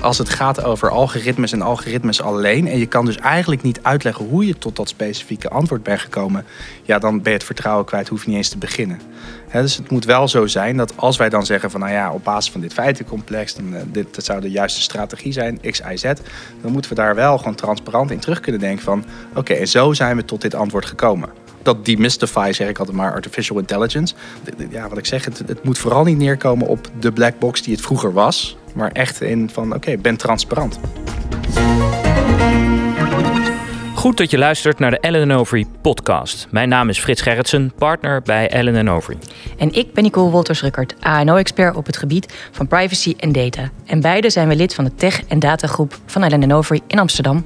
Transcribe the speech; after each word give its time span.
als 0.00 0.18
het 0.18 0.28
gaat 0.28 0.64
over 0.64 0.90
algoritmes 0.90 1.52
en 1.52 1.62
algoritmes 1.62 2.22
alleen. 2.22 2.68
En 2.68 2.78
je 2.78 2.86
kan 2.86 3.04
dus 3.04 3.16
eigenlijk 3.16 3.62
niet 3.62 3.78
uitleggen 3.82 4.24
hoe 4.24 4.46
je 4.46 4.58
tot 4.58 4.76
dat 4.76 4.88
specifieke 4.88 5.48
antwoord 5.48 5.82
bent 5.82 6.00
gekomen. 6.00 6.44
Ja, 6.82 6.98
dan 6.98 7.22
ben 7.22 7.32
je 7.32 7.38
het 7.38 7.46
vertrouwen 7.46 7.84
kwijt, 7.84 8.08
hoef 8.08 8.22
je 8.22 8.28
niet 8.28 8.36
eens 8.36 8.48
te 8.48 8.58
beginnen. 8.58 9.00
dus 9.52 9.76
het 9.76 9.90
moet 9.90 10.04
wel 10.04 10.28
zo 10.28 10.46
zijn 10.46 10.76
dat 10.76 10.96
als 10.96 11.16
wij 11.16 11.28
dan 11.28 11.46
zeggen 11.46 11.70
van 11.70 11.80
nou 11.80 11.92
ja, 11.92 12.12
op 12.12 12.24
basis 12.24 12.52
van 12.52 12.60
dit 12.60 12.72
feitencomplex, 12.72 13.54
dan, 13.54 13.74
uh, 13.74 13.80
dit 13.92 14.14
dat 14.14 14.24
zou 14.24 14.40
de 14.40 14.50
juiste 14.50 14.80
strategie 14.80 15.32
zijn, 15.32 15.60
X, 15.70 15.80
Y, 15.80 15.96
Z. 15.96 16.02
Dan 16.62 16.72
moeten 16.72 16.90
we 16.90 16.96
daar 16.96 17.14
wel 17.14 17.38
gewoon 17.38 17.54
transparant 17.54 18.10
in 18.10 18.18
terug 18.18 18.40
kunnen 18.40 18.60
denken 18.60 18.84
van 18.84 19.04
oké, 19.34 19.52
en 19.52 19.68
zo 19.68 19.92
zijn 19.92 20.16
we 20.16 20.24
tot 20.24 20.40
dit 20.40 20.54
antwoord 20.54 20.86
gekomen 20.86 21.28
dat 21.62 21.84
demystify, 21.84 22.50
zeg 22.52 22.68
ik 22.68 22.78
altijd 22.78 22.96
maar, 22.96 23.12
artificial 23.12 23.58
intelligence. 23.58 24.14
Ja, 24.70 24.88
wat 24.88 24.98
ik 24.98 25.06
zeg, 25.06 25.24
het 25.24 25.64
moet 25.64 25.78
vooral 25.78 26.04
niet 26.04 26.18
neerkomen 26.18 26.66
op 26.66 26.90
de 27.00 27.12
black 27.12 27.38
box 27.38 27.62
die 27.62 27.74
het 27.74 27.82
vroeger 27.84 28.12
was. 28.12 28.56
Maar 28.76 28.90
echt 28.92 29.20
in 29.20 29.50
van, 29.50 29.74
oké, 29.74 29.96
ben 29.96 30.16
transparant. 30.16 30.80
Goed 33.94 34.16
dat 34.16 34.30
je 34.30 34.38
luistert 34.38 34.78
naar 34.78 34.90
de 34.90 35.00
Ellen 35.00 35.30
Overy 35.30 35.66
podcast. 35.82 36.46
Mijn 36.50 36.68
naam 36.68 36.88
is 36.88 36.98
Frits 36.98 37.22
Gerritsen, 37.22 37.72
partner 37.78 38.22
bij 38.22 38.48
Ellen 38.48 38.88
Overy. 38.88 39.18
En 39.58 39.74
ik 39.74 39.92
ben 39.92 40.02
Nicole 40.02 40.30
Wolters-Ruckert, 40.30 40.94
ANO-expert 41.00 41.76
op 41.76 41.86
het 41.86 41.96
gebied 41.96 42.48
van 42.50 42.66
privacy 42.66 43.14
en 43.18 43.32
data. 43.32 43.70
En 43.86 44.00
beide 44.00 44.30
zijn 44.30 44.48
we 44.48 44.56
lid 44.56 44.74
van 44.74 44.84
de 44.84 44.94
tech- 44.94 45.24
en 45.24 45.38
datagroep 45.38 45.98
van 46.06 46.22
Ellen 46.22 46.52
Overy 46.52 46.80
in 46.86 46.98
Amsterdam. 46.98 47.44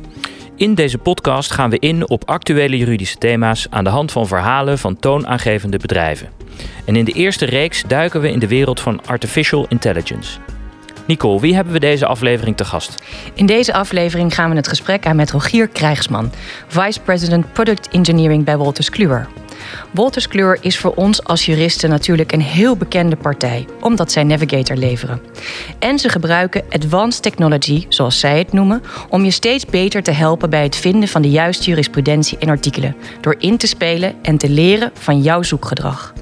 In 0.57 0.75
deze 0.75 0.99
podcast 0.99 1.51
gaan 1.51 1.71
we 1.71 1.79
in 1.79 2.09
op 2.09 2.29
actuele 2.29 2.77
juridische 2.77 3.19
thema's 3.19 3.67
aan 3.71 3.85
de 3.85 3.91
hand 3.91 4.13
van 4.13 4.27
verhalen 4.27 4.79
van 4.79 4.99
toonaangevende 4.99 5.77
bedrijven. 5.77 6.29
En 6.85 6.97
in 6.97 7.05
de 7.05 7.13
eerste 7.13 7.45
reeks 7.45 7.83
duiken 7.87 8.21
we 8.21 8.31
in 8.31 8.39
de 8.39 8.49
wereld 8.49 8.81
van 8.81 9.01
artificial 9.07 9.67
intelligence. 9.69 10.39
Nicole, 11.11 11.41
wie 11.41 11.55
hebben 11.55 11.73
we 11.73 11.81
deze 11.81 12.07
aflevering 12.07 12.57
te 12.57 12.65
gast? 12.65 12.95
In 13.35 13.47
deze 13.47 13.73
aflevering 13.73 14.35
gaan 14.35 14.51
we 14.51 14.57
het 14.57 14.69
gesprek 14.69 15.07
aan 15.07 15.17
met 15.17 15.31
Rogier 15.31 15.69
Krijgsman, 15.69 16.33
Vice 16.67 17.01
President 17.01 17.53
Product 17.53 17.89
Engineering 17.89 18.45
bij 18.45 18.57
Wolters 18.57 18.91
Kluwer. 18.91 19.29
Wolters 19.91 20.29
Kluwer 20.29 20.59
is 20.61 20.79
voor 20.79 20.95
ons 20.95 21.25
als 21.25 21.47
juristen 21.47 21.91
natuurlijk 21.91 22.33
een 22.33 22.41
heel 22.41 22.77
bekende 22.77 23.17
partij, 23.17 23.67
omdat 23.81 24.13
zij 24.13 24.25
Navigator 24.25 24.77
leveren. 24.77 25.21
En 25.79 25.99
ze 25.99 26.09
gebruiken 26.09 26.63
advanced 26.69 27.23
technology, 27.23 27.87
zoals 27.89 28.21
zij 28.21 28.39
het 28.39 28.53
noemen, 28.53 28.83
om 29.09 29.25
je 29.25 29.31
steeds 29.31 29.67
beter 29.67 30.03
te 30.03 30.11
helpen 30.11 30.51
bij 30.51 30.63
het 30.63 30.77
vinden 30.77 31.09
van 31.09 31.23
de 31.23 31.31
juiste 31.31 31.69
jurisprudentie 31.69 32.39
en 32.39 32.49
artikelen, 32.49 32.97
door 33.21 33.35
in 33.39 33.57
te 33.57 33.67
spelen 33.67 34.15
en 34.23 34.39
te 34.39 34.49
leren 34.49 34.91
van 34.95 35.23
jouw 35.23 35.43
zoekgedrag. 35.43 36.13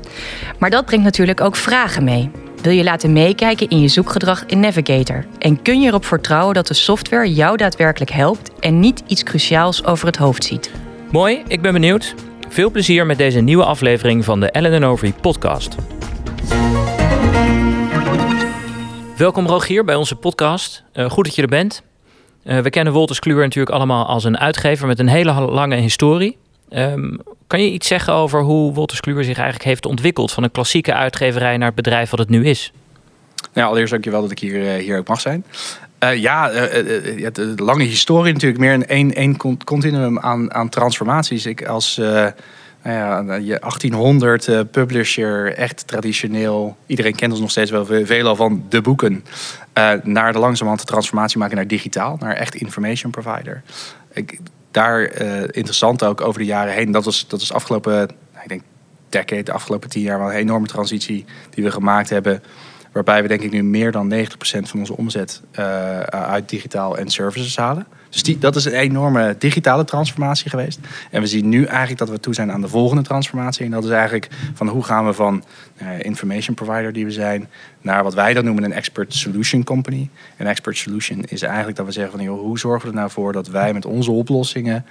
Maar 0.59 0.71
dat 0.71 0.85
brengt 0.85 1.05
natuurlijk 1.05 1.41
ook 1.41 1.57
vragen 1.57 2.05
mee. 2.05 2.31
Wil 2.63 2.73
je 2.73 2.83
laten 2.85 3.13
meekijken 3.13 3.69
in 3.69 3.81
je 3.81 3.89
zoekgedrag 3.89 4.47
in 4.47 4.61
Navigator? 4.61 5.25
En 5.39 5.63
kun 5.63 5.81
je 5.81 5.89
erop 5.89 6.05
vertrouwen 6.05 6.55
dat 6.55 6.67
de 6.67 6.75
software 6.75 7.33
jou 7.33 7.57
daadwerkelijk 7.57 8.11
helpt 8.11 8.51
en 8.61 8.81
niet 8.81 9.03
iets 9.07 9.23
cruciaals 9.23 9.85
over 9.85 10.07
het 10.07 10.17
hoofd 10.17 10.45
ziet? 10.45 10.71
Mooi, 11.11 11.43
ik 11.49 11.63
ben 11.63 11.73
benieuwd. 11.73 12.15
Veel 12.49 12.71
plezier 12.71 13.07
met 13.07 13.19
deze 13.19 13.41
nieuwe 13.41 13.65
aflevering 13.65 14.25
van 14.25 14.41
de 14.41 14.51
Ellen 14.51 14.85
Overy 14.85 15.13
podcast. 15.21 15.77
Welkom 19.17 19.47
Rogier 19.47 19.85
bij 19.85 19.95
onze 19.95 20.17
podcast. 20.17 20.85
Uh, 20.95 21.11
goed 21.11 21.25
dat 21.25 21.35
je 21.35 21.43
er 21.43 21.49
bent. 21.49 21.83
Uh, 22.45 22.59
we 22.59 22.71
kennen 22.71 22.93
Wolters 22.93 23.19
Kluwer 23.19 23.43
natuurlijk 23.43 23.77
allemaal 23.77 24.07
als 24.07 24.25
een 24.25 24.39
uitgever 24.39 24.87
met 24.87 24.99
een 24.99 25.09
hele 25.09 25.33
lange 25.33 25.77
historie. 25.77 26.39
Um, 26.71 27.21
kan 27.47 27.63
je 27.63 27.71
iets 27.71 27.89
zeggen 27.89 28.13
over 28.13 28.43
hoe 28.43 28.73
Wolters 28.73 29.01
Kluwer 29.01 29.25
zich 29.25 29.37
eigenlijk 29.37 29.69
heeft 29.69 29.87
ontwikkeld 29.87 30.33
van 30.33 30.43
een 30.43 30.51
klassieke 30.51 30.95
uitgeverij 30.95 31.57
naar 31.57 31.67
het 31.67 31.77
bedrijf 31.77 32.11
wat 32.11 32.19
het 32.19 32.29
nu 32.29 32.47
is? 32.47 32.73
Nou, 33.53 33.67
allereerst 33.67 33.93
dank 33.93 34.05
je 34.05 34.11
wel 34.11 34.23
dat 34.23 34.31
ik 34.31 34.39
hier, 34.39 34.55
uh, 34.55 34.85
hier 34.85 34.99
ook 34.99 35.09
mag 35.09 35.21
zijn. 35.21 35.45
Uh, 36.05 36.17
ja, 36.17 36.53
uh, 36.53 37.19
uh, 37.19 37.29
de 37.33 37.55
lange 37.57 37.83
historie 37.83 38.33
natuurlijk 38.33 38.61
meer 38.61 38.73
een 38.73 39.15
één 39.15 39.37
continuum 39.65 40.19
aan, 40.19 40.55
aan 40.55 40.69
transformaties. 40.69 41.47
Ik 41.47 41.67
als 41.67 41.97
nou 41.97 42.33
ja, 42.83 43.35
je 43.35 43.59
1800 43.61 44.71
publisher, 44.71 45.55
echt 45.55 45.87
traditioneel. 45.87 46.77
Iedereen 46.87 47.15
kent 47.15 47.33
ons 47.33 47.41
nog 47.41 47.51
steeds 47.51 47.71
wel 47.71 47.87
veel 47.87 48.37
van 48.37 48.65
de 48.69 48.81
boeken. 48.81 49.25
naar 50.03 50.33
de 50.33 50.39
langzamerhand 50.39 50.81
de 50.81 50.93
transformatie 50.93 51.39
maken 51.39 51.57
naar 51.57 51.67
digitaal, 51.67 52.17
naar 52.21 52.35
echt 52.35 52.55
information 52.55 53.11
provider. 53.11 53.63
Ik, 54.13 54.39
daar 54.71 55.03
interessant 55.51 56.05
ook 56.05 56.21
over 56.21 56.41
de 56.41 56.47
jaren 56.47 56.75
heen. 56.75 56.91
Dat 56.91 57.05
was, 57.05 57.29
dat 57.29 57.41
was 57.41 57.53
afgelopen, 57.53 58.09
ik 58.43 58.49
denk, 58.49 58.63
decade, 59.09 59.43
de 59.43 59.53
afgelopen 59.53 59.89
tien 59.89 60.03
jaar 60.03 60.19
wel 60.19 60.29
een 60.29 60.37
enorme 60.37 60.67
transitie 60.67 61.25
die 61.51 61.65
we 61.65 61.71
gemaakt 61.71 62.11
hebben 62.11 62.43
Waarbij 62.93 63.23
we 63.23 63.29
denk 63.29 63.43
ik 63.43 63.51
nu 63.51 63.63
meer 63.63 63.93
dan 63.93 64.13
90% 64.13 64.17
van 64.63 64.79
onze 64.79 64.97
omzet 64.97 65.43
uh, 65.59 66.01
uit 66.01 66.49
digitaal 66.49 66.99
en 66.99 67.09
services 67.09 67.57
halen. 67.57 67.87
Dus 68.11 68.23
die, 68.23 68.39
dat 68.39 68.57
is 68.57 68.65
een 68.65 68.73
enorme 68.73 69.37
digitale 69.39 69.85
transformatie 69.85 70.51
geweest. 70.51 70.79
En 71.11 71.21
we 71.21 71.27
zien 71.27 71.49
nu 71.49 71.65
eigenlijk 71.65 71.99
dat 71.99 72.09
we 72.09 72.21
toe 72.21 72.35
zijn 72.35 72.53
aan 72.53 72.61
de 72.61 72.69
volgende 72.69 73.03
transformatie. 73.03 73.65
En 73.65 73.71
dat 73.71 73.85
is 73.85 73.91
eigenlijk 73.91 74.29
van 74.55 74.69
hoe 74.69 74.85
gaan 74.85 75.07
we 75.07 75.13
van 75.13 75.45
uh, 75.83 75.89
information 76.01 76.55
provider 76.55 76.93
die 76.93 77.05
we 77.05 77.11
zijn... 77.11 77.49
naar 77.81 78.03
wat 78.03 78.15
wij 78.15 78.35
dan 78.35 78.45
noemen 78.45 78.65
een 78.65 78.73
expert 78.73 79.15
solution 79.15 79.65
company. 79.65 80.11
Een 80.37 80.47
expert 80.47 80.77
solution 80.77 81.25
is 81.25 81.43
eigenlijk 81.43 81.77
dat 81.77 81.87
we 81.87 81.93
zeggen 81.93 82.13
van... 82.13 82.23
Joh, 82.23 82.41
hoe 82.41 82.59
zorgen 82.59 82.89
we 82.89 82.95
er 82.95 82.99
nou 82.99 83.11
voor 83.11 83.33
dat 83.33 83.49
wij 83.49 83.73
met 83.73 83.87
onze 83.87 84.11
oplossingen... 84.11 84.87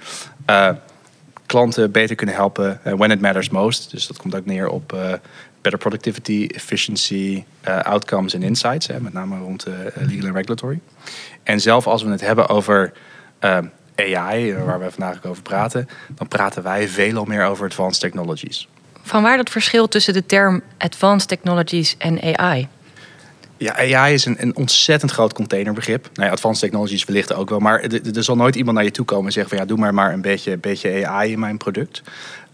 Uh, 0.50 0.70
klanten 1.46 1.90
beter 1.90 2.16
kunnen 2.16 2.34
helpen 2.34 2.80
when 2.82 3.10
it 3.10 3.20
matters 3.20 3.48
most. 3.48 3.90
Dus 3.90 4.06
dat 4.06 4.18
komt 4.18 4.34
ook 4.34 4.46
neer 4.46 4.68
op 4.68 4.96
productivity, 5.76 6.46
efficiency, 6.54 7.44
uh, 7.68 7.80
outcomes 7.80 8.34
en 8.34 8.42
insights. 8.42 8.86
Hè, 8.86 9.00
met 9.00 9.12
name 9.12 9.38
rond 9.38 9.68
uh, 9.68 9.74
legal 9.94 10.28
en 10.28 10.34
regulatory. 10.34 10.80
En 11.42 11.60
zelf 11.60 11.86
als 11.86 12.02
we 12.02 12.10
het 12.10 12.20
hebben 12.20 12.48
over 12.48 12.92
uh, 13.40 13.58
AI, 13.94 14.54
waar 14.54 14.80
we 14.80 14.90
vandaag 14.90 15.24
over 15.24 15.42
praten, 15.42 15.88
dan 16.08 16.28
praten 16.28 16.62
wij 16.62 16.88
veel 16.88 17.24
meer 17.24 17.44
over 17.44 17.66
advanced 17.66 18.00
technologies. 18.00 18.68
Vanwaar 19.02 19.36
dat 19.36 19.50
verschil 19.50 19.88
tussen 19.88 20.12
de 20.12 20.26
term 20.26 20.62
advanced 20.78 21.28
technologies 21.28 21.96
en 21.98 22.38
AI? 22.38 22.68
Ja, 23.58 23.94
AI 23.94 24.14
is 24.14 24.24
een, 24.24 24.36
een 24.38 24.56
ontzettend 24.56 25.10
groot 25.10 25.32
containerbegrip. 25.32 26.10
Nou 26.14 26.26
ja, 26.26 26.32
advanced 26.32 26.60
technologies 26.62 27.04
wellicht 27.04 27.34
ook 27.34 27.50
wel. 27.50 27.58
Maar 27.58 27.80
er 28.14 28.24
zal 28.24 28.36
nooit 28.36 28.56
iemand 28.56 28.76
naar 28.76 28.84
je 28.84 28.90
toe 28.90 29.04
komen 29.04 29.26
en 29.26 29.32
zeggen 29.32 29.50
van... 29.50 29.58
ja, 29.58 29.68
doe 29.68 29.78
maar 29.78 29.94
maar 29.94 30.12
een 30.12 30.20
beetje, 30.20 30.56
beetje 30.56 31.06
AI 31.06 31.32
in 31.32 31.38
mijn 31.38 31.56
product. 31.56 32.02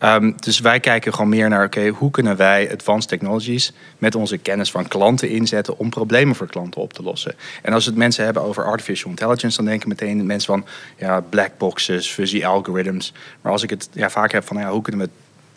Um, 0.00 0.34
dus 0.36 0.60
wij 0.60 0.80
kijken 0.80 1.12
gewoon 1.12 1.28
meer 1.28 1.48
naar, 1.48 1.64
oké, 1.64 1.88
hoe 1.88 2.10
kunnen 2.10 2.36
wij 2.36 2.72
advanced 2.72 3.08
technologies 3.08 3.72
met 3.98 4.14
onze 4.14 4.38
kennis 4.38 4.70
van 4.70 4.88
klanten 4.88 5.28
inzetten 5.28 5.78
om 5.78 5.90
problemen 5.90 6.34
voor 6.34 6.46
klanten 6.46 6.80
op 6.80 6.92
te 6.92 7.02
lossen. 7.02 7.34
En 7.62 7.72
als 7.72 7.86
het 7.86 7.96
mensen 7.96 8.24
hebben 8.24 8.42
over 8.42 8.64
artificial 8.64 9.10
intelligence, 9.10 9.56
dan 9.56 9.66
denken 9.66 9.88
meteen 9.88 10.26
mensen 10.26 10.54
van, 10.54 10.66
ja, 10.96 11.20
black 11.20 11.50
boxes, 11.58 12.08
fuzzy 12.10 12.44
algorithms. 12.44 13.12
Maar 13.40 13.52
als 13.52 13.62
ik 13.62 13.70
het 13.70 13.88
ja, 13.92 14.10
vaak 14.10 14.32
heb 14.32 14.46
van, 14.46 14.56
ja, 14.56 14.70
hoe 14.70 14.82
kunnen 14.82 15.06
we 15.06 15.10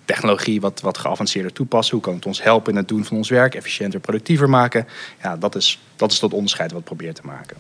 technologie 0.07 0.61
wat, 0.61 0.81
wat 0.81 0.97
geavanceerder 0.97 1.53
toepassen? 1.53 1.95
Hoe 1.95 2.03
kan 2.03 2.15
het 2.15 2.25
ons 2.25 2.43
helpen 2.43 2.71
in 2.71 2.77
het 2.77 2.87
doen 2.87 3.05
van 3.05 3.17
ons 3.17 3.29
werk, 3.29 3.55
efficiënter, 3.55 3.99
productiever 3.99 4.49
maken? 4.49 4.87
Ja, 5.23 5.37
dat 5.37 5.55
is, 5.55 5.79
dat 5.95 6.11
is 6.11 6.19
dat 6.19 6.33
onderscheid 6.33 6.71
wat 6.71 6.79
we 6.79 6.85
proberen 6.85 7.13
te 7.13 7.21
maken. 7.25 7.57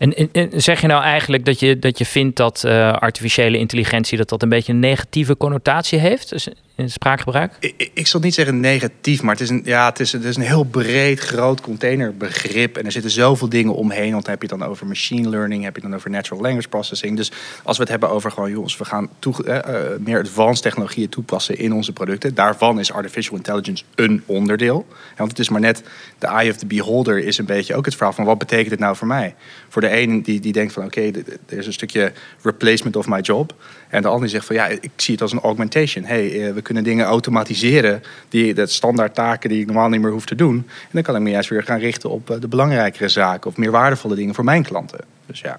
En, 0.00 0.50
zeg 0.62 0.80
je 0.80 0.86
nou 0.86 1.02
eigenlijk 1.02 1.44
dat 1.44 1.60
je, 1.60 1.78
dat 1.78 1.98
je 1.98 2.06
vindt 2.06 2.36
dat 2.36 2.62
uh, 2.66 2.92
artificiële 2.92 3.58
intelligentie 3.58 4.18
dat 4.18 4.28
dat 4.28 4.42
een 4.42 4.48
beetje 4.48 4.72
een 4.72 4.78
negatieve 4.78 5.36
connotatie 5.36 5.98
heeft? 5.98 6.28
Dus 6.28 6.48
spraakgebruik? 6.88 7.56
Ik, 7.60 7.90
ik, 7.94 8.06
zal 8.06 8.20
niet 8.20 8.34
zeggen 8.34 8.60
negatief, 8.60 9.22
maar 9.22 9.32
het 9.32 9.42
is, 9.42 9.48
een, 9.48 9.62
ja, 9.64 9.88
het, 9.88 10.00
is, 10.00 10.12
het 10.12 10.24
is 10.24 10.36
een 10.36 10.42
heel 10.42 10.64
breed, 10.64 11.20
groot 11.20 11.60
containerbegrip. 11.60 12.76
En 12.76 12.84
er 12.84 12.92
zitten 12.92 13.10
zoveel 13.10 13.48
dingen 13.48 13.74
omheen. 13.74 14.12
Want 14.12 14.24
dan 14.24 14.32
heb 14.32 14.42
je 14.42 14.48
dan 14.48 14.64
over 14.64 14.86
machine 14.86 15.28
learning, 15.28 15.64
heb 15.64 15.76
je 15.76 15.82
dan 15.82 15.94
over 15.94 16.10
natural 16.10 16.42
language 16.42 16.68
processing. 16.68 17.16
Dus 17.16 17.32
als 17.62 17.76
we 17.76 17.82
het 17.82 17.90
hebben 17.90 18.10
over 18.10 18.30
gewoon, 18.30 18.50
jongens, 18.50 18.76
we 18.76 18.84
gaan 18.84 19.08
toe, 19.18 19.34
uh, 19.44 20.04
meer 20.04 20.18
advanced 20.18 20.62
technologieën 20.62 21.08
toepassen 21.08 21.58
in 21.58 21.72
onze 21.72 21.92
producten. 21.92 22.34
Daarvan 22.34 22.78
is 22.78 22.92
artificial 22.92 23.36
intelligence 23.36 23.84
een 23.94 24.22
onderdeel. 24.26 24.86
want 25.16 25.30
het 25.30 25.38
is 25.38 25.48
maar 25.48 25.60
net, 25.60 25.82
de 26.18 26.26
eye 26.26 26.50
of 26.50 26.56
the 26.56 26.66
beholder 26.66 27.18
is 27.18 27.38
een 27.38 27.44
beetje 27.44 27.74
ook 27.74 27.84
het 27.84 27.94
verhaal 27.94 28.12
van 28.12 28.24
wat 28.24 28.38
betekent 28.38 28.70
het 28.70 28.80
nou 28.80 28.96
voor 28.96 29.06
mij? 29.06 29.34
Voor 29.68 29.82
de 29.82 30.00
een 30.00 30.22
die, 30.22 30.40
die 30.40 30.52
denkt 30.52 30.72
van 30.72 30.84
oké, 30.84 31.00
er 31.46 31.58
is 31.58 31.66
een 31.66 31.72
stukje 31.72 32.12
replacement 32.42 32.96
of 32.96 33.06
my 33.06 33.20
job. 33.20 33.54
En 33.90 34.02
de 34.02 34.08
ander 34.08 34.28
zegt 34.28 34.46
van 34.46 34.56
ja, 34.56 34.66
ik 34.66 34.90
zie 34.96 35.14
het 35.14 35.22
als 35.22 35.32
een 35.32 35.40
augmentation. 35.40 36.04
hey, 36.04 36.32
uh, 36.32 36.52
we 36.52 36.62
kunnen 36.62 36.84
dingen 36.84 37.06
automatiseren, 37.06 38.02
die, 38.28 38.54
de 38.54 38.66
standaard 38.66 39.14
taken 39.14 39.48
die 39.48 39.60
ik 39.60 39.66
normaal 39.66 39.88
niet 39.88 40.00
meer 40.00 40.10
hoef 40.10 40.24
te 40.24 40.34
doen. 40.34 40.56
En 40.56 40.88
dan 40.90 41.02
kan 41.02 41.16
ik 41.16 41.20
me 41.20 41.30
juist 41.30 41.48
weer 41.48 41.62
gaan 41.62 41.78
richten 41.78 42.10
op 42.10 42.30
uh, 42.30 42.36
de 42.40 42.48
belangrijkere 42.48 43.08
zaken 43.08 43.50
of 43.50 43.56
meer 43.56 43.70
waardevolle 43.70 44.14
dingen 44.14 44.34
voor 44.34 44.44
mijn 44.44 44.62
klanten. 44.62 45.00
Dus 45.26 45.40
ja. 45.40 45.58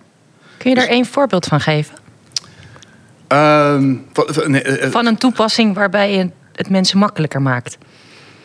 Kun 0.57 0.69
je 0.69 0.75
daar 0.75 0.87
één 0.87 1.05
voorbeeld 1.05 1.45
van 1.45 1.61
geven? 1.61 1.95
Um, 3.27 4.05
van, 4.13 4.51
nee, 4.51 4.79
uh, 4.79 4.89
van, 4.89 5.05
een 5.05 5.17
toepassing 5.17 5.75
waarbij 5.75 6.15
je 6.15 6.29
het 6.53 6.69
mensen 6.69 6.97
makkelijker 6.97 7.41
maakt? 7.41 7.77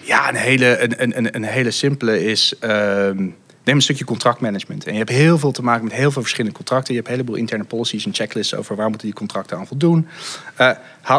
Ja, 0.00 0.28
een 0.28 0.34
hele, 0.34 0.78
een, 0.78 1.16
een, 1.16 1.34
een 1.34 1.44
hele 1.44 1.70
simpele 1.70 2.24
is. 2.24 2.54
Um, 2.60 3.36
neem 3.66 3.76
een 3.76 3.82
stukje 3.82 4.04
contractmanagement. 4.04 4.86
En 4.86 4.92
je 4.92 4.98
hebt 4.98 5.10
heel 5.10 5.38
veel 5.38 5.50
te 5.50 5.62
maken 5.62 5.84
met 5.84 5.92
heel 5.92 6.10
veel 6.10 6.22
verschillende 6.22 6.56
contracten. 6.56 6.94
Je 6.94 6.98
hebt 7.00 7.10
een 7.10 7.16
heleboel 7.16 7.36
interne 7.36 7.64
policies 7.64 8.06
en 8.06 8.14
checklists 8.14 8.54
over 8.54 8.76
waar 8.76 8.88
moeten 8.88 9.06
die 9.06 9.16
contracten 9.16 9.56
aan 9.56 9.66
voldoen. 9.66 10.08
Uh, 10.60 10.70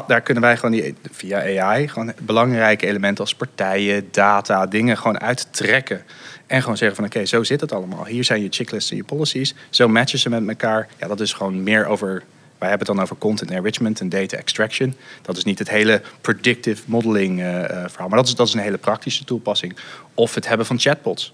daar 0.07 0.21
kunnen 0.21 0.43
wij 0.43 0.55
gewoon 0.55 0.71
die, 0.71 0.95
via 1.11 1.61
AI 1.61 1.87
gewoon 1.87 2.13
belangrijke 2.21 2.87
elementen 2.87 3.23
als 3.23 3.35
partijen, 3.35 4.07
data, 4.11 4.65
dingen 4.65 4.97
gewoon 4.97 5.19
uittrekken. 5.19 6.03
En 6.45 6.61
gewoon 6.61 6.77
zeggen 6.77 6.97
van 6.97 7.05
oké, 7.05 7.25
zo 7.25 7.43
zit 7.43 7.61
het 7.61 7.71
allemaal. 7.71 8.05
Hier 8.05 8.23
zijn 8.23 8.41
je 8.41 8.47
checklists 8.49 8.91
en 8.91 8.97
je 8.97 9.03
policies. 9.03 9.55
Zo 9.69 9.87
matchen 9.87 10.19
ze 10.19 10.29
met 10.29 10.47
elkaar. 10.47 10.87
Ja, 10.99 11.07
dat 11.07 11.19
is 11.19 11.33
gewoon 11.33 11.63
meer 11.63 11.85
over 11.85 12.23
wij 12.57 12.69
hebben 12.69 12.87
het 12.87 12.95
dan 12.95 13.05
over 13.05 13.17
content 13.17 13.51
enrichment 13.51 13.99
en 13.99 14.09
data 14.09 14.37
extraction. 14.37 14.95
Dat 15.21 15.37
is 15.37 15.43
niet 15.43 15.59
het 15.59 15.69
hele 15.69 16.01
predictive 16.21 16.83
modeling 16.85 17.39
uh, 17.39 17.45
verhaal, 17.63 18.07
maar 18.07 18.17
dat 18.17 18.27
is, 18.27 18.35
dat 18.35 18.47
is 18.47 18.53
een 18.53 18.59
hele 18.59 18.77
praktische 18.77 19.23
toepassing. 19.23 19.77
Of 20.13 20.35
het 20.35 20.47
hebben 20.47 20.65
van 20.65 20.79
chatbots. 20.79 21.33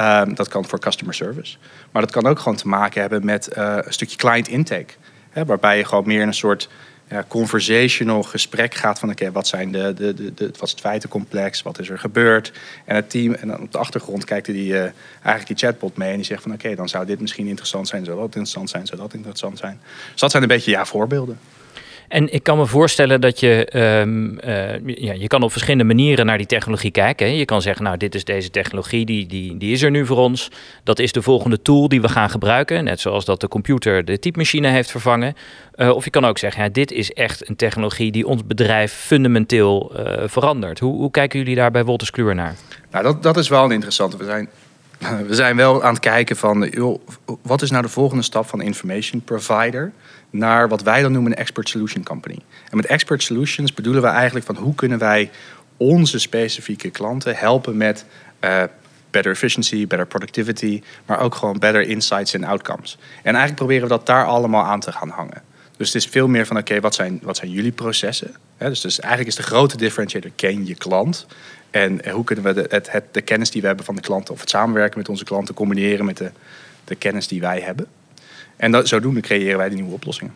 Um, 0.00 0.34
dat 0.34 0.48
kan 0.48 0.64
voor 0.64 0.78
customer 0.78 1.14
service. 1.14 1.56
Maar 1.90 2.02
dat 2.02 2.10
kan 2.10 2.26
ook 2.26 2.38
gewoon 2.38 2.56
te 2.56 2.68
maken 2.68 3.00
hebben 3.00 3.24
met 3.24 3.50
uh, 3.58 3.76
een 3.80 3.92
stukje 3.92 4.16
client 4.16 4.48
intake. 4.48 4.92
Hè, 5.30 5.44
waarbij 5.44 5.76
je 5.76 5.84
gewoon 5.84 6.06
meer 6.06 6.20
in 6.20 6.26
een 6.26 6.34
soort 6.34 6.68
conversational 7.28 8.22
gesprek 8.22 8.74
gaat 8.74 8.98
van 8.98 9.10
oké, 9.10 9.32
wat 9.32 9.46
zijn 9.46 9.72
de, 9.72 9.94
de, 9.94 10.14
de, 10.14 10.34
de, 10.34 10.46
wat 10.46 10.62
is 10.62 10.70
het 10.70 10.80
feitencomplex, 10.80 11.62
wat 11.62 11.78
is 11.78 11.88
er 11.88 11.98
gebeurd. 11.98 12.52
En 12.84 12.94
het 12.94 13.10
team, 13.10 13.34
en 13.34 13.48
dan 13.48 13.60
op 13.60 13.72
de 13.72 13.78
achtergrond 13.78 14.24
kijkt 14.24 14.46
die 14.46 14.72
uh, 14.72 14.80
eigenlijk 15.22 15.46
die 15.46 15.56
chatbot 15.56 15.96
mee 15.96 16.10
en 16.10 16.16
die 16.16 16.24
zegt 16.24 16.42
van 16.42 16.52
oké, 16.52 16.74
dan 16.74 16.88
zou 16.88 17.06
dit 17.06 17.20
misschien 17.20 17.46
interessant 17.46 17.88
zijn, 17.88 18.04
zou 18.04 18.16
dat 18.16 18.26
interessant 18.26 18.70
zijn, 18.70 18.86
zou 18.86 19.00
dat 19.00 19.14
interessant 19.14 19.58
zijn. 19.58 19.80
Dus 20.12 20.20
dat 20.20 20.30
zijn 20.30 20.42
een 20.42 20.48
beetje 20.48 20.70
ja, 20.70 20.84
voorbeelden. 20.84 21.38
En 22.10 22.32
ik 22.32 22.42
kan 22.42 22.58
me 22.58 22.66
voorstellen 22.66 23.20
dat 23.20 23.40
je, 23.40 23.68
um, 24.02 24.38
uh, 24.44 24.96
ja, 24.96 25.12
je 25.12 25.26
kan 25.26 25.42
op 25.42 25.50
verschillende 25.50 25.84
manieren 25.84 26.26
naar 26.26 26.38
die 26.38 26.46
technologie 26.46 26.90
kijken. 26.90 27.36
Je 27.36 27.44
kan 27.44 27.62
zeggen, 27.62 27.84
nou, 27.84 27.96
dit 27.96 28.14
is 28.14 28.24
deze 28.24 28.50
technologie, 28.50 29.04
die, 29.04 29.26
die, 29.26 29.56
die 29.56 29.72
is 29.72 29.82
er 29.82 29.90
nu 29.90 30.06
voor 30.06 30.16
ons. 30.16 30.48
Dat 30.84 30.98
is 30.98 31.12
de 31.12 31.22
volgende 31.22 31.62
tool 31.62 31.88
die 31.88 32.00
we 32.00 32.08
gaan 32.08 32.30
gebruiken. 32.30 32.84
Net 32.84 33.00
zoals 33.00 33.24
dat 33.24 33.40
de 33.40 33.48
computer 33.48 34.04
de 34.04 34.18
typemachine 34.18 34.68
heeft 34.68 34.90
vervangen. 34.90 35.34
Uh, 35.76 35.90
of 35.90 36.04
je 36.04 36.10
kan 36.10 36.24
ook 36.24 36.38
zeggen, 36.38 36.62
ja, 36.62 36.68
dit 36.68 36.92
is 36.92 37.12
echt 37.12 37.48
een 37.48 37.56
technologie 37.56 38.12
die 38.12 38.26
ons 38.26 38.46
bedrijf 38.46 38.92
fundamenteel 38.92 39.92
uh, 39.96 40.22
verandert. 40.26 40.78
Hoe, 40.78 40.96
hoe 40.96 41.10
kijken 41.10 41.38
jullie 41.38 41.54
daar 41.54 41.70
bij 41.70 41.84
Wolters 41.84 42.10
Kluwer 42.10 42.34
naar? 42.34 42.54
Nou, 42.90 43.04
dat, 43.04 43.22
dat 43.22 43.36
is 43.36 43.48
wel 43.48 43.64
een 43.64 43.72
interessante. 43.72 44.16
We 44.16 44.24
zijn 44.24 44.48
we 45.28 45.34
zijn 45.34 45.56
wel 45.56 45.82
aan 45.82 45.92
het 45.92 46.02
kijken 46.02 46.36
van, 46.36 46.70
wat 47.42 47.62
is 47.62 47.70
nou 47.70 47.82
de 47.82 47.88
volgende 47.88 48.22
stap 48.22 48.48
van 48.48 48.60
information 48.60 49.22
provider 49.24 49.92
naar 50.30 50.68
wat 50.68 50.82
wij 50.82 51.02
dan 51.02 51.12
noemen 51.12 51.32
een 51.32 51.38
expert 51.38 51.68
solution 51.68 52.04
company. 52.04 52.38
En 52.70 52.76
met 52.76 52.86
expert 52.86 53.22
solutions 53.22 53.74
bedoelen 53.74 54.02
we 54.02 54.08
eigenlijk 54.08 54.46
van 54.46 54.56
hoe 54.56 54.74
kunnen 54.74 54.98
wij 54.98 55.30
onze 55.76 56.18
specifieke 56.18 56.90
klanten 56.90 57.36
helpen 57.36 57.76
met 57.76 58.04
uh, 58.40 58.62
better 59.10 59.32
efficiency, 59.32 59.86
better 59.86 60.06
productivity, 60.06 60.82
maar 61.06 61.20
ook 61.20 61.34
gewoon 61.34 61.58
better 61.58 61.82
insights 61.82 62.34
en 62.34 62.44
outcomes. 62.44 62.98
En 63.16 63.34
eigenlijk 63.34 63.54
proberen 63.54 63.82
we 63.82 63.88
dat 63.88 64.06
daar 64.06 64.26
allemaal 64.26 64.64
aan 64.64 64.80
te 64.80 64.92
gaan 64.92 65.08
hangen. 65.08 65.42
Dus 65.76 65.92
het 65.92 66.02
is 66.02 66.10
veel 66.10 66.28
meer 66.28 66.46
van, 66.46 66.56
oké, 66.56 66.80
wat, 66.80 66.94
zijn, 66.94 67.20
wat 67.22 67.36
zijn 67.36 67.50
jullie 67.50 67.72
processen? 67.72 68.34
dus, 68.58 68.80
dus 68.80 69.00
eigenlijk 69.00 69.30
is 69.30 69.36
de 69.36 69.50
grote 69.50 69.76
differentiator, 69.76 70.30
ken 70.36 70.66
je 70.66 70.74
klant. 70.74 71.26
En 71.70 72.10
hoe 72.10 72.24
kunnen 72.24 72.44
we 72.44 72.52
de, 72.52 72.66
het, 72.68 72.92
het, 72.92 73.04
de 73.10 73.20
kennis 73.20 73.50
die 73.50 73.60
we 73.60 73.66
hebben 73.66 73.84
van 73.84 73.94
de 73.94 74.00
klanten... 74.00 74.34
of 74.34 74.40
het 74.40 74.50
samenwerken 74.50 74.98
met 74.98 75.08
onze 75.08 75.24
klanten 75.24 75.54
combineren 75.54 76.04
met 76.04 76.16
de, 76.16 76.30
de 76.84 76.94
kennis 76.94 77.28
die 77.28 77.40
wij 77.40 77.60
hebben. 77.60 77.86
En 78.56 78.70
dat, 78.70 78.88
zodoende 78.88 79.20
creëren 79.20 79.58
wij 79.58 79.68
de 79.68 79.74
nieuwe 79.74 79.92
oplossingen. 79.92 80.34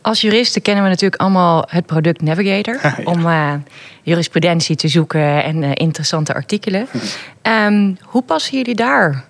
Als 0.00 0.20
juristen 0.20 0.62
kennen 0.62 0.84
we 0.84 0.88
natuurlijk 0.88 1.20
allemaal 1.20 1.64
het 1.68 1.86
product 1.86 2.22
Navigator... 2.22 2.80
om 3.14 3.26
uh, 3.26 3.54
jurisprudentie 4.02 4.76
te 4.76 4.88
zoeken 4.88 5.44
en 5.44 5.62
uh, 5.62 5.70
interessante 5.74 6.34
artikelen. 6.34 6.88
um, 7.42 7.98
hoe 8.12 8.22
passen 8.22 8.56
jullie 8.56 8.74
daar 8.74 9.28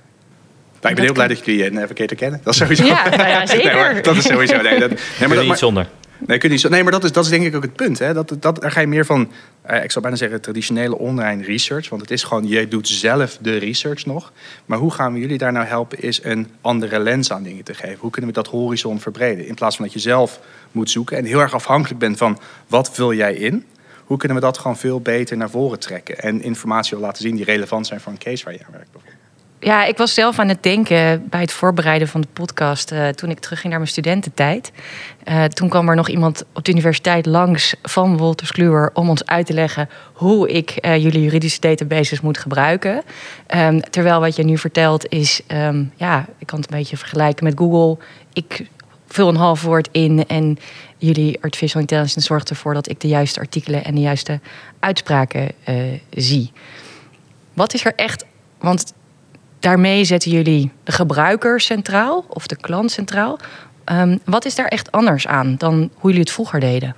nou, 0.81 0.93
ik 0.93 0.95
ben 0.95 1.05
heel 1.05 1.15
blij 1.15 1.29
dat 1.29 1.45
jullie 1.45 1.71
Navigator 1.71 2.17
kennen. 2.17 2.41
Dat 2.45 2.53
is 2.53 2.61
sowieso. 2.61 2.85
Ja, 2.85 3.09
nou 3.09 3.29
ja 3.29 3.47
zeker. 3.57 3.93
Nee, 3.93 4.03
dat 4.03 4.17
is 4.17 4.25
sowieso. 4.25 4.63
Nee, 4.63 4.79
dat, 4.79 4.91
nee, 4.91 5.29
maar 5.29 5.37
dat, 5.37 5.45
niet 5.47 5.59
zonder. 5.59 5.87
Nee, 6.27 6.39
kun 6.39 6.51
niet, 6.51 6.69
nee 6.69 6.83
maar 6.83 6.93
dat 6.93 7.05
is, 7.05 7.13
dat 7.13 7.25
is 7.25 7.31
denk 7.31 7.45
ik 7.45 7.55
ook 7.55 7.63
het 7.63 7.75
punt. 7.75 7.99
Hè? 7.99 8.15
Dat, 8.15 8.37
dat, 8.41 8.61
daar 8.61 8.71
ga 8.71 8.81
je 8.81 8.87
meer 8.87 9.05
van, 9.07 9.31
eh, 9.63 9.85
ik 9.85 9.91
zou 9.91 10.01
bijna 10.01 10.19
zeggen, 10.19 10.41
traditionele 10.41 10.99
online 10.99 11.45
research. 11.45 11.89
Want 11.89 12.03
het 12.03 12.11
is 12.11 12.23
gewoon, 12.23 12.49
je 12.49 12.69
doet 12.69 12.89
zelf 12.89 13.39
de 13.41 13.57
research 13.57 14.07
nog. 14.07 14.33
Maar 14.67 14.79
hoe 14.79 14.93
gaan 14.93 15.13
we 15.13 15.19
jullie 15.19 15.39
daar 15.39 15.53
nou 15.53 15.67
helpen, 15.67 16.03
is 16.03 16.25
een 16.25 16.49
andere 16.61 16.99
lens 16.99 17.33
aan 17.33 17.43
dingen 17.43 17.65
te 17.65 17.75
geven. 17.75 17.99
Hoe 17.99 18.11
kunnen 18.11 18.31
we 18.31 18.37
dat 18.37 18.47
horizon 18.47 19.01
verbreden? 19.01 19.47
In 19.47 19.55
plaats 19.55 19.77
van 19.77 19.85
dat 19.85 19.95
je 19.95 20.01
zelf 20.01 20.41
moet 20.73 20.91
zoeken 20.91 21.17
en 21.17 21.25
heel 21.25 21.41
erg 21.41 21.55
afhankelijk 21.55 22.01
bent 22.01 22.17
van 22.17 22.41
wat 22.67 22.91
vul 22.91 23.15
jij 23.15 23.35
in. 23.35 23.65
Hoe 24.05 24.19
kunnen 24.19 24.39
we 24.39 24.45
dat 24.45 24.59
gewoon 24.59 24.77
veel 24.77 25.01
beter 25.01 25.37
naar 25.37 25.51
voren 25.51 25.79
trekken? 25.79 26.19
En 26.19 26.43
informatie 26.43 26.99
laten 26.99 27.23
zien 27.23 27.37
die 27.37 27.45
relevant 27.45 27.87
zijn 27.87 28.01
voor 28.01 28.13
een 28.13 28.19
case 28.19 28.45
waar 28.45 28.53
je 28.53 28.65
aan 28.67 28.73
werkt. 28.73 28.93
Bijvoorbeeld. 28.93 29.20
Ja, 29.63 29.85
ik 29.85 29.97
was 29.97 30.15
zelf 30.15 30.39
aan 30.39 30.49
het 30.49 30.63
denken 30.63 31.29
bij 31.29 31.41
het 31.41 31.53
voorbereiden 31.53 32.09
van 32.09 32.21
de 32.21 32.27
podcast 32.33 32.93
uh, 32.93 33.09
toen 33.09 33.31
ik 33.31 33.39
terugging 33.39 33.69
naar 33.69 33.79
mijn 33.79 33.91
studententijd. 33.91 34.73
Uh, 35.29 35.45
toen 35.45 35.69
kwam 35.69 35.89
er 35.89 35.97
nog 35.97 36.09
iemand 36.09 36.45
op 36.55 36.65
de 36.65 36.73
universiteit 36.73 37.27
langs 37.27 37.75
van 37.83 38.17
Wolters 38.17 38.53
Kluwer 38.53 38.91
om 38.95 39.09
ons 39.09 39.27
uit 39.27 39.47
te 39.47 39.53
leggen 39.53 39.89
hoe 40.13 40.51
ik 40.51 40.87
uh, 40.87 40.97
jullie 40.97 41.23
juridische 41.23 41.61
databases 41.61 42.21
moet 42.21 42.39
gebruiken. 42.39 43.03
Um, 43.55 43.81
terwijl 43.81 44.21
wat 44.21 44.37
je 44.37 44.45
nu 44.45 44.59
vertelt 44.59 45.09
is, 45.09 45.41
um, 45.49 45.93
ja, 45.97 46.27
ik 46.39 46.47
kan 46.47 46.61
het 46.61 46.73
een 46.73 46.79
beetje 46.79 46.97
vergelijken 46.97 47.45
met 47.45 47.59
Google. 47.59 48.05
Ik 48.33 48.67
vul 49.07 49.29
een 49.29 49.37
half 49.37 49.63
woord 49.63 49.89
in 49.93 50.27
en 50.27 50.59
jullie 50.97 51.43
artificial 51.43 51.81
intelligence 51.81 52.21
zorgt 52.21 52.51
ervoor 52.51 52.75
dat 52.75 52.89
ik 52.89 53.01
de 53.01 53.09
juiste 53.09 53.41
artikelen 53.41 53.85
en 53.85 53.95
de 53.95 54.01
juiste 54.01 54.41
uitspraken 54.79 55.53
zie. 56.11 56.53
Wat 57.55 57.75
is 57.75 57.85
er 57.85 57.95
echt, 57.95 58.25
want 58.59 58.93
daarmee 59.61 60.05
zetten 60.05 60.31
jullie 60.31 60.71
de 60.85 60.93
gebruiker 60.93 61.61
centraal 61.61 62.25
of 62.29 62.47
de 62.47 62.57
klant 62.57 62.91
centraal. 62.91 63.39
Um, 63.93 64.21
wat 64.25 64.45
is 64.45 64.55
daar 64.55 64.67
echt 64.67 64.93
anders 64.93 65.27
aan 65.27 65.55
dan 65.59 65.91
hoe 65.95 66.11
jullie 66.11 66.21
het 66.21 66.31
vroeger 66.31 66.61
deden? 66.61 66.97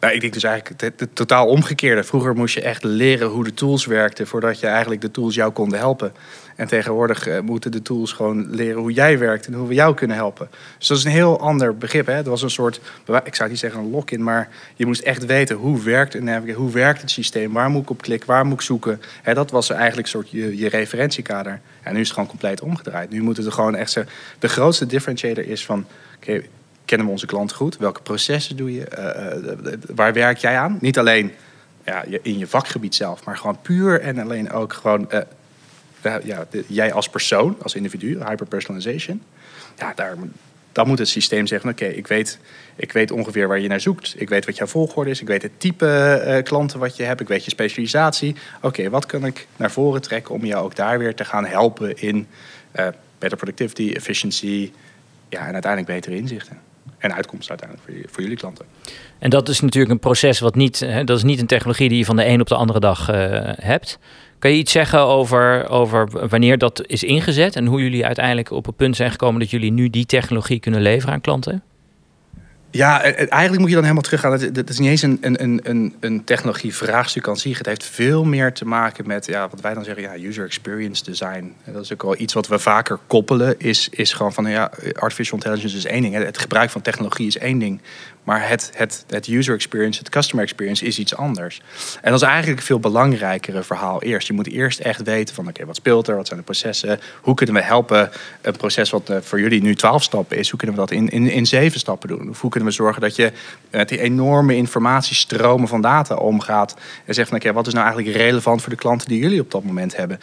Nou, 0.00 0.14
ik 0.14 0.20
denk 0.20 0.32
dus 0.32 0.42
eigenlijk 0.42 0.80
het, 0.80 1.08
totaal 1.12 1.46
omgekeerde. 1.46 2.04
Vroeger 2.04 2.34
moest 2.34 2.54
je 2.54 2.62
echt 2.62 2.84
leren 2.84 3.28
hoe 3.28 3.44
de 3.44 3.54
tools 3.54 3.86
werkten 3.86 4.26
voordat 4.26 4.60
je 4.60 4.66
eigenlijk 4.66 5.00
de 5.00 5.10
tools 5.10 5.34
jou 5.34 5.52
konden 5.52 5.78
helpen. 5.78 6.12
En 6.56 6.66
tegenwoordig 6.66 7.28
uh, 7.28 7.40
moeten 7.40 7.72
de 7.72 7.82
tools 7.82 8.12
gewoon 8.12 8.50
leren 8.50 8.80
hoe 8.80 8.92
jij 8.92 9.18
werkt 9.18 9.46
en 9.46 9.52
hoe 9.52 9.68
we 9.68 9.74
jou 9.74 9.94
kunnen 9.94 10.16
helpen. 10.16 10.48
Dus 10.78 10.86
dat 10.86 10.98
is 10.98 11.04
een 11.04 11.10
heel 11.10 11.40
ander 11.40 11.76
begrip. 11.76 12.06
Hè? 12.06 12.12
Het 12.12 12.26
was 12.26 12.42
een 12.42 12.50
soort, 12.50 12.80
ik 13.24 13.34
zou 13.34 13.48
niet 13.48 13.58
zeggen 13.58 13.80
een 13.80 13.90
lock-in, 13.90 14.22
maar 14.22 14.48
je 14.76 14.86
moest 14.86 15.02
echt 15.02 15.26
weten 15.26 15.56
hoe 15.56 15.82
werkt 15.82 16.14
een 16.14 16.24
navigator, 16.24 16.62
hoe 16.62 16.72
werkt 16.72 17.00
het 17.00 17.10
systeem, 17.10 17.52
waar 17.52 17.70
moet 17.70 17.82
ik 17.82 17.90
op 17.90 18.02
klikken, 18.02 18.28
waar 18.28 18.44
moet 18.44 18.54
ik 18.54 18.60
zoeken. 18.60 19.00
Hè, 19.22 19.34
dat 19.34 19.50
was 19.50 19.70
eigenlijk 19.70 20.02
een 20.02 20.12
soort 20.12 20.30
je, 20.30 20.56
je 20.56 20.68
referentiekader. 20.68 21.60
En 21.82 21.92
nu 21.92 22.00
is 22.00 22.04
het 22.04 22.14
gewoon 22.14 22.28
compleet 22.28 22.60
omgedraaid. 22.60 23.10
Nu 23.10 23.22
moeten 23.22 23.44
we 23.44 23.50
gewoon 23.50 23.76
echt. 23.76 23.96
De 24.38 24.48
grootste 24.48 24.86
differentiator 24.86 25.46
is 25.46 25.64
van, 25.64 25.86
oké, 26.16 26.42
kennen 26.90 27.06
we 27.06 27.12
onze 27.12 27.26
klant 27.26 27.52
goed? 27.52 27.76
Welke 27.76 28.02
processen 28.02 28.56
doe 28.56 28.74
je? 28.74 28.86
Uh, 28.98 29.74
waar 29.94 30.12
werk 30.12 30.38
jij 30.38 30.58
aan? 30.58 30.78
Niet 30.80 30.98
alleen 30.98 31.32
ja, 31.84 32.04
in 32.22 32.38
je 32.38 32.46
vakgebied 32.46 32.94
zelf, 32.94 33.24
maar 33.24 33.36
gewoon 33.36 33.58
puur 33.62 34.00
en 34.00 34.18
alleen 34.18 34.50
ook 34.50 34.72
gewoon 34.72 35.08
uh, 36.02 36.14
ja, 36.22 36.46
jij 36.66 36.92
als 36.92 37.08
persoon, 37.08 37.56
als 37.62 37.74
individu, 37.74 38.18
hyperpersonalization. 38.24 39.22
Ja, 39.76 39.92
daar, 39.94 40.16
dan 40.72 40.86
moet 40.86 40.98
het 40.98 41.08
systeem 41.08 41.46
zeggen: 41.46 41.70
Oké, 41.70 41.84
ik, 41.84 42.06
weet, 42.06 42.38
ik 42.76 42.92
weet 42.92 43.10
ongeveer 43.10 43.48
waar 43.48 43.60
je 43.60 43.68
naar 43.68 43.80
zoekt. 43.80 44.14
Ik 44.16 44.28
weet 44.28 44.46
wat 44.46 44.56
jouw 44.56 44.66
volgorde 44.66 45.10
is. 45.10 45.20
Ik 45.20 45.26
weet 45.26 45.42
het 45.42 45.60
type 45.60 46.40
klanten 46.44 46.78
wat 46.78 46.96
je 46.96 47.02
hebt. 47.02 47.20
Ik 47.20 47.28
weet 47.28 47.44
je 47.44 47.50
specialisatie. 47.50 48.36
Oké, 48.60 48.90
wat 48.90 49.06
kan 49.06 49.26
ik 49.26 49.46
naar 49.56 49.70
voren 49.70 50.02
trekken 50.02 50.34
om 50.34 50.44
jou 50.44 50.64
ook 50.64 50.76
daar 50.76 50.98
weer 50.98 51.14
te 51.14 51.24
gaan 51.24 51.46
helpen 51.46 51.98
in 51.98 52.26
better 53.18 53.38
productivity, 53.38 53.92
efficiency 53.94 54.72
ja, 55.28 55.46
en 55.46 55.52
uiteindelijk 55.52 55.92
betere 55.92 56.16
inzichten. 56.16 56.69
En 57.00 57.14
uitkomsten 57.14 57.58
uiteindelijk 57.58 57.90
voor, 57.90 58.12
voor, 58.12 58.22
jullie 58.22 58.36
klanten. 58.36 58.66
En 59.18 59.30
dat 59.30 59.48
is 59.48 59.60
natuurlijk 59.60 59.92
een 59.92 59.98
proces 59.98 60.40
wat 60.40 60.54
niet, 60.54 60.80
hè, 60.80 61.04
dat 61.04 61.16
is 61.16 61.22
niet 61.22 61.40
een 61.40 61.46
technologie 61.46 61.88
die 61.88 61.98
je 61.98 62.04
van 62.04 62.16
de 62.16 62.26
een 62.26 62.40
op 62.40 62.46
de 62.46 62.54
andere 62.54 62.80
dag 62.80 63.10
uh, 63.10 63.16
hebt. 63.56 63.98
Kan 64.38 64.50
je 64.50 64.56
iets 64.56 64.72
zeggen 64.72 65.00
over, 65.00 65.68
over 65.68 66.28
wanneer 66.28 66.58
dat 66.58 66.86
is 66.86 67.02
ingezet 67.02 67.56
en 67.56 67.66
hoe 67.66 67.82
jullie 67.82 68.06
uiteindelijk 68.06 68.50
op 68.50 68.66
het 68.66 68.76
punt 68.76 68.96
zijn 68.96 69.10
gekomen 69.10 69.40
dat 69.40 69.50
jullie 69.50 69.72
nu 69.72 69.90
die 69.90 70.06
technologie 70.06 70.60
kunnen 70.60 70.80
leveren 70.82 71.14
aan 71.14 71.20
klanten? 71.20 71.62
Ja, 72.72 73.02
eigenlijk 73.02 73.58
moet 73.58 73.68
je 73.68 73.74
dan 73.74 73.82
helemaal 73.82 74.02
teruggaan. 74.02 74.32
Het 74.32 74.70
is 74.70 74.78
niet 74.78 74.88
eens 74.88 75.02
een, 75.02 75.18
een, 75.20 75.60
een, 75.70 75.94
een 76.00 76.24
technologie-vraagstuk 76.24 77.28
aan 77.28 77.36
zich. 77.36 77.58
Het 77.58 77.66
heeft 77.66 77.84
veel 77.84 78.24
meer 78.24 78.52
te 78.52 78.64
maken 78.64 79.06
met 79.06 79.26
ja, 79.26 79.48
wat 79.48 79.60
wij 79.60 79.74
dan 79.74 79.84
zeggen, 79.84 80.02
ja, 80.02 80.28
user 80.28 80.44
experience 80.44 81.04
design. 81.04 81.54
Dat 81.64 81.82
is 81.82 81.92
ook 81.92 82.02
wel 82.02 82.18
iets 82.18 82.34
wat 82.34 82.48
we 82.48 82.58
vaker 82.58 82.98
koppelen. 83.06 83.58
Is, 83.58 83.88
is 83.88 84.12
gewoon 84.12 84.32
van 84.32 84.50
ja, 84.50 84.70
artificial 84.92 85.38
intelligence 85.38 85.76
is 85.76 85.84
één 85.84 86.02
ding. 86.02 86.14
Het 86.14 86.38
gebruik 86.38 86.70
van 86.70 86.80
technologie 86.80 87.26
is 87.26 87.38
één 87.38 87.58
ding. 87.58 87.80
Maar 88.30 88.48
het, 88.48 88.70
het, 88.74 89.04
het 89.08 89.26
user 89.26 89.54
experience, 89.54 89.98
het 89.98 90.08
customer 90.08 90.44
experience 90.44 90.84
is 90.84 90.98
iets 90.98 91.16
anders. 91.16 91.60
En 92.02 92.10
dat 92.10 92.20
is 92.20 92.26
eigenlijk 92.26 92.60
een 92.60 92.66
veel 92.66 92.80
belangrijkere 92.80 93.62
verhaal 93.62 94.02
eerst. 94.02 94.26
Je 94.26 94.32
moet 94.32 94.46
eerst 94.46 94.78
echt 94.78 95.02
weten 95.02 95.34
van 95.34 95.48
oké, 95.48 95.64
wat 95.66 95.76
speelt 95.76 96.08
er? 96.08 96.16
Wat 96.16 96.26
zijn 96.26 96.38
de 96.38 96.44
processen? 96.44 97.00
Hoe 97.20 97.34
kunnen 97.34 97.54
we 97.54 97.62
helpen 97.62 98.10
een 98.40 98.56
proces 98.56 98.90
wat 98.90 99.08
eh, 99.08 99.16
voor 99.20 99.40
jullie 99.40 99.62
nu 99.62 99.74
twaalf 99.74 100.02
stappen 100.02 100.36
is, 100.36 100.50
hoe 100.50 100.58
kunnen 100.58 100.76
we 100.76 100.82
dat 100.82 100.90
in, 100.90 101.08
in, 101.08 101.30
in 101.30 101.46
zeven 101.46 101.80
stappen 101.80 102.08
doen? 102.08 102.28
Of 102.28 102.40
hoe 102.40 102.50
kunnen 102.50 102.68
we 102.68 102.74
zorgen 102.74 103.00
dat 103.00 103.16
je 103.16 103.32
met 103.70 103.88
die 103.88 104.00
enorme 104.00 104.56
informatiestromen 104.56 105.68
van 105.68 105.80
data 105.80 106.14
omgaat 106.14 106.76
en 107.04 107.14
zegt 107.14 107.28
van 107.28 107.38
oké, 107.38 107.52
wat 107.52 107.66
is 107.66 107.72
nou 107.72 107.86
eigenlijk 107.86 108.16
relevant 108.16 108.60
voor 108.60 108.70
de 108.70 108.78
klanten 108.78 109.08
die 109.08 109.20
jullie 109.20 109.40
op 109.40 109.50
dat 109.50 109.64
moment 109.64 109.96
hebben? 109.96 110.20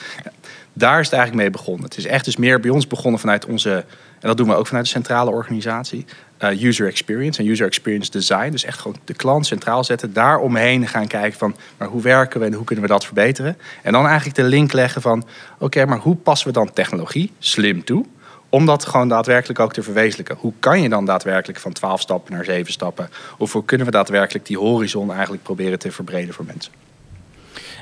Daar 0.74 1.00
is 1.00 1.06
het 1.06 1.16
eigenlijk 1.16 1.44
mee 1.44 1.52
begonnen. 1.52 1.84
Het 1.84 1.98
is 1.98 2.06
echt 2.06 2.26
dus 2.26 2.38
meer 2.38 2.60
bij 2.60 2.70
ons 2.70 2.88
begonnen 2.88 3.20
vanuit 3.20 3.46
onze, 3.46 3.72
en 4.20 4.28
dat 4.28 4.38
doen 4.38 4.48
we 4.48 4.56
ook 4.56 4.68
vanuit 4.68 4.86
de 4.86 4.92
centrale 4.92 5.32
organisatie, 5.32 6.06
uh, 6.39 6.63
user 6.63 6.88
experience 6.88 7.41
en 7.41 7.48
user 7.48 7.67
experience 7.67 8.12
design. 8.12 8.51
Dus 8.51 8.63
echt 8.63 8.79
gewoon 8.79 8.98
de 9.06 9.13
klant 9.13 9.46
centraal 9.46 9.84
zetten, 9.84 10.13
daar 10.13 10.39
omheen 10.39 10.88
gaan 10.88 11.08
kijken 11.08 11.39
van, 11.39 11.56
maar 11.77 11.88
hoe 11.88 12.01
werken 12.01 12.39
we 12.39 12.46
en 12.46 12.53
hoe 12.53 12.65
kunnen 12.65 12.86
we 12.86 12.91
dat 12.91 13.06
verbeteren? 13.06 13.58
En 13.84 13.91
dan 13.91 14.06
eigenlijk 14.06 14.36
de 14.36 14.44
link 14.44 14.74
leggen 14.74 15.01
van, 15.01 15.27
oké, 15.60 15.86
maar 15.86 16.00
hoe 16.00 16.15
passen 16.15 16.48
we 16.48 16.53
dan 16.53 16.74
technologie 16.74 17.32
slim 17.39 17.84
toe? 17.84 18.06
om 18.50 18.65
dat 18.65 18.86
gewoon 18.86 19.08
daadwerkelijk 19.08 19.60
ook 19.60 19.74
te 19.74 19.84
verwezenlijken. 19.84 20.38
Hoe 20.39 20.53
kan 20.60 20.82
je 20.82 20.89
dan 20.89 21.06
daadwerkelijk 21.06 21.60
van 21.60 21.74
12 21.74 22.01
stappen 22.01 22.34
naar 22.34 22.46
7 22.46 22.72
stappen? 22.72 23.10
Of 23.38 23.53
hoe 23.53 23.65
kunnen 23.65 23.86
we 23.86 23.91
daadwerkelijk 23.91 24.46
die 24.46 24.58
horizon 24.58 25.12
eigenlijk 25.12 25.44
proberen 25.44 25.79
te 25.79 25.91
verbreden 25.91 26.34
voor 26.34 26.46
mensen? 26.46 26.72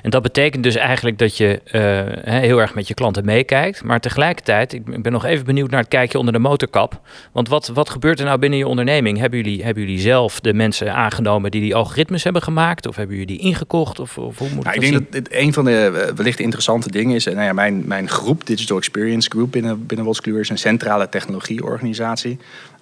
En 0.01 0.09
dat 0.09 0.21
betekent 0.21 0.63
dus 0.63 0.75
eigenlijk 0.75 1.17
dat 1.17 1.37
je 1.37 1.61
uh, 1.71 2.39
heel 2.41 2.59
erg 2.59 2.73
met 2.73 2.87
je 2.87 2.93
klanten 2.93 3.25
meekijkt. 3.25 3.83
Maar 3.83 3.99
tegelijkertijd, 3.99 4.73
ik 4.73 5.01
ben 5.01 5.11
nog 5.11 5.25
even 5.25 5.45
benieuwd 5.45 5.69
naar 5.69 5.79
het 5.79 5.89
kijkje 5.89 6.17
onder 6.17 6.33
de 6.33 6.39
motorkap. 6.39 7.01
Want 7.31 7.47
wat, 7.47 7.67
wat 7.67 7.89
gebeurt 7.89 8.19
er 8.19 8.25
nou 8.25 8.39
binnen 8.39 8.59
je 8.59 8.67
onderneming? 8.67 9.17
Hebben 9.17 9.39
jullie, 9.39 9.63
hebben 9.63 9.83
jullie 9.83 9.99
zelf 9.99 10.39
de 10.39 10.53
mensen 10.53 10.93
aangenomen 10.93 11.51
die 11.51 11.61
die 11.61 11.75
algoritmes 11.75 12.23
hebben 12.23 12.41
gemaakt? 12.41 12.87
Of 12.87 12.95
hebben 12.95 13.17
jullie 13.17 13.37
die 13.37 13.45
ingekocht? 13.47 13.99
Of, 13.99 14.17
of 14.17 14.37
hoe 14.37 14.49
moet 14.49 14.63
nou, 14.63 14.75
ik 14.75 14.81
denk 14.81 14.93
dat 14.93 15.11
dit 15.11 15.27
een 15.31 15.53
van 15.53 15.65
de 15.65 16.03
eh, 16.07 16.15
wellicht 16.15 16.39
interessante 16.39 16.91
dingen 16.91 17.15
is. 17.15 17.25
Nou 17.25 17.41
ja, 17.41 17.53
mijn, 17.53 17.83
mijn 17.87 18.09
groep, 18.09 18.45
Digital 18.45 18.77
Experience 18.77 19.29
Group 19.29 19.51
binnen, 19.51 19.85
binnen 19.85 20.13
is 20.23 20.49
een 20.49 20.57
centrale 20.57 21.09
technologieorganisatie. 21.09 22.39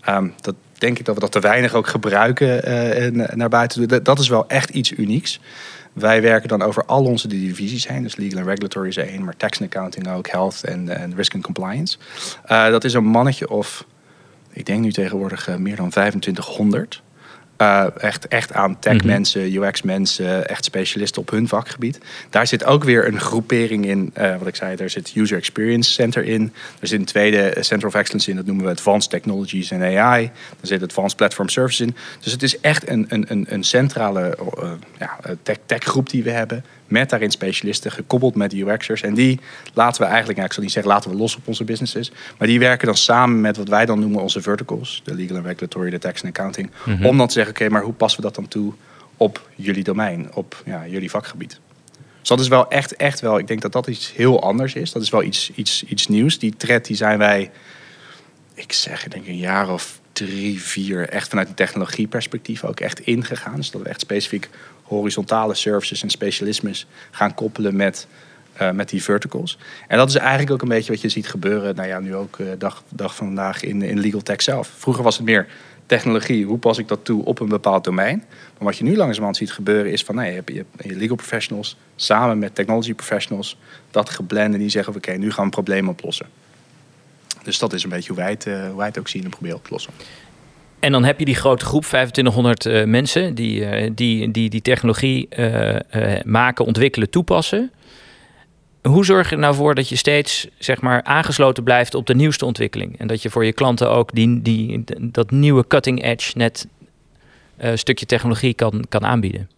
Um, 0.10 0.34
dat 0.42 0.56
denk 0.78 1.00
ik 1.00 1.06
dat 1.06 1.16
we 1.16 1.22
dat 1.22 1.32
te 1.32 1.40
weinig 1.40 1.74
ook 1.74 1.88
gebruiken 1.88 2.70
uh, 2.70 3.26
naar 3.36 3.50
buiten. 3.50 3.88
Dat, 3.88 4.06
dat 4.06 4.20
is 4.20 4.28
wel 4.28 4.48
echt 4.48 4.70
iets 4.70 4.92
unieks. 4.92 5.40
Wij 5.94 6.22
werken 6.22 6.50
dan 6.50 6.62
over 6.62 6.86
al 6.86 7.04
onze 7.04 7.28
divisies 7.28 7.88
heen. 7.88 8.04
Dus 8.04 8.16
legal 8.16 8.40
en 8.40 8.46
regulatory 8.46 8.88
is 8.88 8.98
één, 8.98 9.24
maar 9.24 9.38
tax 9.38 9.62
and 9.62 9.70
accounting 9.70 10.08
ook, 10.08 10.28
health 10.28 10.64
en, 10.64 11.14
risk 11.16 11.34
and 11.34 11.44
compliance. 11.44 11.98
Uh, 12.52 12.70
dat 12.70 12.84
is 12.84 12.94
een 12.94 13.06
mannetje 13.06 13.50
of, 13.50 13.86
ik 14.50 14.66
denk 14.66 14.82
nu 14.82 14.92
tegenwoordig 14.92 15.50
uh, 15.50 15.56
meer 15.56 15.76
dan 15.76 15.90
2500. 15.90 17.02
Uh, 17.64 17.86
echt, 17.98 18.28
echt 18.28 18.54
aan 18.54 18.80
tech-mensen, 18.80 19.52
mhm. 19.52 19.64
UX-mensen, 19.64 20.50
echt 20.50 20.66
specialisten 20.66 21.22
op 21.22 21.30
hun 21.30 21.48
vakgebied. 21.48 22.00
Daar 22.30 22.48
zit 22.48 22.66
ook 22.66 22.84
weer 22.84 23.08
een 23.08 23.20
groepering 23.20 23.86
in. 23.86 24.14
Uh, 24.18 24.38
wat 24.38 24.48
ik 24.48 24.56
zei, 24.56 24.76
daar 24.76 24.90
zit 24.90 25.12
User 25.16 25.38
Experience 25.38 25.92
Center 25.92 26.24
in. 26.24 26.54
Er 26.80 26.88
zit 26.88 27.00
een 27.00 27.06
tweede 27.06 27.56
Center 27.60 27.88
of 27.88 27.94
Excellence 27.94 28.30
in, 28.30 28.36
dat 28.36 28.46
noemen 28.46 28.66
we 28.66 28.72
Advanced 28.72 29.10
Technologies 29.10 29.72
en 29.72 29.98
AI. 29.98 30.26
Daar 30.26 30.32
zit 30.62 30.84
Advanced 30.84 31.18
Platform 31.18 31.50
Services 31.50 31.88
in. 31.88 31.96
Dus 32.20 32.32
het 32.32 32.44
is 32.44 32.60
echt 32.60 32.90
een, 32.90 33.06
een, 33.10 33.46
een 33.50 33.64
centrale 33.64 34.38
uh, 34.64 34.72
ja, 35.00 35.20
tech-groep 35.66 36.10
die 36.10 36.24
we 36.24 36.32
hebben 36.32 36.64
met 36.94 37.10
daarin 37.10 37.32
specialisten, 37.32 37.92
gekoppeld 37.92 38.36
met 38.36 38.54
UX'ers. 38.54 39.02
En 39.02 39.14
die 39.14 39.40
laten 39.74 40.02
we 40.02 40.08
eigenlijk, 40.08 40.36
nou, 40.36 40.48
ik 40.48 40.54
zal 40.54 40.64
niet 40.64 40.72
zeggen 40.72 40.92
laten 40.92 41.10
we 41.10 41.18
los 41.18 41.36
op 41.36 41.48
onze 41.48 41.64
businesses, 41.64 42.12
maar 42.38 42.48
die 42.48 42.60
werken 42.60 42.88
dan 42.88 42.98
samen 42.98 43.42
met 43.42 43.58
wat 43.58 43.68
wij 43.68 43.86
dan 43.86 44.00
noemen 44.00 44.22
onze 44.22 44.42
verticals, 44.42 45.02
de 45.04 45.16
legal 45.16 45.38
and 45.38 45.46
regulatory, 45.46 45.90
de 45.90 46.00
tax 46.00 46.22
en 46.22 46.30
accounting, 46.30 46.72
mhm. 46.86 47.06
om 47.06 47.18
dan 47.18 47.28
te 47.28 47.34
zeggen, 47.34 47.53
oké, 47.54 47.70
maar 47.70 47.84
hoe 47.84 47.94
passen 47.94 48.22
we 48.22 48.26
dat 48.26 48.36
dan 48.36 48.48
toe 48.48 48.74
op 49.18 49.50
jullie 49.56 49.84
domein, 49.84 50.34
op 50.34 50.62
ja, 50.66 50.88
jullie 50.88 51.10
vakgebied? 51.10 51.60
Dus 52.20 52.30
dat 52.30 52.40
is 52.40 52.48
wel 52.48 52.70
echt, 52.70 52.96
echt 52.96 53.20
wel, 53.20 53.38
ik 53.38 53.48
denk 53.48 53.62
dat 53.62 53.72
dat 53.72 53.88
iets 53.88 54.14
heel 54.16 54.42
anders 54.42 54.74
is. 54.74 54.92
Dat 54.92 55.02
is 55.02 55.10
wel 55.10 55.24
iets, 55.24 55.52
iets, 55.56 55.84
iets 55.84 56.08
nieuws. 56.08 56.40
Die 56.40 56.56
thread 56.58 56.86
die 56.86 56.96
zijn 56.96 57.18
wij, 57.18 57.52
ik 58.54 58.74
zeg, 58.74 59.06
ik 59.06 59.12
denk 59.12 59.28
een 59.28 59.38
jaar 59.38 59.70
of 59.70 60.00
drie, 60.14 60.62
vier, 60.62 61.10
echt 61.10 61.30
vanuit 61.30 61.48
een 61.48 61.54
technologieperspectief 61.54 62.64
ook 62.64 62.80
echt 62.80 63.00
ingegaan. 63.00 63.56
Dus 63.56 63.72
dat 63.72 63.82
we 63.82 63.90
echt 63.90 64.02
specifiek 64.02 64.50
horizontale 64.84 65.54
services 65.54 66.04
en 66.04 66.10
specialismes 66.10 66.88
gaan 67.12 67.34
koppelen 67.34 67.76
met, 67.76 68.08
uh, 68.62 68.72
met 68.72 68.90
die 68.90 69.04
verticals. 69.04 69.58
En 69.88 69.98
dat 69.98 70.10
is 70.10 70.16
eigenlijk 70.16 70.52
ook 70.52 70.62
een 70.62 70.68
beetje 70.68 70.92
wat 70.92 71.02
je 71.02 71.10
ziet 71.10 71.28
gebeuren, 71.28 71.76
nou 71.76 71.88
ja, 71.88 72.00
nu 72.00 72.16
ook 72.16 72.38
uh, 72.38 72.48
dag, 72.58 72.84
dag 72.90 73.16
van 73.16 73.28
vandaag 73.28 73.64
in, 73.64 73.82
in 73.82 74.00
legal 74.00 74.22
tech 74.22 74.42
zelf. 74.42 74.72
Vroeger 74.78 75.04
was 75.04 75.18
het 75.18 75.26
meer 75.26 75.48
technologie, 75.86 76.46
hoe 76.46 76.58
pas 76.58 76.78
ik 76.78 76.88
dat 76.88 77.06
toe 77.06 77.26
op 77.26 77.40
een 77.40 77.48
bepaald 77.48 77.84
domein. 77.84 78.24
Maar 78.28 78.68
wat 78.68 78.78
je 78.78 78.84
nu 78.84 78.96
langzamerhand 78.96 79.38
ziet 79.38 79.52
gebeuren 79.52 79.92
is 79.92 80.04
van, 80.04 80.16
nee, 80.16 80.34
je 80.34 80.42
je, 80.46 80.66
je 80.78 80.96
legal 80.96 81.16
professionals 81.16 81.78
samen 81.96 82.40
met 82.40 82.56
technology 82.56 82.94
professionals 82.94 83.58
dat 83.92 84.10
geblend 84.10 84.54
en 84.54 84.60
die 84.60 84.70
zeggen, 84.70 84.96
oké, 84.96 85.12
nu 85.12 85.28
gaan 85.28 85.36
we 85.36 85.44
een 85.44 85.50
probleem 85.50 85.90
oplossen. 85.90 86.26
Dus 87.44 87.60
dat 87.60 87.74
is 87.74 87.84
een 87.84 87.90
beetje 87.90 88.14
hoe 88.14 88.18
wij 88.18 88.30
het, 88.30 88.44
hoe 88.44 88.78
wij 88.78 88.88
het 88.88 89.00
ook 89.00 89.08
zien 89.08 89.24
en 89.24 89.30
proberen 89.30 89.58
op 89.58 89.64
te 89.64 89.72
lossen. 89.72 89.94
En 90.80 90.92
dan 90.92 91.04
heb 91.04 91.20
je 91.20 91.26
die 91.26 91.36
grote 91.36 91.66
groep, 91.66 91.84
2500 91.84 92.66
uh, 92.66 92.84
mensen, 92.84 93.36
die, 93.36 93.60
uh, 93.60 93.92
die, 93.96 94.32
die 94.32 94.50
die 94.50 94.62
technologie 94.62 95.28
maken, 96.24 96.66
ontwikkelen, 96.66 97.10
toepassen. 97.10 97.72
Hoe 98.84 99.06
zorg 99.06 99.30
je 99.30 99.36
er 99.36 99.42
nou 99.42 99.56
voor 99.56 99.76
dat 99.76 99.90
je 99.90 99.96
steeds 99.96 100.48
zeg 100.58 100.82
maar, 100.82 101.04
aangesloten 101.04 101.64
blijft 101.64 101.96
op 101.96 102.08
de 102.08 102.16
nieuwste 102.16 102.46
ontwikkeling? 102.46 103.00
En 103.00 103.08
dat 103.08 103.22
je 103.22 103.30
voor 103.30 103.46
je 103.46 103.54
klanten 103.54 103.90
ook 103.90 104.14
die, 104.14 104.42
die, 104.42 104.84
dat 105.00 105.32
nieuwe 105.32 105.68
cutting 105.68 106.04
edge 106.04 106.38
net 106.38 106.68
stukje 107.74 108.06
technologie 108.06 108.54
kan, 108.54 108.86
kan 108.90 109.06
aanbieden? 109.06 109.50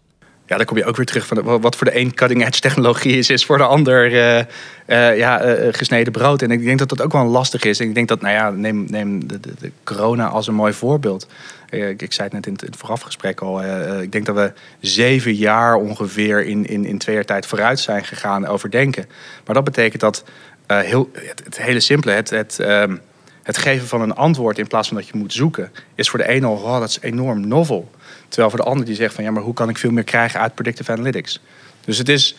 Ja, 0.46 0.56
dan 0.56 0.64
kom 0.64 0.76
je 0.76 0.84
ook 0.84 0.96
weer 0.96 1.06
terug 1.06 1.26
van 1.26 1.60
wat 1.60 1.76
voor 1.76 1.86
de 1.86 1.98
een 1.98 2.14
cutting 2.14 2.46
edge 2.46 2.60
technologie 2.60 3.18
is, 3.18 3.30
is 3.30 3.44
voor 3.44 3.58
de 3.58 3.64
ander 3.64 4.12
uh, 4.12 4.36
uh, 4.86 5.16
ja, 5.16 5.44
uh, 5.44 5.68
gesneden 5.70 6.12
brood. 6.12 6.42
En 6.42 6.50
ik 6.50 6.64
denk 6.64 6.78
dat 6.78 6.88
dat 6.88 7.02
ook 7.02 7.12
wel 7.12 7.24
lastig 7.24 7.64
is. 7.64 7.80
En 7.80 7.88
ik 7.88 7.94
denk 7.94 8.08
dat, 8.08 8.20
nou 8.20 8.34
ja, 8.34 8.50
neem, 8.50 8.84
neem 8.88 9.26
de, 9.26 9.40
de, 9.40 9.72
corona 9.84 10.26
als 10.26 10.46
een 10.46 10.54
mooi 10.54 10.72
voorbeeld. 10.72 11.26
Ik, 11.70 12.02
ik, 12.02 12.12
zei 12.12 12.28
het 12.28 12.36
net 12.36 12.46
in 12.46 12.52
het, 12.52 12.62
in 12.62 12.68
het 12.70 12.78
voorafgesprek 12.78 13.40
al. 13.40 13.62
ik 14.02 14.12
denk 14.12 14.26
dat 14.26 14.34
we 14.34 14.52
zeven 14.80 15.34
jaar 15.34 15.74
ongeveer 15.74 16.44
in, 16.44 16.66
in, 16.66 16.84
in 16.84 16.98
twee 16.98 17.14
jaar 17.14 17.24
tijd 17.24 17.46
vooruit 17.46 17.80
zijn 17.80 18.04
gegaan 18.04 18.46
over 18.46 18.70
denken. 18.70 19.06
Maar 19.44 19.54
dat 19.54 19.64
betekent 19.64 20.00
dat 20.00 20.24
heel, 20.66 21.10
het, 21.44 21.58
hele 21.58 21.80
simpele, 21.80 22.12
het, 22.12 22.30
het, 22.30 22.58
ehm, 22.58 22.96
het 23.42 23.58
geven 23.58 23.86
van 23.86 24.00
een 24.00 24.14
antwoord 24.14 24.58
in 24.58 24.66
plaats 24.66 24.88
van 24.88 24.96
dat 24.96 25.06
je 25.06 25.16
moet 25.16 25.32
zoeken, 25.32 25.72
is 25.94 26.10
voor 26.10 26.18
de 26.18 26.28
ene 26.28 26.46
al, 26.46 26.54
oh, 26.54 26.80
dat 26.80 26.88
is 26.88 26.98
enorm 27.00 27.48
novel. 27.48 27.90
Terwijl 28.28 28.50
voor 28.50 28.60
de 28.60 28.66
ander 28.66 28.86
die 28.86 28.94
zegt 28.94 29.14
van 29.14 29.24
ja, 29.24 29.30
maar 29.30 29.42
hoe 29.42 29.54
kan 29.54 29.68
ik 29.68 29.78
veel 29.78 29.90
meer 29.90 30.04
krijgen 30.04 30.40
uit 30.40 30.54
predictive 30.54 30.92
analytics? 30.92 31.40
Dus 31.84 31.98
het 31.98 32.08
is 32.08 32.36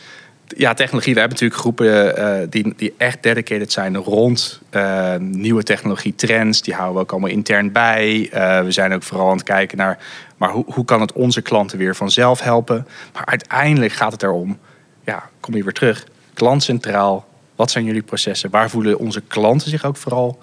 ja, 0.48 0.74
technologie. 0.74 1.14
We 1.14 1.20
hebben 1.20 1.38
natuurlijk 1.38 1.62
groepen 1.62 2.20
uh, 2.20 2.48
die, 2.50 2.74
die 2.76 2.94
echt 2.98 3.24
dedicated 3.24 3.72
zijn 3.72 3.98
rond 3.98 4.62
uh, 4.72 5.16
nieuwe 5.16 5.64
technologie 5.64 6.16
trends. 6.16 6.62
Die 6.62 6.74
houden 6.74 6.96
we 6.96 7.02
ook 7.02 7.12
allemaal 7.12 7.30
intern 7.30 7.72
bij. 7.72 8.30
Uh, 8.34 8.62
we 8.62 8.72
zijn 8.72 8.94
ook 8.94 9.04
vooral 9.04 9.30
aan 9.30 9.36
het 9.36 9.46
kijken 9.46 9.78
naar, 9.78 9.98
maar 10.38 10.50
hoe, 10.50 10.64
hoe 10.68 10.86
kan 10.86 11.02
het 11.02 11.14
onze 11.14 11.42
klanten 11.42 11.78
weer 11.78 11.96
vanzelf 11.96 12.42
helpen? 12.42 12.88
Maar 13.14 13.26
uiteindelijk 13.26 13.94
gaat 13.94 14.12
het 14.12 14.24
erom, 14.24 14.58
ja, 15.06 15.30
kom 15.40 15.56
je 15.56 15.64
weer 15.64 15.74
terug, 15.74 16.06
klantcentraal. 16.34 17.28
Wat 17.56 17.72
zijn 17.72 17.86
jullie 17.86 18.02
processen? 18.02 18.50
Waar 18.50 18.70
voelen 18.70 18.98
onze 18.98 19.22
klanten 19.22 19.70
zich 19.70 19.86
ook 19.86 19.98
vooral 19.98 20.40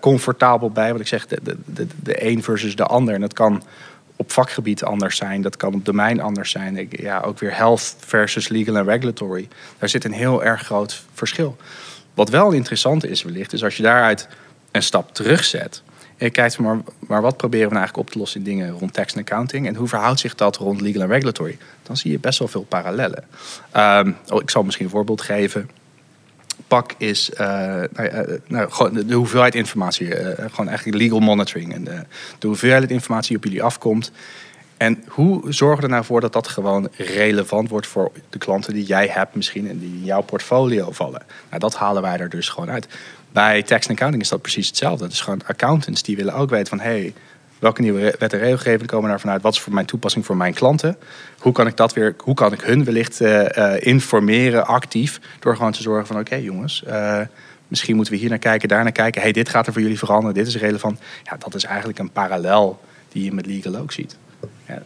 comfortabel 0.00 0.70
bij? 0.70 0.92
Wat 0.92 1.00
ik 1.00 1.06
zeg, 1.06 1.26
de, 1.26 1.38
de, 1.42 1.56
de, 1.64 1.86
de 2.02 2.26
een 2.26 2.42
versus 2.42 2.76
de 2.76 2.84
ander. 2.84 3.14
En 3.14 3.20
dat 3.20 3.32
kan 3.32 3.62
op 4.20 4.32
vakgebied 4.32 4.84
anders 4.84 5.16
zijn. 5.16 5.42
Dat 5.42 5.56
kan 5.56 5.74
op 5.74 5.84
domein 5.84 6.20
anders 6.20 6.50
zijn. 6.50 6.76
Ik, 6.76 7.00
ja, 7.00 7.20
ook 7.20 7.38
weer 7.38 7.56
health 7.56 7.96
versus 7.98 8.48
legal 8.48 8.76
en 8.76 8.84
regulatory. 8.84 9.48
Daar 9.78 9.88
zit 9.88 10.04
een 10.04 10.12
heel 10.12 10.44
erg 10.44 10.62
groot 10.62 11.02
verschil. 11.12 11.56
Wat 12.14 12.28
wel 12.28 12.52
interessant 12.52 13.04
is 13.04 13.22
wellicht, 13.22 13.52
is 13.52 13.64
als 13.64 13.76
je 13.76 13.82
daaruit 13.82 14.28
een 14.70 14.82
stap 14.82 15.14
terugzet. 15.14 15.82
En 16.16 16.30
kijkt 16.30 16.58
maar, 16.58 16.78
maar 17.06 17.22
wat 17.22 17.36
proberen 17.36 17.68
we 17.68 17.74
nou 17.74 17.84
eigenlijk 17.84 18.08
op 18.08 18.12
te 18.12 18.18
lossen 18.18 18.40
in 18.40 18.46
dingen 18.46 18.70
rond 18.70 18.92
tax 18.92 19.12
en 19.12 19.20
accounting. 19.20 19.66
En 19.66 19.74
hoe 19.74 19.88
verhoudt 19.88 20.20
zich 20.20 20.34
dat 20.34 20.56
rond 20.56 20.80
legal 20.80 21.02
en 21.02 21.08
regulatory? 21.08 21.58
Dan 21.82 21.96
zie 21.96 22.10
je 22.10 22.18
best 22.18 22.38
wel 22.38 22.48
veel 22.48 22.64
parallellen. 22.68 23.24
Um, 23.76 24.16
oh, 24.28 24.42
ik 24.42 24.50
zal 24.50 24.62
misschien 24.62 24.84
een 24.84 24.90
voorbeeld 24.90 25.20
geven 25.20 25.70
pak 26.66 26.92
is 26.98 27.30
uh, 27.30 27.38
nou, 27.38 28.40
nou, 28.46 28.70
gewoon 28.70 28.94
de 28.94 29.14
hoeveelheid 29.14 29.54
informatie. 29.54 30.06
Uh, 30.06 30.28
gewoon 30.36 30.68
eigenlijk 30.68 30.98
legal 30.98 31.20
monitoring. 31.20 31.74
En 31.74 31.84
de, 32.38 32.46
hoeveelheid 32.46 32.90
informatie 32.90 33.36
op 33.36 33.44
jullie 33.44 33.62
afkomt. 33.62 34.12
En 34.76 35.04
hoe 35.08 35.52
zorgen 35.52 35.76
we 35.76 35.82
er 35.82 35.88
nou 35.88 36.04
voor 36.04 36.20
dat 36.20 36.32
dat 36.32 36.48
gewoon 36.48 36.88
relevant 36.96 37.68
wordt 37.68 37.86
voor 37.86 38.12
de 38.30 38.38
klanten 38.38 38.74
die 38.74 38.84
jij 38.84 39.08
hebt 39.10 39.34
misschien 39.34 39.68
en 39.68 39.78
die 39.78 39.94
in 39.94 40.04
jouw 40.04 40.22
portfolio 40.22 40.90
vallen? 40.90 41.22
Nou, 41.48 41.60
dat 41.60 41.76
halen 41.76 42.02
wij 42.02 42.18
er 42.18 42.28
dus 42.28 42.48
gewoon 42.48 42.70
uit. 42.70 42.86
Bij 43.32 43.62
tax 43.62 43.86
en 43.86 43.92
accounting 43.92 44.22
is 44.22 44.28
dat 44.28 44.42
precies 44.42 44.66
hetzelfde. 44.66 45.04
Het 45.04 45.12
is 45.12 45.20
gewoon 45.20 45.42
accountants 45.46 46.02
die 46.02 46.16
willen 46.16 46.34
ook 46.34 46.50
weten 46.50 46.66
van 46.66 46.80
hey, 46.80 47.14
welke 47.60 47.80
nieuwe 47.80 48.14
wet 48.18 48.32
en 48.32 48.38
regelgeving 48.38 48.86
komen 48.86 49.08
daar 49.08 49.20
vanuit? 49.20 49.42
Wat 49.42 49.52
is 49.52 49.60
voor 49.60 49.74
mijn 49.74 49.86
toepassing 49.86 50.26
voor 50.26 50.36
mijn 50.36 50.54
klanten? 50.54 50.96
Hoe 51.38 51.52
kan 51.52 51.66
ik 51.66 51.76
dat 51.76 51.92
weer, 51.92 52.14
hoe 52.18 52.34
kan 52.34 52.52
ik 52.52 52.60
hun 52.60 52.84
wellicht 52.84 53.20
uh, 53.20 53.46
informeren 53.78 54.66
actief 54.66 55.20
door 55.38 55.56
gewoon 55.56 55.72
te 55.72 55.82
zorgen 55.82 56.06
van 56.06 56.18
oké 56.18 56.34
jongens, 56.34 56.82
uh, 56.88 57.20
misschien 57.68 57.96
moeten 57.96 58.14
we 58.14 58.20
hier 58.20 58.28
naar 58.28 58.38
kijken, 58.38 58.68
daar 58.68 58.82
naar 58.82 58.92
kijken. 58.92 59.22
Hey, 59.22 59.32
dit 59.32 59.48
gaat 59.48 59.66
er 59.66 59.72
voor 59.72 59.82
jullie 59.82 59.98
veranderen, 59.98 60.34
dit 60.34 60.46
is 60.46 60.56
relevant. 60.56 61.00
Ja, 61.22 61.36
dat 61.36 61.54
is 61.54 61.64
eigenlijk 61.64 61.98
een 61.98 62.10
parallel 62.10 62.80
die 63.08 63.24
je 63.24 63.32
met 63.32 63.46
legal 63.46 63.76
ook 63.76 63.92
ziet. 63.92 64.16
Ja. 64.66 64.82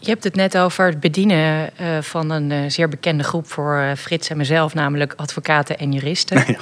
Je 0.00 0.10
hebt 0.10 0.24
het 0.24 0.34
net 0.34 0.58
over 0.58 0.86
het 0.86 1.00
bedienen 1.00 1.70
van 2.00 2.30
een 2.30 2.70
zeer 2.70 2.88
bekende 2.88 3.22
groep 3.22 3.46
voor 3.46 3.94
Frits 3.96 4.28
en 4.28 4.36
mezelf, 4.36 4.74
namelijk 4.74 5.12
advocaten 5.16 5.78
en 5.78 5.92
juristen. 5.92 6.36
ja, 6.46 6.58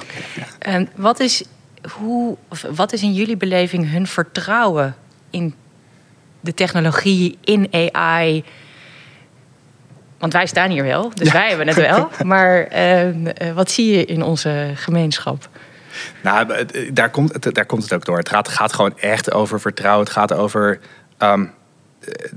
okay, 0.61 0.79
ja. 0.79 0.85
wat 0.95 1.19
is 1.19 1.43
hoe, 1.89 2.37
wat 2.71 2.93
is 2.93 3.01
in 3.01 3.13
jullie 3.13 3.37
beleving 3.37 3.91
hun 3.91 4.07
vertrouwen 4.07 4.95
in 5.29 5.55
de 6.39 6.53
technologie, 6.53 7.37
in 7.43 7.67
AI? 7.71 8.43
Want 10.17 10.33
wij 10.33 10.45
staan 10.45 10.69
hier 10.69 10.83
wel, 10.83 11.11
dus 11.13 11.31
wij 11.31 11.47
hebben 11.47 11.67
het 11.67 11.75
wel. 11.75 12.09
Maar 12.23 12.63
ehm, 12.63 13.27
eh, 13.27 13.53
wat 13.53 13.71
zie 13.71 13.97
je 13.97 14.05
in 14.05 14.23
onze 14.23 14.71
gemeenschap? 14.75 15.49
Nou, 16.23 16.65
daar 16.93 17.09
komt, 17.09 17.33
het, 17.33 17.55
daar 17.55 17.65
komt 17.65 17.83
het 17.83 17.93
ook 17.93 18.05
door. 18.05 18.17
Het 18.17 18.29
gaat, 18.29 18.47
gaat 18.47 18.73
gewoon 18.73 18.97
echt 18.97 19.31
over 19.31 19.59
vertrouwen. 19.59 20.03
Het 20.03 20.13
gaat 20.13 20.33
over 20.33 20.79
ehm, 21.17 21.45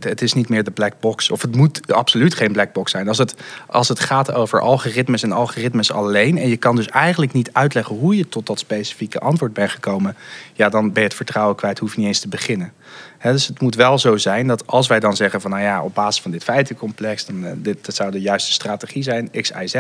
het 0.01 0.23
is 0.23 0.33
niet 0.33 0.49
meer 0.49 0.65
de 0.65 0.71
black 0.71 0.93
box. 1.01 1.31
Of 1.31 1.43
het 1.43 1.57
moet 1.57 1.93
absoluut 1.93 2.35
geen 2.35 2.53
black 2.53 2.73
box 2.73 2.91
zijn. 2.91 3.09
Als 3.09 3.19
het, 3.19 3.35
als 3.67 3.89
het 3.89 4.01
gaat 4.01 4.33
over 4.33 4.61
algoritmes 4.61 5.23
en 5.23 5.33
algoritmes 5.33 5.93
alleen. 5.93 6.39
En 6.39 6.49
je 6.49 6.57
kan 6.57 6.77
dus 6.77 6.89
eigenlijk 6.89 7.33
niet 7.33 7.53
uitleggen 7.53 7.97
hoe 7.97 8.17
je 8.17 8.29
tot 8.29 8.47
dat 8.47 8.59
specifieke 8.59 9.19
antwoord 9.19 9.53
bent 9.53 9.71
gekomen. 9.71 10.17
Ja, 10.53 10.69
dan 10.69 10.93
ben 10.93 11.03
je 11.03 11.09
het 11.09 11.17
vertrouwen 11.17 11.57
kwijt. 11.57 11.79
Hoef 11.79 11.93
je 11.95 11.99
niet 11.99 12.09
eens 12.09 12.21
te 12.21 12.29
beginnen. 12.29 12.73
dus 13.23 13.47
het 13.47 13.61
moet 13.61 13.75
wel 13.75 13.99
zo 13.99 14.17
zijn 14.17 14.47
dat 14.47 14.67
als 14.67 14.87
wij 14.87 15.01
dan 15.01 15.17
zeggen 15.17 15.41
van 15.41 15.51
nou 15.51 15.63
ja, 15.63 15.83
op 15.83 15.95
basis 15.95 16.23
van 16.23 16.31
dit 16.31 16.45
feitencomplex, 16.45 17.27
dan 17.27 17.45
uh, 17.45 17.51
dit 17.57 17.85
dat 17.85 17.95
zou 17.95 18.11
de 18.11 18.21
juiste 18.21 18.53
strategie 18.53 19.03
zijn, 19.03 19.31
X, 19.31 19.51
Y, 19.51 19.67
Z. 19.67 19.75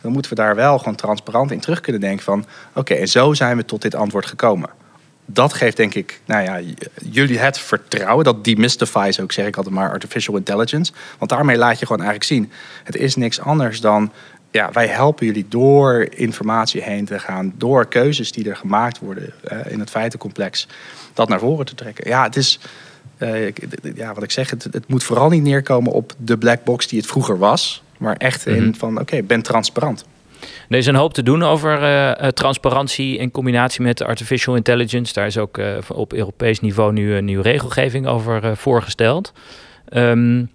Dan 0.00 0.12
moeten 0.12 0.30
we 0.30 0.36
daar 0.36 0.54
wel 0.54 0.78
gewoon 0.78 0.94
transparant 0.94 1.50
in 1.50 1.60
terug 1.60 1.80
kunnen 1.80 2.00
denken 2.00 2.24
van 2.24 2.46
oké, 2.74 2.94
en 2.94 3.08
zo 3.08 3.34
zijn 3.34 3.56
we 3.56 3.64
tot 3.64 3.82
dit 3.82 3.94
antwoord 3.94 4.26
gekomen 4.26 4.83
dat 5.26 5.52
geeft 5.52 5.76
denk 5.76 5.94
ik, 5.94 6.20
nou 6.24 6.42
ja, 6.42 6.74
jullie 7.10 7.38
het 7.38 7.58
vertrouwen. 7.58 8.24
Dat 8.24 8.44
demystifies 8.44 9.20
ook, 9.20 9.32
zeg 9.32 9.46
ik 9.46 9.56
altijd 9.56 9.74
maar, 9.74 9.90
artificial 9.90 10.36
intelligence. 10.36 10.92
Want 11.18 11.30
daarmee 11.30 11.56
laat 11.56 11.78
je 11.78 11.86
gewoon 11.86 12.02
eigenlijk 12.02 12.30
zien, 12.30 12.52
het 12.84 12.96
is 12.96 13.16
niks 13.16 13.40
anders 13.40 13.80
dan, 13.80 14.12
ja, 14.50 14.70
wij 14.72 14.86
helpen 14.86 15.26
jullie 15.26 15.46
door 15.48 16.06
informatie 16.10 16.82
heen 16.82 17.04
te 17.04 17.18
gaan, 17.18 17.52
door 17.56 17.86
keuzes 17.86 18.32
die 18.32 18.48
er 18.48 18.56
gemaakt 18.56 18.98
worden 18.98 19.32
uh, 19.52 19.58
in 19.68 19.80
het 19.80 19.90
feitencomplex, 19.90 20.68
dat 21.12 21.28
naar 21.28 21.38
voren 21.38 21.66
te 21.66 21.74
trekken. 21.74 22.08
Ja, 22.08 22.22
het 22.22 22.36
is, 22.36 22.58
uh, 23.18 23.50
ja, 23.94 24.14
wat 24.14 24.22
ik 24.22 24.30
zeg, 24.30 24.50
het, 24.50 24.64
het, 24.70 24.88
moet 24.88 25.04
vooral 25.04 25.28
niet 25.28 25.42
neerkomen 25.42 25.92
op 25.92 26.12
de 26.16 26.38
black 26.38 26.64
box 26.64 26.86
die 26.86 26.98
het 26.98 27.08
vroeger 27.08 27.38
was, 27.38 27.82
maar 27.98 28.16
echt 28.16 28.46
in 28.46 28.64
mhm. 28.64 28.74
van, 28.74 29.00
oké, 29.00 29.22
ben 29.22 29.42
transparant. 29.42 30.04
Er 30.68 30.78
is 30.78 30.86
een 30.86 30.94
hoop 30.94 31.14
te 31.14 31.22
doen 31.22 31.42
over 31.42 31.82
uh, 31.82 32.28
transparantie 32.28 33.18
in 33.18 33.30
combinatie 33.30 33.82
met 33.82 34.02
artificial 34.02 34.54
intelligence. 34.54 35.12
Daar 35.12 35.26
is 35.26 35.38
ook 35.38 35.58
uh, 35.58 35.76
op 35.88 36.12
Europees 36.12 36.60
niveau 36.60 36.92
nu 36.92 37.14
een 37.14 37.24
nieuwe 37.24 37.42
regelgeving 37.42 38.06
over 38.06 38.56
voorgesteld. 38.56 39.32
Um, 39.92 40.50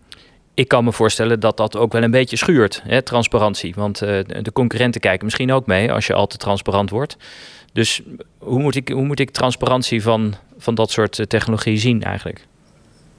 ik 0.53 0.67
kan 0.67 0.84
me 0.84 0.91
voorstellen 0.91 1.39
dat 1.39 1.58
dat 1.58 1.77
ook 1.77 1.91
wel 1.91 2.03
een 2.03 2.12
beetje 2.12 2.38
schuurt, 2.38 2.81
hè, 2.86 3.01
transparantie. 3.01 3.74
Want 3.75 4.00
de 4.00 4.51
concurrenten 4.53 5.01
kijken 5.01 5.25
misschien 5.25 5.51
ook 5.51 5.65
mee 5.65 5.91
als 5.91 6.08
je 6.08 6.13
al 6.13 6.27
te 6.27 6.38
transparant 6.38 6.89
wordt. 6.89 7.17
Dus 7.74 8.01
hoe 8.38 8.60
moet 8.60 8.75
ik, 8.75 8.89
hoe 8.89 9.05
moet 9.05 9.19
ik 9.19 9.29
transparantie 9.29 10.01
van, 10.01 10.36
van 10.58 10.75
dat 10.75 10.91
soort 10.91 11.29
technologie 11.29 11.77
zien 11.77 12.03
eigenlijk? 12.03 12.48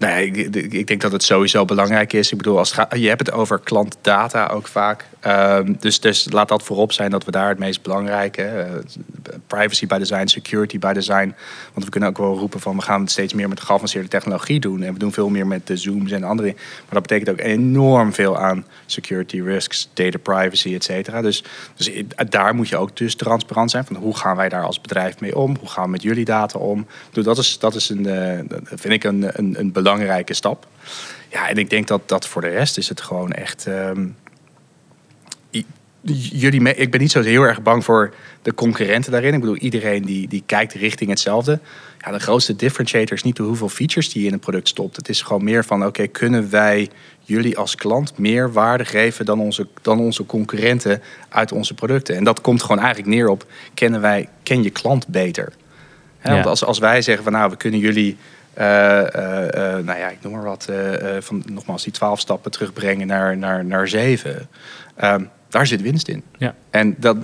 Nee, 0.00 0.30
ik, 0.30 0.56
ik, 0.72 0.86
denk 0.86 1.00
dat 1.00 1.12
het 1.12 1.22
sowieso 1.22 1.64
belangrijk 1.64 2.12
is. 2.12 2.30
Ik 2.30 2.36
bedoel, 2.36 2.58
als 2.58 2.74
je 2.96 3.08
hebt 3.08 3.26
het 3.26 3.32
over 3.32 3.58
klantdata 3.58 4.46
ook 4.46 4.66
vaak. 4.66 5.06
Um, 5.26 5.76
dus, 5.80 6.00
dus 6.00 6.26
laat 6.30 6.48
dat 6.48 6.62
voorop 6.62 6.92
zijn 6.92 7.10
dat 7.10 7.24
we 7.24 7.30
daar 7.30 7.48
het 7.48 7.58
meest 7.58 7.82
belangrijke. 7.82 8.42
Uh, 8.42 9.34
privacy 9.46 9.86
by 9.86 9.98
design, 9.98 10.26
security 10.26 10.78
by 10.78 10.92
design. 10.92 11.34
Want 11.72 11.84
we 11.84 11.90
kunnen 11.90 12.08
ook 12.08 12.18
wel 12.18 12.38
roepen 12.38 12.60
van 12.60 12.76
we 12.76 12.82
gaan 12.82 13.08
steeds 13.08 13.34
meer 13.34 13.48
met 13.48 13.60
geavanceerde 13.60 14.08
technologie 14.08 14.60
doen. 14.60 14.82
En 14.82 14.92
we 14.92 14.98
doen 14.98 15.12
veel 15.12 15.28
meer 15.28 15.46
met 15.46 15.66
de 15.66 15.76
Zooms 15.76 16.10
en 16.10 16.24
andere. 16.24 16.52
Maar 16.54 17.00
dat 17.00 17.02
betekent 17.02 17.30
ook 17.30 17.46
enorm 17.46 18.12
veel 18.12 18.38
aan 18.38 18.64
security 18.86 19.40
risks, 19.40 19.90
data 19.94 20.18
privacy, 20.18 20.74
et 20.74 20.84
cetera. 20.84 21.22
Dus, 21.22 21.44
dus 21.74 21.90
daar 22.28 22.54
moet 22.54 22.68
je 22.68 22.76
ook 22.76 22.96
dus 22.96 23.14
transparant 23.14 23.70
zijn. 23.70 23.84
Van 23.84 23.96
hoe 23.96 24.16
gaan 24.16 24.36
wij 24.36 24.48
daar 24.48 24.64
als 24.64 24.80
bedrijf 24.80 25.20
mee 25.20 25.36
om? 25.36 25.56
Hoe 25.58 25.68
gaan 25.68 25.84
we 25.84 25.90
met 25.90 26.02
jullie 26.02 26.24
data 26.24 26.58
om? 26.58 26.86
Dus 27.12 27.24
dat 27.24 27.38
is, 27.38 27.58
dat 27.58 27.74
is 27.74 27.88
een, 27.88 28.06
uh, 28.06 28.58
vind 28.64 28.94
ik 28.94 29.04
een, 29.04 29.30
een, 29.32 29.54
een 29.58 29.72
belangrijke 29.90 30.34
stap. 30.34 30.66
Ja, 31.28 31.48
en 31.48 31.56
ik 31.56 31.70
denk 31.70 31.86
dat, 31.86 32.08
dat 32.08 32.26
voor 32.26 32.42
de 32.42 32.48
rest 32.48 32.78
is 32.78 32.88
het 32.88 33.00
gewoon 33.00 33.32
echt. 33.32 33.66
Um, 33.66 34.16
jullie 36.02 36.74
ik 36.74 36.90
ben 36.90 37.00
niet 37.00 37.10
zo 37.10 37.22
heel 37.22 37.42
erg 37.42 37.62
bang 37.62 37.84
voor 37.84 38.14
de 38.42 38.54
concurrenten 38.54 39.12
daarin. 39.12 39.34
Ik 39.34 39.40
bedoel, 39.40 39.56
iedereen 39.56 40.04
die, 40.04 40.28
die 40.28 40.42
kijkt 40.46 40.72
richting 40.72 41.10
hetzelfde. 41.10 41.60
Ja, 41.98 42.12
de 42.12 42.18
grootste 42.18 42.56
differentiator 42.56 43.16
is 43.16 43.22
niet 43.22 43.38
hoeveel 43.38 43.68
features 43.68 44.12
die 44.12 44.22
je 44.22 44.28
in 44.28 44.32
een 44.32 44.40
product 44.40 44.68
stopt. 44.68 44.96
Het 44.96 45.08
is 45.08 45.22
gewoon 45.22 45.44
meer 45.44 45.64
van, 45.64 45.86
oké, 45.86 46.06
kunnen 46.06 46.50
wij 46.50 46.90
jullie 47.20 47.58
als 47.58 47.74
klant 47.74 48.18
meer 48.18 48.52
waarde 48.52 48.84
geven 48.84 49.24
dan 49.24 49.40
onze, 49.40 49.66
dan 49.82 49.98
onze 49.98 50.26
concurrenten 50.26 51.02
uit 51.28 51.52
onze 51.52 51.74
producten? 51.74 52.16
En 52.16 52.24
dat 52.24 52.40
komt 52.40 52.62
gewoon 52.62 52.78
eigenlijk 52.78 53.08
neer 53.14 53.28
op, 53.28 53.46
kennen 53.74 54.00
wij, 54.00 54.28
ken 54.42 54.62
je 54.62 54.70
klant 54.70 55.06
beter? 55.06 55.52
Want 56.22 56.46
als, 56.46 56.64
als 56.64 56.78
wij 56.78 57.02
zeggen 57.02 57.24
van, 57.24 57.32
nou, 57.32 57.50
we 57.50 57.56
kunnen 57.56 57.80
jullie... 57.80 58.16
Uh, 58.58 58.64
nou 58.64 59.98
ja, 59.98 60.08
ik 60.08 60.18
noem 60.22 60.32
maar 60.32 60.42
wat, 60.42 60.68
van 61.18 61.42
nogmaals 61.46 61.82
die 61.82 61.92
twaalf 61.92 62.20
stappen 62.20 62.50
terugbrengen 62.50 63.06
naar, 63.06 63.36
naar, 63.36 63.64
naar 63.64 63.88
zeven. 63.88 64.48
Ehm, 64.96 65.24
daar 65.48 65.66
zit 65.66 65.82
winst 65.82 66.08
in. 66.08 66.22
Ja. 66.38 66.54
En 66.70 66.94
dat, 66.98 67.16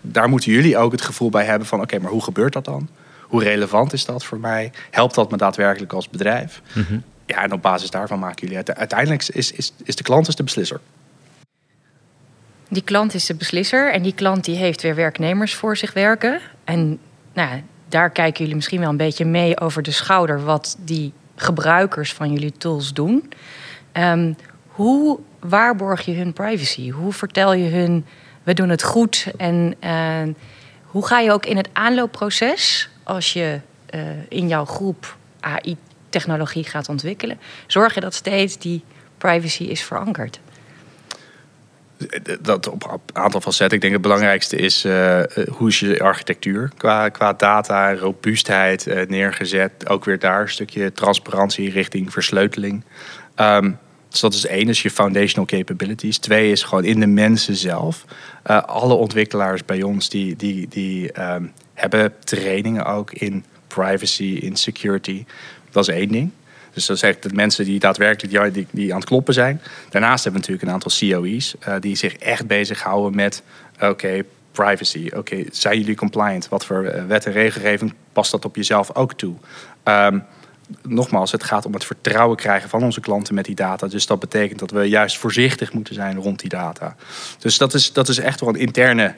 daar 0.00 0.28
moeten 0.28 0.52
jullie 0.52 0.76
ook 0.76 0.92
het 0.92 1.02
gevoel 1.02 1.30
bij 1.30 1.44
hebben 1.44 1.68
van... 1.68 1.80
oké, 1.80 1.98
maar 1.98 2.10
hoe 2.10 2.22
gebeurt 2.22 2.52
dat 2.52 2.64
dan? 2.64 2.88
Hoe 3.20 3.42
relevant 3.42 3.92
is 3.92 4.04
dat 4.04 4.24
voor 4.24 4.38
mij? 4.38 4.72
Helpt 4.90 5.14
dat 5.14 5.30
me 5.30 5.36
daadwerkelijk 5.36 5.92
als 5.92 6.08
bedrijf? 6.08 6.62
Mhm. 6.72 6.98
Ja, 7.26 7.42
en 7.42 7.52
op 7.52 7.62
basis 7.62 7.90
daarvan 7.90 8.18
maken 8.18 8.40
jullie 8.40 8.56
het. 8.56 8.74
Uiteindelijk 8.74 9.28
is, 9.28 9.52
is, 9.52 9.72
is 9.84 9.96
de 9.96 10.02
klant 10.02 10.26
dus 10.26 10.36
de 10.36 10.42
beslisser. 10.42 10.80
Die 12.68 12.82
klant 12.82 13.14
is 13.14 13.26
de 13.26 13.34
beslisser 13.34 13.92
en 13.92 14.02
die 14.02 14.14
klant 14.14 14.44
die 14.44 14.56
heeft 14.56 14.82
weer 14.82 14.94
werknemers 14.94 15.54
voor 15.54 15.76
zich 15.76 15.92
werken. 15.92 16.40
En 16.64 16.98
nou, 17.32 17.62
daar 17.94 18.10
kijken 18.10 18.40
jullie 18.40 18.54
misschien 18.54 18.80
wel 18.80 18.88
een 18.88 18.96
beetje 18.96 19.24
mee 19.24 19.60
over 19.60 19.82
de 19.82 19.90
schouder... 19.90 20.44
wat 20.44 20.76
die 20.80 21.12
gebruikers 21.36 22.12
van 22.12 22.32
jullie 22.32 22.52
tools 22.52 22.92
doen. 22.92 23.32
Um, 23.92 24.36
hoe 24.66 25.18
waarborg 25.40 26.00
je 26.00 26.14
hun 26.14 26.32
privacy? 26.32 26.90
Hoe 26.90 27.12
vertel 27.12 27.52
je 27.52 27.70
hun, 27.70 28.06
we 28.42 28.54
doen 28.54 28.68
het 28.68 28.82
goed? 28.82 29.26
En 29.36 29.74
uh, 29.84 30.34
hoe 30.84 31.06
ga 31.06 31.18
je 31.18 31.32
ook 31.32 31.46
in 31.46 31.56
het 31.56 31.68
aanloopproces, 31.72 32.88
als 33.02 33.32
je 33.32 33.60
uh, 33.94 34.00
in 34.28 34.48
jouw 34.48 34.64
groep 34.64 35.16
AI-technologie 35.40 36.64
gaat 36.64 36.88
ontwikkelen, 36.88 37.38
zorg 37.66 37.94
je 37.94 38.00
dat 38.00 38.14
steeds 38.14 38.58
die 38.58 38.84
privacy 39.18 39.62
is 39.62 39.82
verankerd? 39.82 40.40
Dat 42.40 42.68
op 42.68 42.84
een 42.84 43.16
aantal 43.22 43.40
facetten. 43.40 43.76
Ik 43.76 43.80
denk 43.80 43.92
het 43.92 44.02
belangrijkste 44.02 44.56
is 44.56 44.84
uh, 44.84 45.20
hoe 45.50 45.68
is 45.68 45.80
je 45.80 46.00
architectuur 46.00 46.70
qua, 46.76 47.08
qua 47.08 47.32
data, 47.32 47.94
robuustheid 47.94 49.08
neergezet. 49.08 49.88
Ook 49.88 50.04
weer 50.04 50.18
daar 50.18 50.40
een 50.40 50.48
stukje 50.48 50.92
transparantie 50.92 51.70
richting 51.70 52.12
versleuteling. 52.12 52.84
Um, 53.36 53.78
dus 54.14 54.22
dat 54.22 54.34
is 54.34 54.46
één, 54.46 54.68
is 54.68 54.82
je 54.82 54.90
foundational 54.90 55.46
capabilities. 55.46 56.18
Twee 56.18 56.50
is 56.50 56.62
gewoon 56.62 56.84
in 56.84 57.00
de 57.00 57.06
mensen 57.06 57.56
zelf. 57.56 58.04
Uh, 58.46 58.62
alle 58.62 58.94
ontwikkelaars 58.94 59.64
bij 59.64 59.82
ons 59.82 60.08
die, 60.08 60.36
die, 60.36 60.68
die 60.68 61.20
um, 61.20 61.52
hebben 61.74 62.12
trainingen 62.24 62.84
ook 62.84 63.12
in 63.12 63.44
privacy, 63.66 64.24
in 64.24 64.56
security. 64.56 65.24
Dat 65.70 65.88
is 65.88 65.94
één 65.94 66.08
ding. 66.08 66.30
Dus 66.74 66.86
dat 66.86 66.98
zegt 66.98 67.22
dat 67.22 67.32
mensen 67.32 67.64
die 67.64 67.78
daadwerkelijk 67.78 68.54
die, 68.54 68.66
die, 68.70 68.92
aan 68.92 68.98
het 68.98 69.08
kloppen 69.08 69.34
zijn. 69.34 69.60
Daarnaast 69.90 70.24
hebben 70.24 70.42
we 70.42 70.48
natuurlijk 70.48 70.62
een 70.62 70.74
aantal 70.74 71.20
COE's 71.20 71.54
uh, 71.68 71.74
die 71.80 71.96
zich 71.96 72.16
echt 72.16 72.46
bezighouden 72.46 73.14
met 73.14 73.42
oké, 73.80 74.22
privacy. 74.52 75.10
Oké, 75.16 75.44
zijn 75.50 75.78
jullie 75.78 75.96
compliant? 75.96 76.48
Wat 76.48 76.64
voor 76.64 76.84
uh, 76.84 77.04
wet 77.06 77.26
en 77.26 77.32
regelgeving 77.32 77.94
past 78.12 78.30
dat 78.30 78.44
op 78.44 78.56
jezelf 78.56 78.94
ook 78.94 79.14
toe? 79.14 79.34
Um, 79.84 80.24
nogmaals, 80.82 81.32
het 81.32 81.44
gaat 81.44 81.66
om 81.66 81.72
het 81.72 81.84
vertrouwen 81.84 82.36
krijgen 82.36 82.68
van 82.68 82.82
onze 82.82 83.00
klanten 83.00 83.34
met 83.34 83.44
die 83.44 83.54
data. 83.54 83.86
Dus 83.86 84.06
dat 84.06 84.20
betekent 84.20 84.58
dat 84.58 84.70
we 84.70 84.82
juist 84.82 85.18
voorzichtig 85.18 85.72
moeten 85.72 85.94
zijn 85.94 86.16
rond 86.16 86.40
die 86.40 86.48
data. 86.48 86.96
Dus 87.38 87.58
dat 87.58 87.74
is, 87.74 87.92
dat 87.92 88.08
is 88.08 88.18
echt 88.18 88.40
wel 88.40 88.48
een 88.48 88.60
interne, 88.60 89.14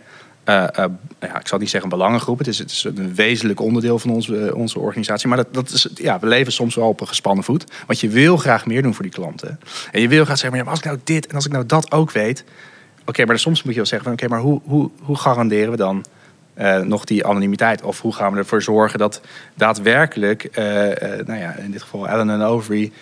uh, 0.48 0.64
uh, 0.78 0.84
ja, 1.20 1.40
ik 1.40 1.48
zal 1.48 1.58
niet 1.58 1.70
zeggen 1.70 1.90
belangengroep. 1.90 2.38
Het 2.38 2.46
is, 2.46 2.58
het 2.58 2.70
is 2.70 2.84
een 2.84 3.14
wezenlijk 3.14 3.60
onderdeel 3.60 3.98
van 3.98 4.10
onze, 4.10 4.54
onze 4.54 4.78
organisatie. 4.78 5.28
Maar 5.28 5.36
dat, 5.36 5.54
dat 5.54 5.70
is, 5.70 5.88
ja, 5.94 6.18
we 6.18 6.26
leven 6.26 6.52
soms 6.52 6.74
wel 6.74 6.88
op 6.88 7.00
een 7.00 7.08
gespannen 7.08 7.44
voet. 7.44 7.64
Want 7.86 8.00
je 8.00 8.08
wil 8.08 8.36
graag 8.36 8.66
meer 8.66 8.82
doen 8.82 8.94
voor 8.94 9.02
die 9.02 9.12
klanten. 9.12 9.60
En 9.92 10.00
je 10.00 10.08
wil 10.08 10.24
graag 10.24 10.38
zeggen, 10.38 10.58
maar, 10.58 10.70
als 10.70 10.78
ik 10.78 10.84
nou 10.84 10.98
dit 11.04 11.26
en 11.26 11.34
als 11.34 11.46
ik 11.46 11.52
nou 11.52 11.66
dat 11.66 11.92
ook 11.92 12.10
weet. 12.10 12.44
Oké, 13.04 13.24
maar 13.24 13.38
soms 13.38 13.62
moet 13.62 13.72
je 13.72 13.78
wel 13.78 13.88
zeggen, 13.88 14.12
oké, 14.12 14.28
maar 14.28 14.40
hoe, 14.40 14.60
hoe, 14.64 14.90
hoe 15.02 15.16
garanderen 15.16 15.70
we 15.70 15.76
dan 15.76 16.04
nog 16.88 17.04
die 17.04 17.26
anonimiteit? 17.26 17.82
Of 17.82 18.00
hoe 18.00 18.14
gaan 18.14 18.32
we 18.32 18.38
ervoor 18.38 18.62
zorgen 18.62 18.98
dat 18.98 19.20
daadwerkelijk, 19.54 20.48
nou 21.26 21.38
ja, 21.38 21.54
in 21.54 21.70
dit 21.70 21.82
geval 21.82 22.08
Allen 22.08 22.30
en 22.30 22.42
Overy, 22.42 22.92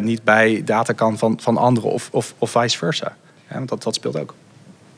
niet 0.00 0.24
bij 0.24 0.62
data 0.64 0.92
kan 0.92 1.18
van, 1.18 1.38
van 1.40 1.56
anderen 1.56 1.90
of, 1.90 2.08
of, 2.12 2.34
of 2.38 2.50
vice 2.50 2.78
versa? 2.78 3.16
Want 3.48 3.68
dat, 3.68 3.82
dat 3.82 3.94
speelt 3.94 4.18
ook. 4.18 4.34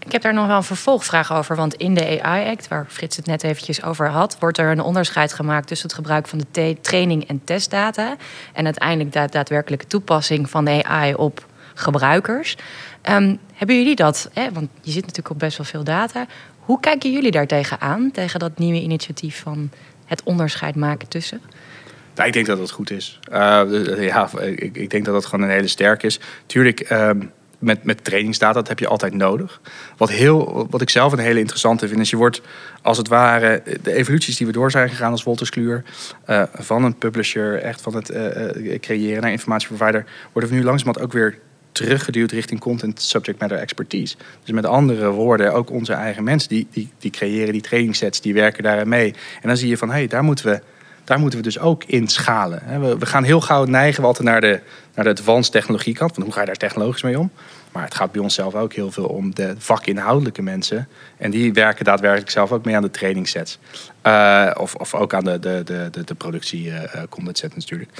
Ik 0.07 0.13
heb 0.13 0.23
daar 0.23 0.35
nog 0.35 0.47
wel 0.47 0.57
een 0.57 0.63
vervolgvraag 0.63 1.33
over. 1.33 1.57
Want 1.57 1.75
in 1.75 1.95
de 1.95 2.23
AI-act, 2.23 2.69
waar 2.69 2.87
Frits 2.89 3.17
het 3.17 3.27
net 3.27 3.43
eventjes 3.43 3.83
over 3.83 4.09
had, 4.09 4.37
wordt 4.41 4.59
er 4.59 4.71
een 4.71 4.81
onderscheid 4.81 5.33
gemaakt 5.33 5.67
tussen 5.67 5.89
het 5.89 5.97
gebruik 5.97 6.27
van 6.29 6.41
de 6.51 6.77
training- 6.81 7.29
en 7.29 7.41
testdata. 7.45 8.17
En 8.53 8.65
uiteindelijk 8.65 9.13
de 9.13 9.27
daadwerkelijke 9.31 9.87
toepassing 9.87 10.51
van 10.51 10.65
de 10.65 10.85
AI 10.85 11.15
op 11.15 11.47
gebruikers. 11.75 12.57
Um, 13.11 13.39
hebben 13.55 13.77
jullie 13.77 13.95
dat? 13.95 14.31
Hè? 14.33 14.53
Want 14.53 14.69
je 14.81 14.91
zit 14.91 15.01
natuurlijk 15.01 15.31
op 15.31 15.39
best 15.39 15.57
wel 15.57 15.67
veel 15.67 15.85
data. 15.85 16.27
Hoe 16.59 16.81
kijken 16.81 17.13
jullie 17.13 17.31
daar 17.31 17.47
tegenaan, 17.47 18.11
tegen 18.13 18.41
dat 18.41 18.59
nieuwe 18.59 18.81
initiatief 18.81 19.41
van 19.41 19.71
het 20.05 20.23
onderscheid 20.23 20.75
maken 20.75 21.09
tussen? 21.09 21.41
Nou, 22.15 22.29
ik 22.29 22.35
denk 22.35 22.47
dat 22.47 22.59
dat 22.59 22.71
goed 22.71 22.91
is. 22.91 23.19
Uh, 23.33 23.63
ja, 23.99 24.31
ik, 24.41 24.77
ik, 24.77 24.91
denk 24.91 25.05
dat 25.05 25.15
dat 25.15 25.27
gewoon 25.27 25.45
een 25.45 25.51
hele 25.51 25.67
sterk 25.67 26.03
is. 26.03 26.21
Tuurlijk, 26.47 26.91
um, 26.91 27.33
met, 27.59 27.85
met 27.85 28.05
trainingsdata, 28.05 28.53
dat 28.53 28.69
heb 28.69 28.79
je 28.79 28.89
altijd 28.89 29.15
nodig. 29.15 29.61
Wat, 29.97 30.11
heel, 30.11 30.67
wat 30.71 30.81
ik 30.81 30.91
zelf 30.91 31.13
een 31.13 31.19
hele 31.19 31.39
interessante 31.39 31.89
vind, 31.89 32.01
is 32.01 32.11
je 32.11 32.17
wordt 32.17 32.41
als 32.83 32.99
het 32.99 33.09
ware 33.09 33.63
de 33.83 33.93
evoluties 33.93 34.37
die 34.37 34.47
we 34.47 34.53
door 34.53 34.71
zijn 34.71 34.89
gegaan 34.89 35.11
als 35.11 35.23
Wolters 35.23 35.51
Kluwer, 35.51 35.85
uh, 36.29 36.43
van 36.53 36.85
een 36.85 36.99
publisher, 36.99 37.59
echt 37.63 37.81
van 37.81 37.95
het 37.95 38.11
uh, 38.11 38.79
creëren 38.79 39.23
naar 39.23 39.31
informatieprovider, 39.31 40.05
worden 40.33 40.51
we 40.51 40.57
nu 40.57 40.65
langzamerhand 40.65 41.07
ook 41.07 41.13
weer 41.13 41.39
teruggeduwd 41.73 42.31
richting 42.31 42.61
content 42.61 43.03
subject 43.03 43.41
matter 43.41 43.59
expertise. 43.59 44.17
Dus 44.45 44.55
met 44.55 44.67
andere 44.67 45.11
woorden, 45.11 45.53
ook 45.53 45.71
onze 45.71 45.93
eigen 45.93 46.25
mensen 46.25 46.49
die, 46.49 46.67
die, 46.71 46.91
die 46.99 47.11
creëren 47.11 47.53
die 47.53 47.63
trainingssets, 47.63 48.21
die 48.21 48.35
werken 48.35 48.63
daarin 48.63 48.89
mee. 48.89 49.15
En 49.43 49.49
dan 49.49 49.57
zie 49.57 49.69
je 49.69 49.77
van, 49.77 49.89
hé, 49.89 49.95
hey, 49.95 50.07
daar 50.07 50.23
moeten 50.23 50.47
we 50.47 50.61
daar 51.07 51.19
moeten 51.19 51.39
we 51.39 51.45
dus 51.45 51.59
ook 51.59 51.85
in 51.85 52.09
schalen. 52.09 52.81
We, 52.99 53.07
gaan 53.07 53.25
heel 53.25 53.41
gauw 53.41 53.65
neigen 53.65 54.01
we 54.01 54.07
altijd 54.07 54.29
naar 54.29 54.41
de, 54.41 54.61
naar 54.95 55.05
de 55.05 55.11
advanced 55.11 55.53
technologiekant. 55.53 56.15
Van 56.15 56.23
hoe 56.23 56.33
ga 56.33 56.41
je 56.41 56.47
daar 56.47 56.57
technologisch 56.57 57.03
mee 57.03 57.19
om? 57.19 57.31
Maar 57.77 57.85
het 57.85 57.95
gaat 57.95 58.13
bij 58.13 58.23
ons 58.23 58.35
zelf 58.35 58.55
ook 58.55 58.73
heel 58.73 58.91
veel 58.91 59.07
om 59.07 59.35
de 59.35 59.55
vakinhoudelijke 59.59 60.43
mensen. 60.43 60.89
En 61.17 61.31
die 61.31 61.53
werken 61.53 61.85
daadwerkelijk 61.85 62.31
zelf 62.31 62.53
ook 62.53 62.65
mee 62.65 62.77
aan 62.77 62.83
de 62.83 62.91
trainingssets. 62.91 63.59
Uh, 64.07 64.51
of, 64.59 64.75
of 64.75 64.95
ook 64.95 65.15
aan 65.15 65.25
de, 65.25 65.39
de, 65.39 65.63
de, 65.65 66.05
de, 66.05 66.15
productie 66.15 66.67
uh, 66.67 66.81
content 67.09 67.39
set 67.39 67.57
natuurlijk. 67.57 67.91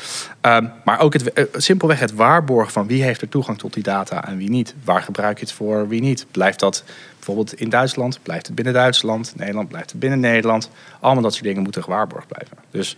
Um, 0.43 0.73
maar 0.85 1.01
ook 1.01 1.13
het, 1.13 1.49
simpelweg 1.53 1.99
het 2.01 2.15
waarborgen 2.15 2.73
van 2.73 2.87
wie 2.87 3.03
heeft 3.03 3.21
er 3.21 3.29
toegang 3.29 3.59
tot 3.59 3.75
die 3.75 3.83
data 3.83 4.29
en 4.29 4.37
wie 4.37 4.51
niet. 4.51 4.75
Waar 4.85 5.03
gebruik 5.03 5.39
je 5.39 5.45
het 5.45 5.55
voor, 5.55 5.89
wie 5.89 6.01
niet. 6.01 6.27
Blijft 6.31 6.61
dat 6.61 6.85
bijvoorbeeld 7.15 7.55
in 7.55 7.69
Duitsland? 7.69 8.19
Blijft 8.23 8.47
het 8.47 8.55
binnen 8.55 8.75
Duitsland? 8.75 9.33
Nederland 9.37 9.69
blijft 9.69 9.91
het 9.91 10.01
binnen 10.01 10.21
Nederland? 10.21 10.71
Allemaal 11.01 11.23
dat 11.23 11.33
soort 11.33 11.45
dingen 11.45 11.63
moeten 11.63 11.83
gewaarborgd 11.83 12.29
blijven. 12.29 12.57
Dus 12.71 12.97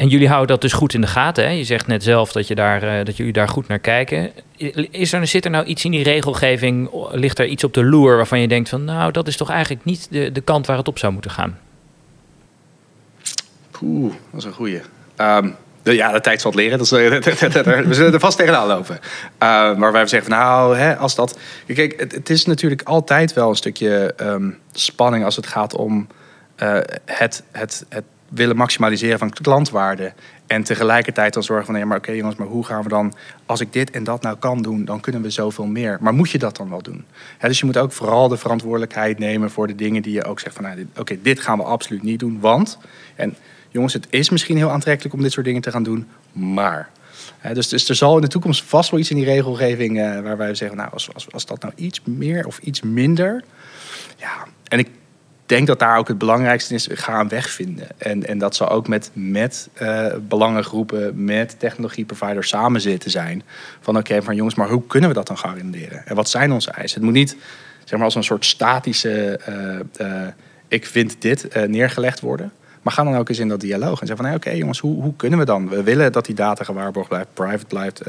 en 0.00 0.08
jullie 0.08 0.28
houden 0.28 0.48
dat 0.48 0.60
dus 0.60 0.72
goed 0.72 0.94
in 0.94 1.00
de 1.00 1.06
gaten. 1.06 1.44
Hè? 1.44 1.50
Je 1.50 1.64
zegt 1.64 1.86
net 1.86 2.02
zelf 2.02 2.32
dat, 2.32 2.48
je 2.48 2.54
daar, 2.54 2.84
uh, 2.84 3.04
dat 3.04 3.16
jullie 3.16 3.32
daar 3.32 3.48
goed 3.48 3.68
naar 3.68 3.78
kijken. 3.78 4.30
Is 4.90 5.12
er, 5.12 5.26
zit 5.26 5.44
er 5.44 5.50
nou 5.50 5.64
iets 5.64 5.84
in 5.84 5.90
die 5.90 6.02
regelgeving? 6.02 6.90
Ligt 7.10 7.38
er 7.38 7.46
iets 7.46 7.64
op 7.64 7.74
de 7.74 7.84
loer 7.84 8.16
waarvan 8.16 8.40
je 8.40 8.48
denkt 8.48 8.68
van... 8.68 8.84
nou, 8.84 9.12
dat 9.12 9.28
is 9.28 9.36
toch 9.36 9.50
eigenlijk 9.50 9.84
niet 9.84 10.06
de, 10.10 10.32
de 10.32 10.40
kant 10.40 10.66
waar 10.66 10.76
het 10.76 10.88
op 10.88 10.98
zou 10.98 11.12
moeten 11.12 11.30
gaan? 11.30 11.58
Poeh, 13.70 14.12
dat 14.30 14.40
is 14.40 14.44
een 14.44 14.52
goeie. 14.52 14.80
Um, 15.16 15.56
de, 15.82 15.94
ja, 15.94 16.12
de 16.12 16.20
tijd 16.20 16.40
zal 16.40 16.50
het 16.50 16.60
leren. 16.60 16.78
Dat 16.78 16.86
is, 16.86 16.92
we 17.86 17.94
zullen 17.94 18.12
er 18.12 18.20
vast 18.20 18.38
tegenaan 18.38 18.66
lopen. 18.66 18.98
Uh, 19.02 19.76
maar 19.76 19.92
wij 19.92 20.06
zeggen 20.06 20.30
nou, 20.30 20.76
hè, 20.76 20.96
als 20.96 21.14
dat... 21.14 21.38
Kijk, 21.66 22.00
het, 22.00 22.12
het, 22.12 22.30
is 22.30 22.46
natuurlijk 22.46 22.82
altijd 22.82 23.32
wel 23.32 23.48
een 23.48 23.56
stukje 23.56 24.14
um, 24.20 24.58
spanning... 24.72 25.24
als 25.24 25.36
het 25.36 25.46
gaat 25.46 25.74
om 25.74 26.06
uh, 26.62 26.78
het, 27.04 27.42
het, 27.52 27.84
het 27.88 28.04
willen 28.30 28.56
maximaliseren 28.56 29.18
van 29.18 29.30
klantwaarde. 29.30 30.12
En 30.46 30.62
tegelijkertijd 30.62 31.34
dan 31.34 31.42
zorgen 31.42 31.64
van, 31.64 31.74
nee, 31.74 31.84
maar 31.84 31.96
oké 31.96 32.12
jongens, 32.12 32.36
maar 32.36 32.46
hoe 32.46 32.64
gaan 32.64 32.82
we 32.82 32.88
dan, 32.88 33.12
als 33.46 33.60
ik 33.60 33.72
dit 33.72 33.90
en 33.90 34.04
dat 34.04 34.22
nou 34.22 34.36
kan 34.36 34.62
doen, 34.62 34.84
dan 34.84 35.00
kunnen 35.00 35.22
we 35.22 35.30
zoveel 35.30 35.66
meer. 35.66 35.98
Maar 36.00 36.14
moet 36.14 36.30
je 36.30 36.38
dat 36.38 36.56
dan 36.56 36.68
wel 36.68 36.82
doen? 36.82 37.04
dus 37.40 37.58
je 37.58 37.66
moet 37.66 37.78
ook 37.78 37.92
vooral 37.92 38.28
de 38.28 38.36
verantwoordelijkheid 38.36 39.18
nemen 39.18 39.50
voor 39.50 39.66
de 39.66 39.74
dingen 39.74 40.02
die 40.02 40.12
je 40.12 40.24
ook 40.24 40.40
zegt 40.40 40.54
van, 40.54 40.64
nou, 40.64 40.86
oké, 40.96 41.18
dit 41.22 41.40
gaan 41.40 41.58
we 41.58 41.64
absoluut 41.64 42.02
niet 42.02 42.18
doen, 42.18 42.40
want, 42.40 42.78
en 43.16 43.36
jongens, 43.68 43.92
het 43.92 44.06
is 44.10 44.30
misschien 44.30 44.56
heel 44.56 44.70
aantrekkelijk 44.70 45.14
om 45.14 45.22
dit 45.22 45.32
soort 45.32 45.46
dingen 45.46 45.62
te 45.62 45.70
gaan 45.70 45.82
doen, 45.82 46.08
maar. 46.32 46.88
dus, 47.52 47.68
dus 47.68 47.88
er 47.88 47.94
zal 47.94 48.14
in 48.14 48.20
de 48.20 48.28
toekomst 48.28 48.62
vast 48.62 48.90
wel 48.90 49.00
iets 49.00 49.10
in 49.10 49.16
die 49.16 49.24
regelgeving 49.24 49.98
uh, 49.98 50.20
waar 50.20 50.36
wij 50.36 50.54
zeggen, 50.54 50.76
nou, 50.76 50.90
als, 50.92 51.14
als, 51.14 51.32
als 51.32 51.46
dat 51.46 51.62
nou 51.62 51.74
iets 51.76 52.00
meer 52.04 52.46
of 52.46 52.58
iets 52.58 52.80
minder, 52.80 53.44
ja, 54.16 54.46
en 54.68 54.78
ik 54.78 54.88
denk 55.50 55.66
dat 55.66 55.78
daar 55.78 55.98
ook 55.98 56.08
het 56.08 56.18
belangrijkste 56.18 56.74
is, 56.74 56.88
gaan 56.92 57.28
wegvinden. 57.28 57.86
En, 57.98 58.26
en 58.26 58.38
dat 58.38 58.54
zal 58.54 58.68
ook 58.68 58.88
met, 58.88 59.10
met 59.12 59.68
uh, 59.82 60.06
belangengroepen, 60.28 61.24
met 61.24 61.58
technologieproviders 61.58 62.48
samen 62.48 62.80
zitten 62.80 63.10
zijn. 63.10 63.42
Van 63.80 63.96
oké, 63.96 64.22
van 64.22 64.36
jongens, 64.36 64.54
maar 64.54 64.68
hoe 64.68 64.86
kunnen 64.86 65.08
we 65.08 65.14
dat 65.14 65.26
dan 65.26 65.38
garanderen? 65.38 66.06
En 66.06 66.14
wat 66.14 66.28
zijn 66.28 66.52
onze 66.52 66.70
eisen? 66.70 66.96
Het 66.96 67.04
moet 67.04 67.18
niet 67.18 67.36
zeg 67.84 67.98
maar 67.98 68.04
als 68.04 68.14
een 68.14 68.24
soort 68.24 68.44
statische, 68.44 69.40
uh, 69.48 70.06
uh, 70.06 70.26
ik 70.68 70.86
vind 70.86 71.22
dit, 71.22 71.66
neergelegd 71.66 72.20
worden. 72.20 72.52
Maar 72.82 72.92
ga 72.92 73.04
dan 73.04 73.16
ook 73.16 73.28
eens 73.28 73.38
in 73.38 73.48
dat 73.48 73.60
dialoog 73.60 74.00
en 74.00 74.06
zeg 74.06 74.16
van 74.16 74.34
oké 74.34 74.50
jongens, 74.50 74.78
hoe, 74.78 75.02
hoe 75.02 75.16
kunnen 75.16 75.38
we 75.38 75.44
dan? 75.44 75.68
We 75.68 75.82
willen 75.82 76.12
dat 76.12 76.26
die 76.26 76.34
data 76.34 76.64
gewaarborgd 76.64 77.08
blijft, 77.08 77.28
private 77.34 77.66
blijft. 77.66 78.02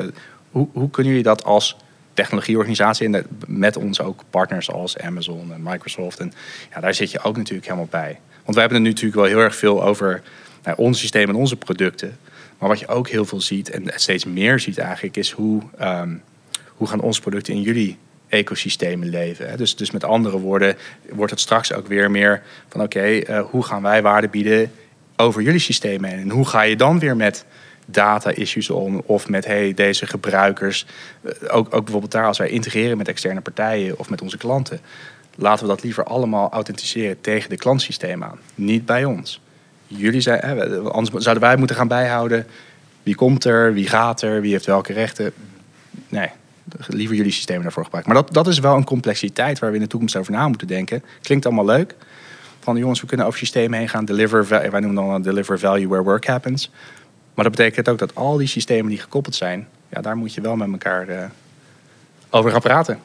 hoe, 0.51 0.67
hoe 0.73 0.89
kunnen 0.89 1.11
jullie 1.11 1.27
dat 1.27 1.43
als 1.43 1.77
technologieorganisatie 2.21 3.13
en 3.13 3.25
met 3.47 3.77
ons 3.77 4.01
ook 4.01 4.23
partners 4.29 4.71
als 4.71 4.97
Amazon 4.97 5.53
en 5.53 5.63
Microsoft. 5.63 6.19
En 6.19 6.33
ja, 6.73 6.79
daar 6.79 6.93
zit 6.93 7.11
je 7.11 7.23
ook 7.23 7.37
natuurlijk 7.37 7.65
helemaal 7.65 7.87
bij. 7.89 8.19
Want 8.43 8.55
we 8.55 8.59
hebben 8.59 8.77
het 8.77 8.87
nu 8.87 8.89
natuurlijk 8.89 9.15
wel 9.15 9.25
heel 9.25 9.39
erg 9.39 9.55
veel 9.55 9.83
over 9.83 10.21
nou, 10.63 10.77
ons 10.77 10.99
systeem 10.99 11.29
en 11.29 11.35
onze 11.35 11.55
producten. 11.55 12.17
Maar 12.57 12.69
wat 12.69 12.79
je 12.79 12.87
ook 12.87 13.09
heel 13.09 13.25
veel 13.25 13.41
ziet 13.41 13.69
en 13.69 13.83
steeds 13.95 14.25
meer 14.25 14.59
ziet 14.59 14.77
eigenlijk, 14.77 15.17
is 15.17 15.31
hoe, 15.31 15.61
um, 15.81 16.21
hoe 16.67 16.87
gaan 16.87 17.01
onze 17.01 17.21
producten 17.21 17.53
in 17.53 17.61
jullie 17.61 17.97
ecosystemen 18.27 19.09
leven. 19.09 19.57
Dus, 19.57 19.75
dus 19.75 19.91
met 19.91 20.03
andere 20.03 20.39
woorden 20.39 20.75
wordt 21.09 21.31
het 21.31 21.39
straks 21.39 21.73
ook 21.73 21.87
weer 21.87 22.11
meer 22.11 22.41
van 22.69 22.81
oké, 22.81 23.05
uh, 23.05 23.39
hoe 23.39 23.63
gaan 23.63 23.81
wij 23.81 24.01
waarde 24.01 24.27
bieden 24.27 24.71
over 25.15 25.41
jullie 25.41 25.59
systemen? 25.59 26.09
En 26.11 26.29
hoe 26.29 26.47
ga 26.47 26.61
je 26.61 26.75
dan 26.75 26.99
weer 26.99 27.15
met 27.15 27.45
data-issues 27.85 28.69
om. 28.69 29.01
Of 29.05 29.29
met 29.29 29.45
hey, 29.45 29.73
deze 29.73 30.07
gebruikers. 30.07 30.85
Eh, 31.21 31.31
ook, 31.47 31.65
ook 31.65 31.83
bijvoorbeeld 31.83 32.11
daar 32.11 32.25
als 32.25 32.37
wij 32.37 32.49
integreren 32.49 32.97
met 32.97 33.07
externe 33.07 33.41
partijen 33.41 33.99
of 33.99 34.09
met 34.09 34.21
onze 34.21 34.37
klanten. 34.37 34.79
Laten 35.35 35.65
we 35.65 35.71
dat 35.71 35.83
liever 35.83 36.03
allemaal 36.03 36.51
authenticeren 36.51 37.21
tegen 37.21 37.49
de 37.49 37.57
klantsysteem 37.57 38.23
aan. 38.23 38.39
Niet 38.55 38.85
bij 38.85 39.05
ons. 39.05 39.41
Jullie 39.87 40.21
zijn, 40.21 40.41
anders 40.83 41.23
zouden 41.23 41.43
wij 41.43 41.55
moeten 41.55 41.75
gaan 41.75 41.87
bijhouden. 41.87 42.47
Wie 43.03 43.15
komt 43.15 43.43
er, 43.43 43.73
wie 43.73 43.87
gaat 43.87 44.21
er, 44.21 44.41
wie 44.41 44.51
heeft 44.51 44.65
welke 44.65 44.93
rechten. 44.93 45.33
Nee, 46.09 46.29
liever 46.87 47.15
jullie 47.15 47.31
systemen 47.31 47.63
daarvoor 47.63 47.83
gebruiken. 47.83 48.13
Maar 48.13 48.23
dat, 48.23 48.33
dat 48.33 48.47
is 48.47 48.59
wel 48.59 48.75
een 48.75 48.83
complexiteit 48.83 49.59
waar 49.59 49.69
we 49.69 49.75
in 49.75 49.81
de 49.81 49.87
toekomst 49.87 50.15
over 50.15 50.31
na 50.31 50.47
moeten 50.47 50.67
denken. 50.67 51.03
Klinkt 51.21 51.45
allemaal 51.45 51.65
leuk. 51.65 51.95
Van 52.59 52.77
jongens, 52.77 53.01
we 53.01 53.07
kunnen 53.07 53.25
over 53.25 53.39
systemen 53.39 53.79
heen 53.79 53.89
gaan. 53.89 54.05
Deliver, 54.05 54.47
wij 54.47 54.79
noemen 54.79 55.05
dan 55.05 55.21
deliver 55.21 55.59
value 55.59 55.87
where 55.87 56.03
work 56.03 56.25
happens. 56.25 56.71
Maar 57.41 57.49
dat 57.49 57.59
betekent 57.59 57.89
ook 57.89 57.97
dat 57.97 58.15
al 58.15 58.37
die 58.37 58.47
systemen 58.47 58.89
die 58.89 58.99
gekoppeld 58.99 59.35
zijn, 59.35 59.67
ja, 59.89 60.01
daar 60.01 60.17
moet 60.17 60.33
je 60.33 60.41
wel 60.41 60.55
met 60.55 60.71
elkaar 60.71 61.09
uh, 61.09 61.23
over 62.29 62.51
gaan 62.51 62.61
praten. 62.61 62.99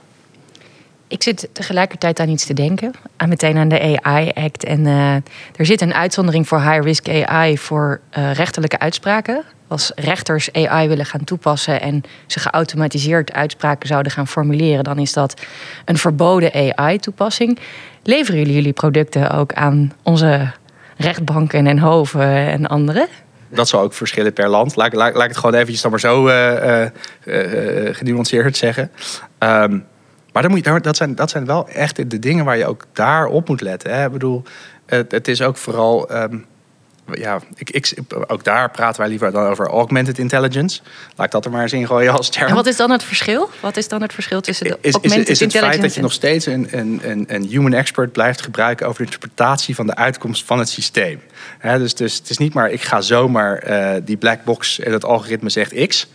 Ik 1.09 1.23
zit 1.23 1.49
tegelijkertijd 1.53 2.21
aan 2.21 2.29
iets 2.29 2.47
te 2.47 2.55
denken. 2.55 2.93
Aan 3.17 3.29
meteen 3.29 3.57
aan 3.57 3.69
de 3.69 4.01
AI 4.03 4.31
Act. 4.35 4.65
En 4.65 4.81
uh, 4.81 5.15
er 5.57 5.67
zit 5.67 5.81
een 5.81 5.95
uitzondering 5.95 6.49
voor 6.49 6.61
high-risk 6.61 7.09
AI 7.09 7.59
voor 7.59 8.01
uh, 8.19 8.33
rechterlijke 8.33 8.79
uitspraken. 8.79 9.45
Als 9.69 9.93
rechters 9.95 10.53
AI 10.53 10.89
willen 10.89 11.07
gaan 11.07 11.25
toepassen 11.25 11.81
en 11.81 12.03
ze 12.27 12.41
geautomatiseerd 12.41 13.33
uitspraken 13.33 13.89
zouden 13.89 14.13
gaan 14.13 14.29
formuleren, 14.29 14.85
dan 14.85 14.99
is 14.99 15.13
dat 15.13 15.41
een 15.85 15.99
verboden 15.99 16.77
AI-toepassing. 16.77 17.59
Leveren 18.03 18.39
jullie 18.39 18.55
jullie 18.55 18.73
producten 18.73 19.31
ook 19.31 19.53
aan 19.53 19.93
onze 20.03 20.53
rechtbanken 20.97 21.67
en 21.67 21.79
hoven 21.79 22.31
en 22.31 22.67
anderen? 22.67 23.09
Dat 23.49 23.69
zal 23.69 23.81
ook 23.81 23.93
verschillen 23.93 24.33
per 24.33 24.49
land. 24.49 24.77
Laat, 24.77 24.93
laat, 24.93 25.15
ik 25.15 25.23
het 25.23 25.37
gewoon 25.37 25.55
eventjes 25.55 25.81
dan 25.83 25.91
maar 25.91 26.01
zo 26.01 26.29
uh, 26.29 26.87
genuanceerd 27.95 28.57
zeggen. 28.57 28.91
Um, 29.39 29.87
maar 30.33 30.43
dan 30.43 30.51
moet 30.51 30.65
je, 30.65 30.81
dat, 30.81 30.97
zijn, 30.97 31.15
dat 31.15 31.31
zijn 31.31 31.47
wel 31.47 31.69
echt 31.69 32.11
de 32.11 32.19
dingen 32.19 32.45
waar 32.45 32.57
je 32.57 32.67
ook 32.67 32.85
daar 32.93 33.27
op 33.27 33.49
moet 33.49 33.61
letten. 33.61 33.95
Hè? 33.95 34.07
Ik 34.07 34.13
bedoel, 34.13 34.43
het, 34.87 35.13
het 35.13 35.29
is 35.29 35.43
ook 35.43 35.57
vooral... 35.57 36.15
Um, 36.15 36.47
ja, 37.13 37.41
ik, 37.55 37.71
ik, 37.71 37.93
ook 38.27 38.45
daar 38.45 38.71
praten 38.71 39.01
wij 39.01 39.09
liever 39.09 39.33
dan 39.33 39.47
over 39.47 39.67
augmented 39.69 40.19
intelligence. 40.19 40.81
Laat 41.17 41.27
ik 41.27 41.33
dat 41.33 41.45
er 41.45 41.51
maar 41.51 41.63
eens 41.63 41.73
in 41.73 41.87
gooien 41.87 42.13
als 42.13 42.29
term. 42.29 42.49
En 42.49 42.55
wat 42.55 42.67
is 42.67 42.77
dan 42.77 42.91
het 42.91 43.03
verschil? 43.03 43.51
Wat 43.61 43.77
is 43.77 43.89
dan 43.89 44.03
het 44.03 44.13
verschil 44.13 44.41
tussen 44.41 44.67
de 44.67 44.79
is, 44.81 44.93
augmented 44.93 45.29
is, 45.29 45.41
is, 45.41 45.47
is 45.47 45.53
het 45.53 45.65
feit 45.65 45.81
dat 45.81 45.95
je 45.95 46.01
nog 46.01 46.13
steeds 46.13 46.47
een, 46.47 46.69
een, 46.71 47.01
een, 47.03 47.25
een 47.29 47.47
human 47.47 47.73
expert 47.73 48.13
blijft 48.13 48.41
gebruiken 48.43 48.87
over 48.87 48.99
de 48.99 49.05
interpretatie 49.05 49.75
van 49.75 49.87
de 49.87 49.95
uitkomst 49.95 50.45
van 50.45 50.59
het 50.59 50.69
systeem. 50.69 51.21
dus, 51.63 51.95
dus 51.95 52.15
het 52.15 52.31
is 52.31 52.39
niet 52.39 52.55
maar 52.55 52.71
ik 52.71 52.83
ga 52.83 53.01
zomaar 53.01 53.71
uh, 53.71 54.03
die 54.05 54.17
black 54.17 54.45
box 54.45 54.81
en 54.81 54.93
het 54.93 55.05
algoritme 55.05 55.49
zegt 55.49 55.87
X. 55.87 56.09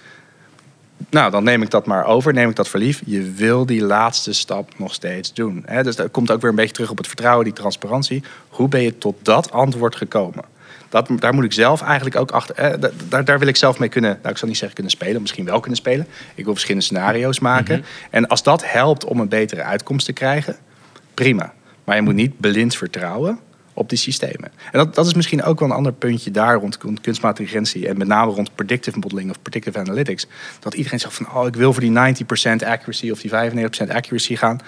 Nou, 1.10 1.32
dan 1.32 1.44
neem 1.44 1.62
ik 1.62 1.70
dat 1.70 1.86
maar 1.86 2.06
over, 2.06 2.34
neem 2.34 2.50
ik 2.50 2.56
dat 2.56 2.68
voor 2.68 2.80
lief. 2.80 3.02
Je 3.06 3.32
wil 3.32 3.66
die 3.66 3.82
laatste 3.82 4.34
stap 4.34 4.72
nog 4.78 4.94
steeds 4.94 5.34
doen. 5.34 5.66
dus 5.82 5.96
dat 5.96 6.12
komt 6.12 6.32
ook 6.32 6.42
weer 6.42 6.50
een 6.50 6.56
beetje 6.56 6.74
terug 6.74 6.90
op 6.90 6.98
het 6.98 7.08
vertrouwen, 7.08 7.46
die 7.46 7.54
transparantie. 7.54 8.24
Hoe 8.50 8.68
ben 8.68 8.82
je 8.82 8.98
tot 8.98 9.16
dat 9.22 9.52
antwoord 9.52 9.96
gekomen? 9.96 10.44
Dat, 10.92 11.10
daar 11.16 11.34
moet 11.34 11.44
ik 11.44 11.54
zelf 11.54 11.82
eigenlijk 11.82 12.16
ook 12.16 12.32
achter. 12.32 12.56
Eh, 12.56 12.90
daar, 13.10 13.26
daar 13.26 13.40
wil 13.40 13.48
ik 13.48 13.56
zelf 13.56 13.80
mee 13.80 13.90
kunnen. 13.90 14.18
Nou, 14.22 14.30
ik 14.30 14.38
zal 14.38 14.48
niet 14.48 14.58
zeggen 14.58 14.76
kunnen 14.76 14.92
spelen, 14.94 15.22
misschien 15.22 15.46
wel 15.46 15.60
kunnen 15.60 15.78
spelen. 15.78 16.08
Ik 16.36 16.44
wil 16.44 16.54
verschillende 16.54 16.86
scenario's 16.86 17.40
maken. 17.40 17.78
Mhm. 17.78 17.88
En 18.10 18.28
als 18.28 18.44
dat 18.44 18.72
helpt 18.72 19.06
om 19.06 19.20
een 19.20 19.30
betere 19.30 19.64
uitkomst 19.64 20.06
te 20.06 20.14
krijgen, 20.14 20.56
prima. 21.14 21.54
Maar 21.84 21.96
je 21.96 22.02
moet 22.02 22.14
niet 22.14 22.40
blind 22.40 22.76
vertrouwen 22.76 23.40
op 23.74 23.90
die 23.90 23.98
systemen. 23.98 24.52
En 24.72 24.80
dat, 24.80 24.96
dat 24.96 25.06
is 25.06 25.14
misschien 25.14 25.44
ook 25.44 25.60
wel 25.60 25.70
een 25.70 25.76
ander 25.76 25.94
puntje 25.94 26.32
daar 26.32 26.56
rond 26.56 26.78
kunstmatige 26.78 27.22
intelligentie. 27.28 27.88
En 27.88 27.98
met 27.98 28.08
name 28.08 28.32
rond 28.32 28.56
predictive 28.56 29.00
modeling 29.00 29.30
of 29.30 29.42
predictive 29.42 29.80
analytics. 29.80 30.28
Dat 30.60 30.74
iedereen 30.74 31.00
zegt 31.00 31.14
van, 31.14 31.34
oh, 31.34 31.48
ik 31.48 31.56
wil 31.56 31.74
voor 31.74 31.82
die 31.82 32.24
90% 32.24 32.66
accuracy 32.66 33.12
of 33.12 33.22
die 33.22 33.32
95% 33.32 33.92
accuracy 33.92 34.36
gaan. 34.36 34.60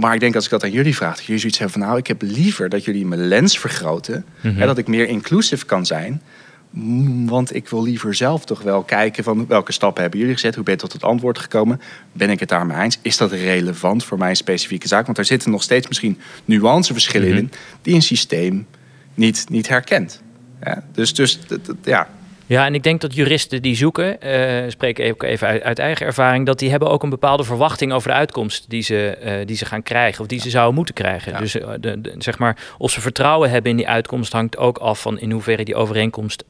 Maar 0.00 0.14
ik 0.14 0.20
denk 0.20 0.34
als 0.34 0.44
ik 0.44 0.50
dat 0.50 0.62
aan 0.64 0.70
jullie 0.70 0.96
vraag, 0.96 1.16
dat 1.16 1.24
jullie 1.24 1.40
zoiets 1.40 1.58
hebben 1.58 1.78
van 1.78 1.86
nou, 1.86 1.98
ik 1.98 2.06
heb 2.06 2.22
liever 2.22 2.68
dat 2.68 2.84
jullie 2.84 3.06
mijn 3.06 3.28
lens 3.28 3.58
vergroten. 3.58 4.24
en 4.42 4.52
mhm. 4.54 4.66
dat 4.66 4.78
ik 4.78 4.86
meer 4.86 5.08
inclusief 5.08 5.64
kan 5.64 5.86
zijn. 5.86 6.22
Mm, 6.70 7.28
Want 7.28 7.54
ik 7.54 7.68
wil 7.68 7.82
liever 7.82 8.14
zelf 8.14 8.44
toch 8.44 8.62
wel 8.62 8.82
kijken 8.82 9.24
van 9.24 9.46
welke 9.46 9.72
stappen 9.72 10.02
hebben 10.02 10.20
jullie 10.20 10.34
gezet? 10.34 10.54
Hoe 10.54 10.64
ben 10.64 10.74
je 10.74 10.80
tot 10.80 10.92
het 10.92 11.02
antwoord 11.02 11.38
gekomen? 11.38 11.80
Ben 12.12 12.30
ik 12.30 12.40
het 12.40 12.48
daarmee 12.48 12.82
eens? 12.82 12.98
Is 13.02 13.16
dat 13.16 13.32
relevant 13.32 14.04
voor 14.04 14.18
mijn 14.18 14.36
specifieke 14.36 14.88
zaak? 14.88 15.04
Want 15.04 15.16
daar 15.16 15.26
zitten 15.26 15.50
nog 15.50 15.62
steeds 15.62 15.88
misschien 15.88 16.18
nuanceverschillen 16.44 17.28
Mhm. 17.28 17.38
in 17.38 17.50
die 17.82 17.94
een 17.94 18.02
systeem 18.02 18.66
niet, 19.14 19.46
niet 19.48 19.68
herkent. 19.68 20.22
Ja, 20.64 20.84
dus, 20.92 21.14
dus 21.14 21.40
dat- 21.46 21.66
dat- 21.66 21.76
ja, 21.84 22.08
Ja, 22.48 22.66
en 22.66 22.74
ik 22.74 22.82
denk 22.82 23.00
dat 23.00 23.14
juristen 23.14 23.62
die 23.62 23.76
zoeken, 23.76 24.20
eh 24.20 24.70
spreek 24.70 24.98
ik 24.98 25.12
ook 25.12 25.22
even 25.22 25.46
uit, 25.48 25.62
uit 25.62 25.78
eigen 25.78 26.06
ervaring, 26.06 26.46
dat 26.46 26.58
die 26.58 26.70
hebben 26.70 26.90
ook 26.90 27.02
een 27.02 27.10
bepaalde 27.10 27.44
verwachting 27.44 27.92
over 27.92 28.08
de 28.08 28.14
uitkomst 28.14 28.64
die 28.70 28.82
ze, 28.82 29.08
eh, 29.08 29.46
die 29.46 29.56
ze 29.56 29.64
gaan 29.64 29.82
krijgen 29.82 30.20
of 30.20 30.26
die 30.26 30.40
ze 30.40 30.50
zouden 30.50 30.74
moeten 30.74 30.94
krijgen. 30.94 31.32
Ja. 31.32 31.38
Dus 31.38 31.54
eh, 31.58 31.68
de, 31.80 32.00
de- 32.00 32.14
zeg 32.18 32.38
maar, 32.38 32.56
of 32.78 32.90
ze 32.90 33.00
vertrouwen 33.00 33.50
hebben 33.50 33.70
in 33.70 33.76
die 33.76 33.88
uitkomst 33.88 34.32
hangt 34.32 34.56
ook 34.56 34.78
af 34.78 35.00
van 35.00 35.18
in 35.20 35.30
hoeverre 35.30 35.64
die 35.64 35.74
overeenkomst 35.74 36.44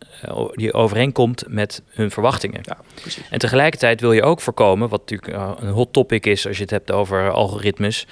die 0.52 0.72
overeenkomt 0.72 1.44
met 1.48 1.82
hun 1.90 2.10
verwachtingen. 2.10 2.60
ja, 2.62 2.76
precies. 3.00 3.22
En 3.30 3.38
tegelijkertijd 3.38 4.00
wil 4.00 4.12
je 4.12 4.22
ook 4.22 4.40
voorkomen, 4.40 4.88
wat 4.88 5.00
natuurlijk 5.10 5.60
een 5.60 5.68
hot 5.68 5.92
topic 5.92 6.26
is 6.26 6.46
als 6.46 6.56
je 6.56 6.62
het 6.62 6.70
hebt 6.70 6.90
over 6.92 7.30
algoritmes, 7.30 8.06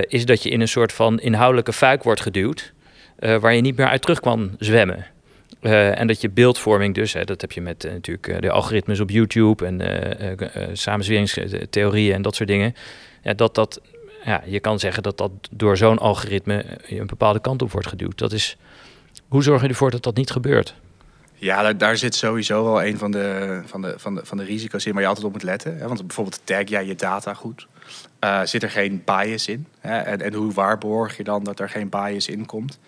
is 0.00 0.26
dat 0.26 0.42
je 0.42 0.50
in 0.50 0.60
een 0.60 0.68
soort 0.68 0.92
van 0.92 1.20
inhoudelijke 1.20 1.72
fuik 1.72 2.02
wordt 2.02 2.20
geduwd, 2.20 2.72
waar 3.18 3.54
je 3.54 3.60
niet 3.60 3.76
meer 3.76 3.88
uit 3.88 4.02
terug 4.02 4.20
kan 4.20 4.50
zwemmen. 4.58 5.06
Eh, 5.64 6.00
en 6.00 6.06
dat 6.06 6.20
je 6.20 6.30
beeldvorming 6.30 6.94
dus, 6.94 7.12
hè, 7.12 7.24
dat 7.24 7.40
heb 7.40 7.52
je 7.52 7.60
met 7.60 7.84
eh, 7.84 7.92
natuurlijk 7.92 8.28
eh, 8.28 8.40
de 8.40 8.50
algoritmes 8.50 9.00
op 9.00 9.10
YouTube 9.10 9.66
en 9.66 9.80
eh, 9.80 10.68
samenzweringstheorieën 10.72 12.14
en 12.14 12.22
dat 12.22 12.34
soort 12.34 12.48
dingen. 12.48 12.74
Ja, 13.22 13.34
dat 13.34 13.54
dat, 13.54 13.80
ja, 14.24 14.42
je 14.46 14.60
kan 14.60 14.78
zeggen 14.78 15.02
dat 15.02 15.18
dat 15.18 15.30
door 15.50 15.76
zo'n 15.76 15.98
algoritme 15.98 16.64
een 16.88 17.06
bepaalde 17.06 17.40
kant 17.40 17.62
op 17.62 17.72
wordt 17.72 17.86
geduwd. 17.86 18.18
Dat 18.18 18.32
is, 18.32 18.56
hoe 19.28 19.42
zorg 19.42 19.62
je 19.62 19.68
ervoor 19.68 19.90
dat 19.90 20.02
dat 20.02 20.16
niet 20.16 20.30
gebeurt? 20.30 20.74
Ja, 21.34 21.72
daar, 21.72 21.96
zit 21.96 22.14
sowieso 22.14 22.64
wel 22.64 22.84
een 22.84 22.98
van 22.98 23.10
de, 23.10 23.60
van, 23.66 23.82
de, 23.82 23.94
van, 23.96 24.14
de, 24.14 24.24
van 24.24 24.36
de 24.36 24.44
risico's 24.44 24.86
in 24.86 24.92
waar 24.92 25.02
je 25.02 25.08
altijd 25.08 25.26
op 25.26 25.32
moet 25.32 25.42
letten. 25.42 25.78
Hè? 25.78 25.86
Want 25.86 26.06
bijvoorbeeld 26.06 26.40
tag 26.44 26.68
jij 26.68 26.86
je 26.86 26.94
data 26.94 27.34
goed. 27.34 27.66
Zit 28.44 28.62
er 28.62 28.70
geen 28.70 29.02
bias 29.04 29.48
in? 29.48 29.66
Hè? 29.80 29.98
En, 29.98 30.20
en 30.20 30.34
hoe 30.34 30.52
waarborg 30.52 31.16
je 31.16 31.24
dan 31.24 31.44
dat 31.44 31.60
er 31.60 31.68
geen 31.68 31.88
bias 31.88 32.28
in 32.28 32.46
komt? 32.46 32.78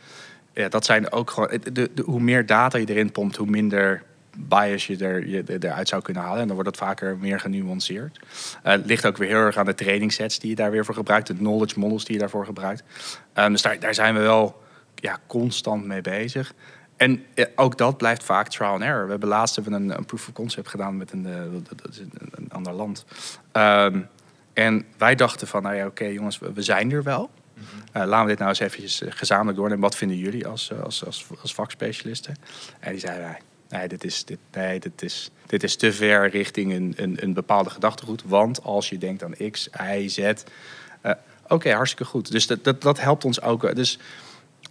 Ja, 0.57 0.69
dat 0.69 0.85
zijn 0.85 1.13
ook 1.13 1.31
gewoon. 1.31 1.51
De, 1.73 1.91
de, 1.95 2.03
hoe 2.05 2.21
meer 2.21 2.47
data 2.47 2.79
je 2.79 2.89
erin 2.89 3.13
pompt, 3.13 3.37
hoe 3.37 3.47
minder 3.47 4.03
bias 4.37 4.87
je, 4.87 4.97
er, 4.97 5.27
je 5.27 5.43
er- 5.43 5.65
eruit 5.65 5.89
zou 5.89 6.03
kunnen 6.03 6.23
halen. 6.23 6.41
En 6.41 6.47
dan 6.47 6.55
wordt 6.55 6.71
het 6.71 6.79
vaker 6.79 7.17
meer 7.19 7.41
genuanceerd. 7.41 8.21
Het 8.63 8.87
ligt 8.87 9.07
ook 9.07 9.17
weer 9.17 9.29
heel 9.29 9.39
erg 9.39 9.57
aan 9.57 9.65
de 9.65 9.75
training 9.75 10.13
sets 10.13 10.39
die 10.39 10.51
je 10.51 10.57
daar 10.57 10.71
weer 10.71 10.85
voor 10.85 10.95
gebruikt. 10.95 11.27
De 11.27 11.35
knowledge 11.35 11.79
models 11.79 12.05
die 12.05 12.15
je 12.15 12.21
daarvoor 12.21 12.45
gebruikt. 12.45 12.83
Ehm, 13.33 13.51
dus 13.51 13.63
daar, 13.63 13.81
daar 13.81 13.95
zijn 13.95 14.15
we 14.15 14.21
wel 14.21 14.63
ja, 14.95 15.19
constant 15.27 15.85
mee 15.85 16.01
bezig. 16.01 16.55
En 16.97 17.25
ook 17.55 17.79
dat 17.79 17.97
blijft 17.97 18.25
vaak 18.25 18.49
trial 18.49 18.73
and 18.73 18.83
error. 18.83 19.05
We 19.05 19.11
hebben 19.11 19.29
laatst 19.29 19.55
hebben 19.55 19.73
een, 19.73 19.99
een 19.99 20.05
proof 20.05 20.29
of 20.29 20.35
concept 20.35 20.69
gedaan 20.69 20.97
met 20.97 21.13
een, 21.13 21.27
eh, 21.27 21.41
een, 22.35 22.49
ander 22.49 22.73
land. 22.73 23.05
Ehm, 23.53 24.01
en 24.53 24.85
wij 24.99 25.15
dachten 25.15 25.47
van, 25.47 25.63
nou 25.63 25.75
ja, 25.75 25.87
oké 25.87 26.05
jongens, 26.05 26.39
we 26.39 26.63
zijn 26.63 26.93
er 26.93 27.03
wel. 27.03 27.31
Eh, 27.93 28.05
laten 28.05 28.23
we 28.23 28.31
dit 28.31 28.39
nou 28.39 28.51
eens 28.51 28.59
eventjes 28.59 29.03
eh, 29.03 29.13
gezamenlijk 29.13 29.57
doornemen. 29.57 29.83
Wat 29.83 29.97
vinden 29.97 30.17
jullie 30.17 30.47
als, 30.47 30.71
eh, 30.71 30.83
als, 30.83 31.05
als, 31.05 31.27
als 31.43 31.55
vakspecialisten? 31.55 32.37
En 32.81 32.91
die 32.91 33.01
zeiden 33.01 33.25
wij, 33.25 33.39
nee, 33.69 33.89
dit 33.89 34.05
is, 34.05 34.25
dit, 34.25 34.39
nee 34.53 34.81
dit, 34.81 35.03
is, 35.03 35.31
dit 35.47 35.63
is 35.63 35.77
te 35.77 35.93
ver 35.93 36.31
richting 36.31 36.73
een, 36.73 36.95
een, 36.97 37.17
een 37.21 37.33
bepaalde 37.33 37.71
gedachtegoed. 37.71 38.23
Want 38.25 38.63
als 38.63 38.89
je 38.89 38.99
denkt 38.99 39.23
aan 39.23 39.51
X, 39.51 39.69
Y, 39.97 40.09
Z... 40.09 40.33
Oké, 41.49 41.73
hartstikke 41.73 42.05
goed. 42.05 42.31
Dus 42.31 42.47
dat, 42.47 42.65
dat, 42.65 42.83
dat 42.83 43.01
helpt 43.01 43.25
ons 43.25 43.41
ook. 43.41 43.75
Dus 43.75 43.99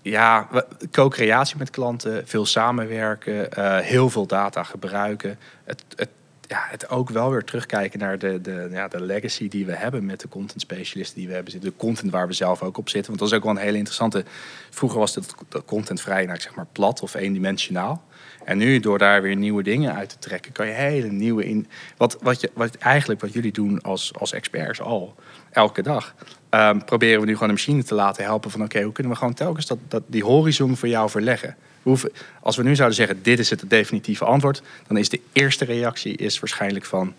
ja, 0.01 0.49
co-creatie 0.91 1.57
met 1.57 1.69
klanten, 1.69 2.27
veel 2.27 2.45
samenwerken, 2.45 3.47
heel 3.83 4.09
veel 4.09 4.25
data 4.25 4.63
gebruiken. 4.63 5.39
Het, 5.63 5.83
het, 5.95 6.09
ja, 6.47 6.65
het 6.69 6.89
ook 6.89 7.09
wel 7.09 7.31
weer 7.31 7.43
terugkijken 7.43 7.99
naar 7.99 8.19
de, 8.19 8.41
de, 8.41 8.67
ja, 8.71 8.87
de 8.87 9.01
legacy 9.01 9.47
die 9.47 9.65
we 9.65 9.75
hebben 9.75 10.05
met 10.05 10.19
de 10.19 10.27
content 10.27 10.61
specialisten 10.61 11.17
die 11.17 11.27
we 11.27 11.33
hebben 11.33 11.51
zitten. 11.51 11.69
De 11.69 11.75
content 11.77 12.11
waar 12.11 12.27
we 12.27 12.33
zelf 12.33 12.61
ook 12.61 12.77
op 12.77 12.89
zitten. 12.89 13.07
Want 13.07 13.19
dat 13.19 13.29
is 13.29 13.37
ook 13.37 13.43
wel 13.43 13.51
een 13.51 13.65
hele 13.65 13.77
interessante. 13.77 14.23
Vroeger 14.69 14.99
was 14.99 15.13
dat 15.13 15.35
content 15.65 16.01
vrij, 16.01 16.25
nou, 16.25 16.39
zeg 16.39 16.55
maar 16.55 16.67
plat 16.71 17.01
of 17.01 17.13
eendimensionaal. 17.13 18.03
En 18.43 18.57
nu, 18.57 18.79
door 18.79 18.97
daar 18.97 19.21
weer 19.21 19.35
nieuwe 19.35 19.63
dingen 19.63 19.95
uit 19.95 20.09
te 20.09 20.19
trekken, 20.19 20.51
kan 20.51 20.67
je 20.67 20.73
hele 20.73 21.07
nieuwe 21.07 21.45
in. 21.45 21.67
Wat, 21.97 22.17
wat, 22.21 22.41
je, 22.41 22.51
wat 22.53 22.75
eigenlijk 22.75 23.21
wat 23.21 23.33
jullie 23.33 23.51
doen 23.51 23.81
als, 23.81 24.13
als 24.19 24.31
experts 24.31 24.81
al, 24.81 25.15
elke 25.51 25.81
dag. 25.81 26.15
ehm, 26.49 26.79
proberen 26.79 27.19
we 27.19 27.25
nu 27.25 27.33
gewoon 27.33 27.47
de 27.47 27.53
machine 27.53 27.83
te 27.83 27.95
laten 27.95 28.23
helpen 28.23 28.51
van 28.51 28.63
oké, 28.63 28.81
hoe 28.81 28.91
kunnen 28.91 29.11
we 29.11 29.17
gewoon 29.17 29.33
telkens 29.33 29.65
dat, 29.65 29.77
dat, 29.87 30.03
die 30.07 30.23
horizon 30.23 30.77
voor 30.77 30.87
jou 30.87 31.09
verleggen. 31.09 31.55
Hoeven- 31.85 32.11
als 32.41 32.55
we 32.55 32.63
nu 32.63 32.75
zouden 32.75 32.97
zeggen, 32.97 33.19
dit 33.23 33.39
is 33.39 33.49
het 33.49 33.63
definitieve 33.67 34.25
antwoord, 34.25 34.61
dan 34.87 34.97
is 34.97 35.09
de 35.09 35.19
eerste 35.33 35.65
reactie 35.65 36.15
is 36.17 36.39
waarschijnlijk 36.39 36.85
van 36.85 37.13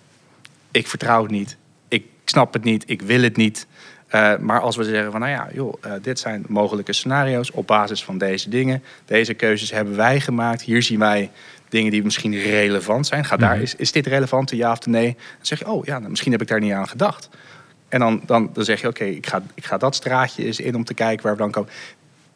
ik 0.71 0.87
vertrouw 0.87 1.23
het 1.23 1.31
niet, 1.31 1.57
ik 1.89 2.05
snap 2.25 2.53
het 2.53 2.65
niet, 2.65 2.85
ik 2.87 3.03
wil 3.03 3.23
het 3.23 3.37
niet. 3.37 3.67
Eh, 4.07 4.37
maar 4.39 4.61
als 4.61 4.77
we 4.77 4.85
zeggen 4.85 5.11
van 5.11 5.21
nou 5.21 5.33
ja, 5.33 5.49
joh, 5.53 5.75
eh, 5.81 5.93
dit 6.03 6.19
zijn 6.19 6.45
mogelijke 6.49 6.93
scenario's 6.93 7.51
op 7.53 7.67
basis 7.67 8.05
van 8.05 8.19
deze 8.19 8.49
dingen. 8.49 8.83
Deze 9.05 9.35
keuzes 9.35 9.71
hebben 9.71 9.97
wij 9.97 10.21
gemaakt. 10.21 10.63
Hier 10.63 10.83
zien 10.83 10.99
wij 10.99 11.31
dingen 11.69 11.91
die 11.91 12.03
misschien 12.05 12.35
relevant 12.35 13.07
zijn. 13.07 13.25
Ga 13.25 13.37
daar, 13.37 13.55
Mhm. 13.55 13.63
is, 13.63 13.75
is 13.75 13.93
dit 13.93 14.07
relevant, 14.07 14.51
ja 14.51 14.73
of 14.73 14.87
nee? 14.87 15.13
Dan 15.13 15.47
zeg 15.47 15.59
je, 15.59 15.69
oh 15.69 15.85
ja, 15.85 15.99
nou, 15.99 16.11
misschien 16.11 16.33
heb 16.33 16.41
ik 16.43 16.49
daar 16.49 16.61
niet 16.61 16.73
aan 16.73 16.89
gedacht. 16.89 17.29
En 17.89 17.99
dan, 18.01 18.23
dan, 18.27 18.51
dan 18.53 18.65
zeg 18.65 18.81
je, 18.81 18.89
oké, 18.89 19.05
ik, 19.05 19.27
ga, 19.27 19.43
ik 19.55 19.65
ga 19.65 19.77
dat 19.77 19.95
straatje 19.95 20.45
eens 20.45 20.61
in 20.61 20.75
om 20.75 20.85
te 20.85 20.95
kijken 20.95 21.23
waar 21.25 21.33
we 21.33 21.39
dan 21.43 21.51
komen. 21.51 21.71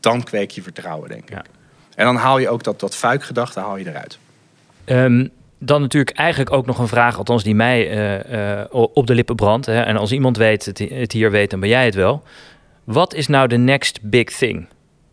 Dan 0.00 0.22
kweek 0.22 0.50
je 0.50 0.62
vertrouwen, 0.62 1.08
denk 1.08 1.22
ik. 1.22 1.30
Ja. 1.30 1.44
En 2.00 2.06
dan 2.06 2.16
haal 2.16 2.38
je 2.38 2.48
ook 2.48 2.62
dat, 2.62 2.80
dat 2.80 2.96
fuikgedachte 2.96 3.60
haal 3.60 3.76
je 3.76 3.88
eruit. 3.88 4.18
Ehm, 4.84 5.26
dan 5.58 5.80
natuurlijk 5.80 6.16
eigenlijk 6.16 6.52
ook 6.52 6.66
nog 6.66 6.78
een 6.78 6.88
vraag, 6.88 7.18
althans 7.18 7.42
die 7.42 7.54
mij 7.54 7.90
eh, 7.90 8.60
eh, 8.60 8.66
op 8.70 9.06
de 9.06 9.14
lippen 9.14 9.36
brandt. 9.36 9.66
Hè. 9.66 9.80
En 9.80 9.96
als 9.96 10.12
iemand 10.12 10.36
weet, 10.36 10.64
het, 10.64 10.78
het 10.78 11.12
hier 11.12 11.30
weet, 11.30 11.50
dan 11.50 11.60
ben 11.60 11.68
jij 11.68 11.84
het 11.84 11.94
wel. 11.94 12.22
Wat 12.84 13.14
is 13.14 13.26
nou 13.26 13.48
de 13.48 13.56
next 13.56 13.98
big 14.02 14.24
thing? 14.24 14.66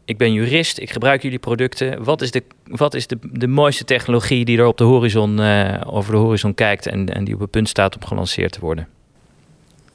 Ik 0.05 0.17
ben 0.17 0.33
jurist, 0.33 0.79
ik 0.79 0.91
gebruik 0.91 1.21
jullie 1.21 1.39
producten. 1.39 2.03
Wat 2.03 2.21
is 2.21 2.31
de, 2.31 2.43
wat 2.63 2.93
is 2.93 3.07
de, 3.07 3.17
de 3.21 3.47
mooiste 3.47 3.83
technologie 3.83 4.45
die 4.45 4.57
er 4.57 4.65
op 4.65 4.77
de 4.77 4.83
horizon, 4.83 5.39
eh, 5.41 5.81
over 5.85 6.11
de 6.11 6.17
horizon 6.17 6.53
kijkt 6.53 6.85
en, 6.85 7.13
en 7.13 7.23
die 7.23 7.33
op 7.33 7.39
het 7.39 7.51
punt 7.51 7.69
staat 7.69 7.95
om 7.95 8.05
gelanceerd 8.05 8.51
te 8.51 8.59
worden? 8.59 8.87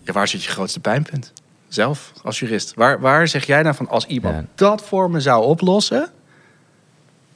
Ja, 0.03 0.13
waar 0.13 0.29
zit 0.29 0.45
je 0.45 0.51
grootste 0.51 0.81
pijnpunt? 0.81 1.33
Zelf, 1.69 2.13
als 2.23 2.39
jurist. 2.39 2.75
Waar, 2.75 3.01
waar 3.01 3.29
zeg 3.29 3.47
jij 3.47 3.63
nou 3.63 3.75
van, 3.75 3.89
als 3.89 4.07
iemand 4.07 4.35
Ja. 4.35 4.45
dat 4.55 4.83
voor 4.83 5.11
me 5.11 5.21
zou 5.21 5.45
oplossen... 5.45 6.11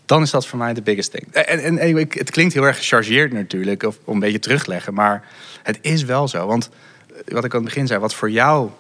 dan 0.07 0.23
is 0.23 0.31
dat 0.31 0.47
voor 0.47 0.59
mij 0.59 0.75
de 0.75 0.83
biggest 0.83 1.11
thing. 1.11 1.33
En, 1.33 1.59
en, 1.59 1.79
en 1.79 1.97
het 1.97 2.31
klinkt 2.31 2.55
heel 2.55 2.63
erg 2.63 2.77
gechargeerd 2.77 3.33
natuurlijk, 3.33 3.83
of 3.83 3.99
om 4.05 4.15
een 4.15 4.21
beetje 4.21 4.39
terug 4.39 4.65
te 4.65 4.71
leggen. 4.71 4.95
Maar 4.95 5.25
het 5.63 5.79
is 5.81 6.05
wel 6.05 6.29
zo. 6.29 6.47
Want 6.47 6.71
eh, 7.09 7.35
wat 7.35 7.45
ik 7.45 7.55
aan 7.55 7.61
het 7.61 7.69
begin 7.69 7.87
zei, 7.87 8.01
wat 8.01 8.15
voor 8.15 8.31
jou 8.31 8.71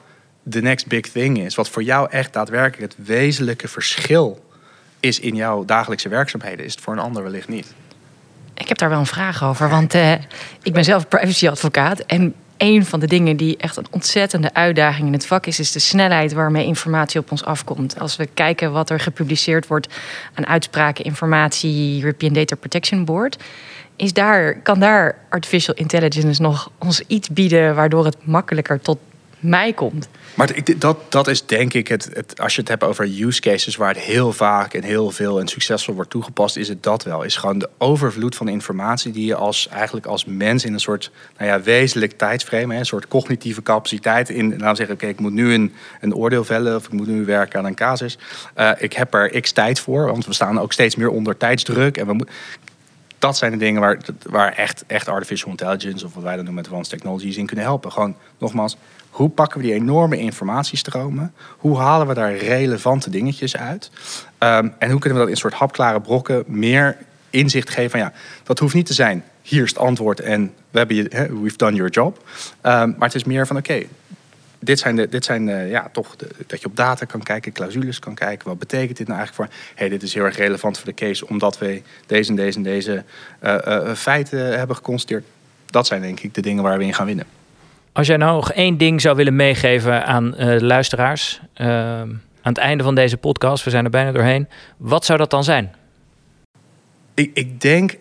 de 0.42 0.62
next 0.62 0.86
big 0.86 1.08
thing 1.08 1.38
is... 1.38 1.54
wat 1.54 1.68
voor 1.68 1.82
jou 1.82 2.10
echt 2.10 2.32
daadwerkelijk 2.32 2.92
het 2.92 3.06
wezenlijke 3.06 3.68
verschil 3.68 4.44
is 5.00 5.20
in 5.20 5.34
jouw 5.34 5.64
dagelijkse 5.64 6.08
werkzaamheden... 6.08 6.64
is 6.64 6.72
het 6.72 6.80
voor 6.80 6.92
een 6.92 6.98
ander 6.98 7.22
wellicht 7.22 7.48
niet. 7.48 7.74
Ik 8.54 8.68
heb 8.68 8.78
daar 8.78 8.88
wel 8.88 8.98
een 8.98 9.06
vraag 9.06 9.44
over, 9.44 9.68
want 9.68 9.94
eh, 9.94 10.12
ik 10.62 10.72
ben 10.72 10.84
zelf 10.84 11.08
privacyadvocaat. 11.08 12.00
En 12.00 12.34
een 12.56 12.84
van 12.84 13.00
de 13.00 13.06
dingen 13.06 13.36
die 13.36 13.56
echt 13.56 13.76
een 13.76 13.86
ontzettende 13.90 14.54
uitdaging 14.54 15.06
in 15.06 15.12
het 15.12 15.26
vak 15.26 15.46
is, 15.46 15.58
is 15.58 15.72
de 15.72 15.78
snelheid 15.78 16.32
waarmee 16.32 16.66
informatie 16.66 17.20
op 17.20 17.30
ons 17.30 17.44
afkomt. 17.44 18.00
Als 18.00 18.16
we 18.16 18.28
kijken 18.34 18.72
wat 18.72 18.90
er 18.90 19.00
gepubliceerd 19.00 19.66
wordt 19.66 19.94
aan 20.34 20.46
uitspraken, 20.46 21.04
informatie, 21.04 22.02
European 22.02 22.32
Data 22.32 22.56
Protection 22.56 23.04
Board. 23.04 23.36
Is 23.96 24.12
daar, 24.12 24.54
kan 24.60 24.80
daar 24.80 25.18
artificial 25.28 25.74
intelligence 25.74 26.42
nog 26.42 26.70
ons 26.78 27.02
iets 27.06 27.28
bieden 27.28 27.74
waardoor 27.74 28.04
het 28.04 28.16
makkelijker 28.26 28.80
tot 28.80 28.98
mij 29.38 29.72
komt? 29.72 30.08
Maar 30.34 30.54
dat, 30.78 30.96
dat 31.08 31.28
is 31.28 31.46
denk 31.46 31.72
ik 31.72 31.88
het, 31.88 32.10
het. 32.12 32.40
Als 32.40 32.54
je 32.54 32.60
het 32.60 32.68
hebt 32.68 32.84
over 32.84 33.04
use 33.04 33.40
cases 33.40 33.76
waar 33.76 33.88
het 33.88 33.98
heel 33.98 34.32
vaak 34.32 34.74
en 34.74 34.82
heel 34.82 35.10
veel 35.10 35.40
en 35.40 35.48
succesvol 35.48 35.94
wordt 35.94 36.10
toegepast, 36.10 36.56
is 36.56 36.68
het 36.68 36.82
dat 36.82 37.02
wel. 37.02 37.22
Is 37.22 37.36
gewoon 37.36 37.58
de 37.58 37.68
overvloed 37.78 38.36
van 38.36 38.48
informatie 38.48 39.12
die 39.12 39.26
je 39.26 39.34
als, 39.34 39.68
eigenlijk 39.68 40.06
als 40.06 40.24
mens 40.24 40.64
in 40.64 40.72
een 40.72 40.80
soort 40.80 41.10
nou 41.38 41.50
ja, 41.50 41.60
wezenlijk 41.62 42.12
tijdsframe, 42.12 42.76
een 42.76 42.86
soort 42.86 43.08
cognitieve 43.08 43.62
capaciteit 43.62 44.30
in. 44.30 44.48
Laten 44.50 44.68
we 44.68 44.76
zeggen, 44.76 44.94
oké, 44.94 45.06
ik 45.06 45.20
moet 45.20 45.32
nu 45.32 45.54
een, 45.54 45.72
een 46.00 46.14
oordeel 46.14 46.44
vellen 46.44 46.76
of 46.76 46.84
ik 46.84 46.92
moet 46.92 47.06
nu 47.06 47.24
werken 47.24 47.58
aan 47.58 47.66
een 47.66 47.74
casus. 47.74 48.18
Eh, 48.54 48.70
ik 48.78 48.92
heb 48.92 49.14
er 49.14 49.40
x 49.40 49.52
tijd 49.52 49.80
voor, 49.80 50.06
want 50.06 50.26
we 50.26 50.32
staan 50.32 50.60
ook 50.60 50.72
steeds 50.72 50.96
meer 50.96 51.10
onder 51.10 51.36
tijdsdruk. 51.36 51.96
En 51.96 52.06
we 52.06 52.26
dat 53.18 53.36
zijn 53.36 53.52
de 53.52 53.58
dingen 53.58 53.80
waar, 53.80 53.98
waar 54.22 54.52
echt, 54.52 54.84
echt 54.86 55.08
artificial 55.08 55.50
intelligence, 55.50 56.06
of 56.06 56.14
wat 56.14 56.22
wij 56.22 56.36
dan 56.36 56.44
noemen 56.44 56.62
met 56.62 56.64
advanced 56.72 56.98
technologies, 56.98 57.36
in 57.36 57.46
kunnen 57.46 57.64
helpen. 57.64 57.92
Gewoon 57.92 58.16
nogmaals, 58.38 58.76
hoe 59.16 59.28
pakken 59.28 59.60
we 59.60 59.66
die 59.66 59.74
enorme 59.74 60.18
informatiestromen? 60.18 61.34
Hoe 61.56 61.78
halen 61.78 62.06
we 62.06 62.14
daar 62.14 62.36
relevante 62.36 63.10
dingetjes 63.10 63.56
uit? 63.56 63.90
Ehm, 64.38 64.68
en 64.78 64.90
hoe 64.90 65.00
kunnen 65.00 65.18
we 65.18 65.24
dat 65.24 65.34
in 65.34 65.40
soort 65.40 65.54
hapklare 65.54 66.00
brokken 66.00 66.44
meer 66.46 66.96
inzicht 67.30 67.70
geven 67.70 67.90
van 67.90 68.00
ja, 68.00 68.12
dat 68.42 68.58
hoeft 68.58 68.74
niet 68.74 68.86
te 68.86 68.92
zijn. 68.92 69.24
Hier 69.42 69.62
is 69.62 69.68
het 69.68 69.78
antwoord 69.78 70.20
en 70.20 70.52
we 70.70 70.78
hebben 70.78 70.96
je, 70.96 71.08
we've 71.42 71.56
done 71.56 71.76
your 71.76 71.90
job. 71.90 72.28
Ehm, 72.60 72.88
maar 72.88 73.08
het 73.08 73.14
is 73.14 73.24
meer 73.24 73.46
van 73.46 73.56
oké, 73.56 73.82
dit 74.58 74.78
zijn, 74.78 74.96
de, 74.96 75.08
dit 75.08 75.24
zijn 75.24 75.68
ja, 75.68 75.88
toch 75.92 76.16
de, 76.16 76.28
dat 76.46 76.60
je 76.60 76.66
op 76.66 76.76
data 76.76 77.04
kan 77.04 77.22
kijken, 77.22 77.52
clausules 77.52 77.98
kan 77.98 78.14
kijken. 78.14 78.48
Wat 78.48 78.58
betekent 78.58 78.96
dit 78.96 79.06
nou 79.06 79.18
eigenlijk 79.18 79.50
voor? 79.50 79.60
hey, 79.74 79.88
dit 79.88 80.02
is 80.02 80.14
heel 80.14 80.24
erg 80.24 80.36
relevant 80.36 80.78
voor 80.78 80.86
de 80.86 80.94
case, 80.94 81.28
omdat 81.28 81.58
we 81.58 81.82
deze 82.06 82.30
en 82.30 82.36
deze 82.36 82.56
en 82.56 82.62
deze 82.62 83.04
uh, 83.42 83.94
feiten 83.94 84.58
hebben 84.58 84.76
geconstateerd. 84.76 85.24
Dat 85.66 85.86
zijn 85.86 86.00
denk 86.00 86.20
ik 86.20 86.34
de 86.34 86.40
dingen 86.40 86.62
waar 86.62 86.78
we 86.78 86.84
in 86.84 86.94
gaan 86.94 87.06
winnen. 87.06 87.26
Als 87.96 88.06
jij 88.06 88.16
nou 88.16 88.34
nog 88.34 88.52
één 88.52 88.76
ding 88.78 89.00
zou 89.00 89.16
willen 89.16 89.36
meegeven 89.36 90.06
aan 90.06 90.30
de 90.30 90.64
luisteraars 90.64 91.40
aan 91.54 92.20
het 92.42 92.58
einde 92.58 92.84
van 92.84 92.94
deze 92.94 93.16
podcast, 93.16 93.64
we 93.64 93.70
zijn 93.70 93.84
er 93.84 93.90
bijna 93.90 94.12
doorheen. 94.12 94.48
Wat 94.76 95.04
zou 95.04 95.18
dat 95.18 95.30
dan 95.30 95.44
zijn? 95.44 95.74
Ik, 97.14 97.30
ik 97.34 97.60
denk 97.60 97.96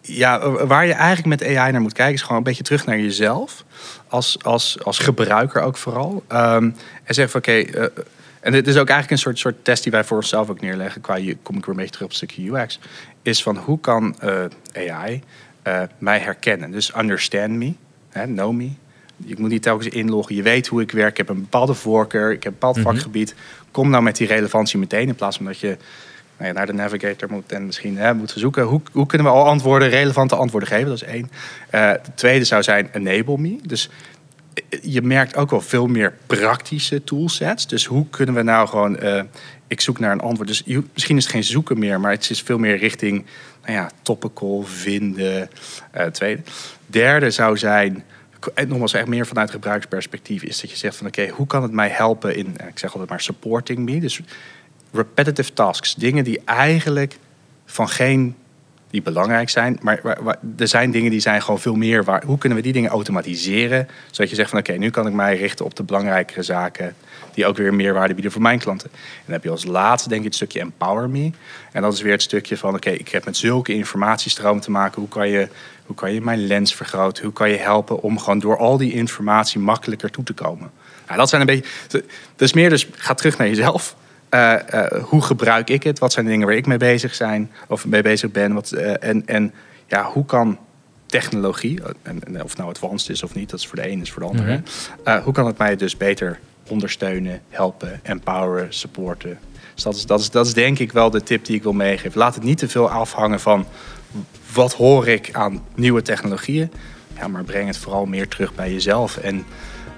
ja, 0.00 0.50
waar 0.50 0.86
je 0.86 0.92
eigenlijk 0.92 1.40
met 1.40 1.56
AI 1.56 1.72
naar 1.72 1.80
moet 1.80 1.92
kijken, 1.92 2.14
is 2.14 2.22
gewoon 2.22 2.36
een 2.36 2.42
beetje 2.42 2.62
terug 2.62 2.86
naar 2.86 2.98
jezelf. 2.98 3.64
Als, 4.08 4.38
als, 4.42 4.84
als 4.84 4.98
gebruiker 4.98 5.62
ook 5.62 5.76
vooral. 5.76 6.24
Um, 6.32 6.74
en 7.04 7.14
zeg 7.14 7.30
van 7.30 7.40
oké. 7.40 7.52
Eh, 7.52 7.84
en 8.40 8.52
dit 8.52 8.66
is 8.66 8.76
ook 8.76 8.88
eigenlijk 8.88 9.10
een 9.10 9.18
soort, 9.18 9.38
soort 9.38 9.64
test 9.64 9.82
die 9.82 9.92
wij 9.92 10.04
voor 10.04 10.16
onszelf 10.16 10.50
ook 10.50 10.60
neerleggen. 10.60 11.00
Qua, 11.00 11.14
kom 11.42 11.56
ik 11.56 11.64
weer 11.64 11.74
een 11.74 11.76
beetje 11.76 11.92
terug 11.92 12.08
op 12.08 12.12
stukje 12.12 12.50
UX. 12.50 12.80
Is 13.22 13.42
van 13.42 13.56
hoe 13.56 13.80
kan 13.80 14.16
eh, 14.20 14.44
AI 14.74 15.22
eh, 15.62 15.82
mij 15.98 16.18
herkennen? 16.18 16.70
Dus 16.70 16.96
understand 16.96 17.50
me, 17.50 17.72
hè, 18.08 18.24
know 18.24 18.52
me. 18.52 18.70
Ik 19.24 19.38
moet 19.38 19.50
niet 19.50 19.62
telkens 19.62 19.88
inloggen. 19.88 20.34
Je 20.34 20.42
weet 20.42 20.66
hoe 20.66 20.82
ik 20.82 20.90
werk. 20.90 21.10
Ik 21.10 21.16
heb 21.16 21.28
een 21.28 21.40
bepaalde 21.40 21.74
voorkeur. 21.74 22.32
Ik 22.32 22.42
heb 22.42 22.52
een 22.52 22.58
bepaald 22.58 22.76
mhm. 22.76 22.84
vakgebied. 22.84 23.34
Kom 23.70 23.90
nou 23.90 24.02
met 24.02 24.16
die 24.16 24.26
relevantie 24.26 24.78
meteen. 24.78 25.08
In 25.08 25.14
plaats 25.14 25.36
van 25.36 25.46
dat 25.46 25.58
je 25.58 25.76
nou 26.38 26.52
naar 26.52 26.66
de 26.66 26.72
navigator 26.72 27.30
moet 27.30 27.52
en 27.52 27.66
misschien 27.66 27.98
hè, 27.98 28.14
moet 28.14 28.32
zoeken. 28.36 28.62
Hoe, 28.62 28.80
hoe 28.92 29.06
kunnen 29.06 29.26
we 29.26 29.32
al 29.32 29.46
antwoorden, 29.46 29.88
relevante 29.88 30.36
antwoorden 30.36 30.68
geven? 30.68 30.88
Dat 30.88 31.02
is 31.02 31.08
één. 31.08 31.30
Uh, 31.74 31.92
de 31.92 32.14
tweede 32.14 32.44
zou 32.44 32.62
zijn 32.62 32.88
enable 32.92 33.38
me. 33.38 33.58
Dus 33.62 33.90
eh, 34.54 34.78
je 34.82 35.02
merkt 35.02 35.36
ook 35.36 35.50
wel 35.50 35.60
veel 35.60 35.86
meer 35.86 36.14
praktische 36.26 37.04
toolsets. 37.04 37.66
Dus 37.66 37.84
hoe 37.84 38.06
kunnen 38.10 38.34
we 38.34 38.42
nou 38.42 38.68
gewoon... 38.68 38.96
Uh, 39.02 39.22
ik 39.66 39.80
zoek 39.80 39.98
naar 39.98 40.12
een 40.12 40.20
antwoord. 40.20 40.48
Dus 40.48 40.62
je, 40.64 40.82
misschien 40.92 41.16
is 41.16 41.22
het 41.22 41.32
geen 41.32 41.44
zoeken 41.44 41.78
meer, 41.78 42.00
maar 42.00 42.10
het 42.10 42.30
is 42.30 42.42
veel 42.42 42.58
meer 42.58 42.76
richting 42.76 43.24
nou 43.62 43.72
ja, 43.72 43.90
topical, 44.02 44.62
vinden. 44.62 45.50
Uh, 45.96 46.02
tweede. 46.02 46.42
Derde 46.86 47.30
zou 47.30 47.58
zijn, 47.58 48.04
en 48.54 48.68
nogmaals 48.68 48.92
echt 48.92 49.06
meer 49.06 49.26
vanuit 49.26 49.50
gebruiksperspectief, 49.50 50.42
is 50.42 50.60
dat 50.60 50.70
je 50.70 50.76
zegt 50.76 50.96
van 50.96 51.06
oké, 51.06 51.28
hoe 51.28 51.46
kan 51.46 51.62
het 51.62 51.72
mij 51.72 51.88
helpen 51.88 52.36
in, 52.36 52.56
ik 52.68 52.78
zeg 52.78 52.92
altijd 52.92 53.10
maar 53.10 53.20
supporting 53.20 53.78
me. 53.78 54.00
Dus 54.00 54.20
repetitive 54.92 55.52
tasks. 55.52 55.94
Dingen 55.94 56.24
die 56.24 56.40
eigenlijk 56.44 57.18
van 57.66 57.88
geen 57.88 58.36
die 58.90 59.02
belangrijk 59.02 59.48
zijn. 59.48 59.78
Maar 59.82 60.00
er 60.56 60.68
zijn 60.68 60.90
dingen 60.90 61.10
die 61.10 61.20
zijn 61.20 61.42
gewoon 61.42 61.60
veel 61.60 61.74
meer. 61.74 62.04
Waar, 62.04 62.24
hoe 62.24 62.38
kunnen 62.38 62.58
we 62.58 62.64
die 62.64 62.72
dingen 62.72 62.90
automatiseren? 62.90 63.88
Zodat 64.10 64.30
je 64.30 64.36
zegt 64.36 64.50
van 64.50 64.58
oké, 64.58 64.72
nu 64.72 64.90
kan 64.90 65.06
ik 65.06 65.12
mij 65.12 65.36
richten 65.36 65.64
op 65.64 65.76
de 65.76 65.82
belangrijkere 65.82 66.42
zaken. 66.42 66.94
Die 67.34 67.46
ook 67.46 67.56
weer 67.56 67.74
meerwaarde 67.74 68.14
bieden 68.14 68.32
voor 68.32 68.42
mijn 68.42 68.58
klanten. 68.58 68.90
En 68.92 69.22
dan 69.24 69.34
heb 69.34 69.44
je 69.44 69.50
als 69.50 69.64
laatste 69.64 70.08
denk 70.08 70.20
ik 70.20 70.26
het 70.26 70.34
stukje 70.34 70.60
empower 70.60 71.10
me. 71.10 71.30
En 71.72 71.82
dat 71.82 71.92
is 71.92 72.02
weer 72.02 72.12
het 72.12 72.22
stukje 72.22 72.56
van 72.56 72.74
oké, 72.74 72.90
ik 72.90 73.08
heb 73.08 73.24
met 73.24 73.36
zulke 73.36 73.72
informatiestroom 73.72 74.60
te 74.60 74.70
maken. 74.70 75.00
Hoe 75.00 75.10
kan, 75.10 75.28
je, 75.28 75.48
hoe 75.86 75.96
kan 75.96 76.12
je 76.12 76.20
mijn 76.20 76.46
lens 76.46 76.74
vergroten? 76.74 77.24
Hoe 77.24 77.32
kan 77.32 77.50
je 77.50 77.56
helpen 77.56 78.02
om 78.02 78.18
gewoon 78.18 78.38
door 78.38 78.58
al 78.58 78.76
die 78.76 78.92
informatie 78.92 79.60
makkelijker 79.60 80.10
toe 80.10 80.24
te 80.24 80.32
komen? 80.32 80.70
Nou, 81.06 81.18
dat 81.18 81.28
zijn 81.28 81.40
een 81.40 81.46
beetje. 81.46 82.04
Dus 82.36 82.52
meer 82.52 82.70
dus 82.70 82.88
ga 82.92 83.14
terug 83.14 83.38
naar 83.38 83.48
jezelf. 83.48 83.96
Uh, 84.34 84.54
hoe 85.02 85.22
gebruik 85.22 85.70
ik 85.70 85.82
het? 85.82 85.98
Wat 85.98 86.12
zijn 86.12 86.24
de 86.24 86.30
dingen 86.30 86.46
waar 86.46 86.56
ik 86.56 86.66
mee 86.66 86.78
bezig 86.78 87.14
zijn 87.14 87.50
of 87.68 87.86
mee 87.86 88.02
bezig 88.02 88.30
ben? 88.30 88.52
Wat, 88.52 88.72
uh, 88.74 89.04
en, 89.04 89.26
en 89.26 89.52
ja, 89.86 90.04
hoe 90.04 90.24
kan 90.24 90.58
technologie, 91.06 91.80
en, 92.02 92.24
en, 92.24 92.42
of 92.42 92.56
nou 92.56 92.68
advanced 92.68 93.08
is 93.10 93.22
of 93.22 93.34
niet, 93.34 93.50
dat 93.50 93.60
is 93.60 93.66
voor 93.66 93.76
de 93.76 93.90
een 93.90 94.00
is 94.00 94.12
voor 94.12 94.22
de 94.22 94.28
ander. 94.28 94.46
Mm 94.46 94.62
hoe 95.24 95.32
kan 95.32 95.46
het 95.46 95.58
mij 95.58 95.76
dus 95.76 95.96
beter 95.96 96.38
ondersteunen, 96.70 97.40
helpen, 97.48 98.00
empoweren, 98.02 98.74
supporten? 98.74 99.38
Dus 99.74 99.82
dat 99.82 99.94
is, 99.94 100.06
dat, 100.06 100.20
is, 100.20 100.30
dat 100.30 100.46
is 100.46 100.54
denk 100.54 100.78
ik 100.78 100.92
wel 100.92 101.10
de 101.10 101.22
tip 101.22 101.44
die 101.44 101.56
ik 101.56 101.62
wil 101.62 101.72
meegeven. 101.72 102.18
Laat 102.18 102.34
het 102.34 102.44
niet 102.44 102.58
te 102.58 102.68
veel 102.68 102.90
afhangen 102.90 103.40
van 103.40 103.66
wat 104.52 104.74
hoor 104.74 105.08
ik 105.08 105.28
aan 105.32 105.62
nieuwe 105.74 106.02
technologieën. 106.02 106.70
Ja, 107.16 107.28
maar 107.28 107.44
breng 107.44 107.66
het 107.66 107.76
vooral 107.76 108.06
meer 108.06 108.28
terug 108.28 108.54
bij 108.54 108.72
jezelf. 108.72 109.16
En 109.16 109.44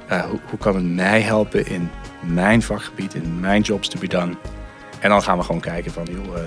hoe, 0.08 0.40
hoe 0.50 0.58
kan 0.58 0.74
het 0.74 0.84
mij 0.84 1.20
helpen 1.20 1.66
in 1.66 1.90
mijn 2.20 2.62
vakgebied, 2.62 3.14
in 3.14 3.40
mijn 3.40 3.62
jobs 3.62 3.88
to 3.88 3.98
be 3.98 4.08
done. 4.08 4.34
En 5.00 5.08
dan 5.08 5.22
gaan 5.22 5.38
we 5.38 5.44
gewoon 5.44 5.60
kijken 5.60 5.92
van, 5.92 6.04
joh, 6.10 6.36
uh, 6.36 6.42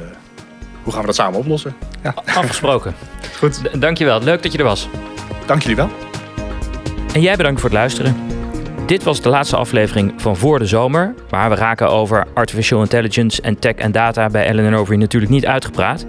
hoe 0.83 0.93
gaan 0.93 1.01
we 1.01 1.07
dat 1.07 1.15
samen 1.15 1.39
oplossen? 1.39 1.75
Ja. 2.03 2.13
Afgesproken. 2.25 2.95
Goed. 3.37 3.81
Dankjewel, 3.81 4.21
leuk 4.21 4.43
dat 4.43 4.51
je 4.51 4.57
er 4.57 4.63
was. 4.63 4.89
Dank 5.45 5.61
jullie 5.61 5.75
wel. 5.75 5.89
En 7.13 7.21
jij 7.21 7.35
bedankt 7.35 7.61
voor 7.61 7.69
het 7.69 7.79
luisteren. 7.79 8.24
Dit 8.85 9.03
was 9.03 9.21
de 9.21 9.29
laatste 9.29 9.55
aflevering 9.55 10.13
van 10.17 10.37
Voor 10.37 10.59
de 10.59 10.65
Zomer, 10.65 11.13
waar 11.29 11.49
we 11.49 11.55
raken 11.55 11.89
over 11.89 12.27
artificial 12.33 12.81
intelligence 12.81 13.41
en 13.41 13.59
tech 13.59 13.75
en 13.75 13.91
data 13.91 14.29
bij 14.29 14.45
Ellen 14.45 14.73
Overy 14.73 14.97
natuurlijk 14.97 15.31
niet 15.31 15.45
uitgepraat. 15.45 16.05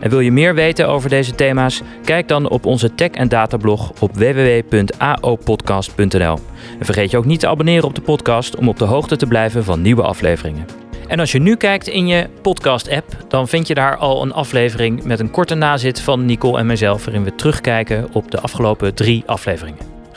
En 0.00 0.10
wil 0.10 0.20
je 0.20 0.32
meer 0.32 0.54
weten 0.54 0.88
over 0.88 1.10
deze 1.10 1.34
thema's? 1.34 1.82
Kijk 2.04 2.28
dan 2.28 2.48
op 2.48 2.66
onze 2.66 2.94
tech 2.94 3.10
en 3.10 3.28
data 3.28 3.56
blog 3.56 3.92
op 4.00 4.16
www.aopodcast.nl. 4.16 6.38
En 6.78 6.84
vergeet 6.84 7.10
je 7.10 7.16
ook 7.16 7.24
niet 7.24 7.40
te 7.40 7.48
abonneren 7.48 7.84
op 7.84 7.94
de 7.94 8.00
podcast 8.00 8.56
om 8.56 8.68
op 8.68 8.78
de 8.78 8.84
hoogte 8.84 9.16
te 9.16 9.26
blijven 9.26 9.64
van 9.64 9.82
nieuwe 9.82 10.02
afleveringen. 10.02 10.66
En 11.06 11.20
als 11.20 11.32
je 11.32 11.38
nu 11.38 11.56
kijkt 11.56 11.86
in 11.86 12.06
je 12.06 12.28
podcast-app, 12.42 13.16
dan 13.28 13.48
vind 13.48 13.66
je 13.66 13.74
daar 13.74 13.96
al 13.96 14.22
een 14.22 14.32
aflevering 14.32 15.04
met 15.04 15.20
een 15.20 15.30
korte 15.30 15.54
nazit 15.54 16.00
van 16.00 16.24
Nicole 16.24 16.58
en 16.58 16.66
mezelf, 16.66 17.04
waarin 17.04 17.24
we 17.24 17.34
terugkijken 17.34 18.08
op 18.12 18.30
de 18.30 18.40
afgelopen 18.40 18.94
drie 18.94 19.22
afleveringen. 19.26 19.97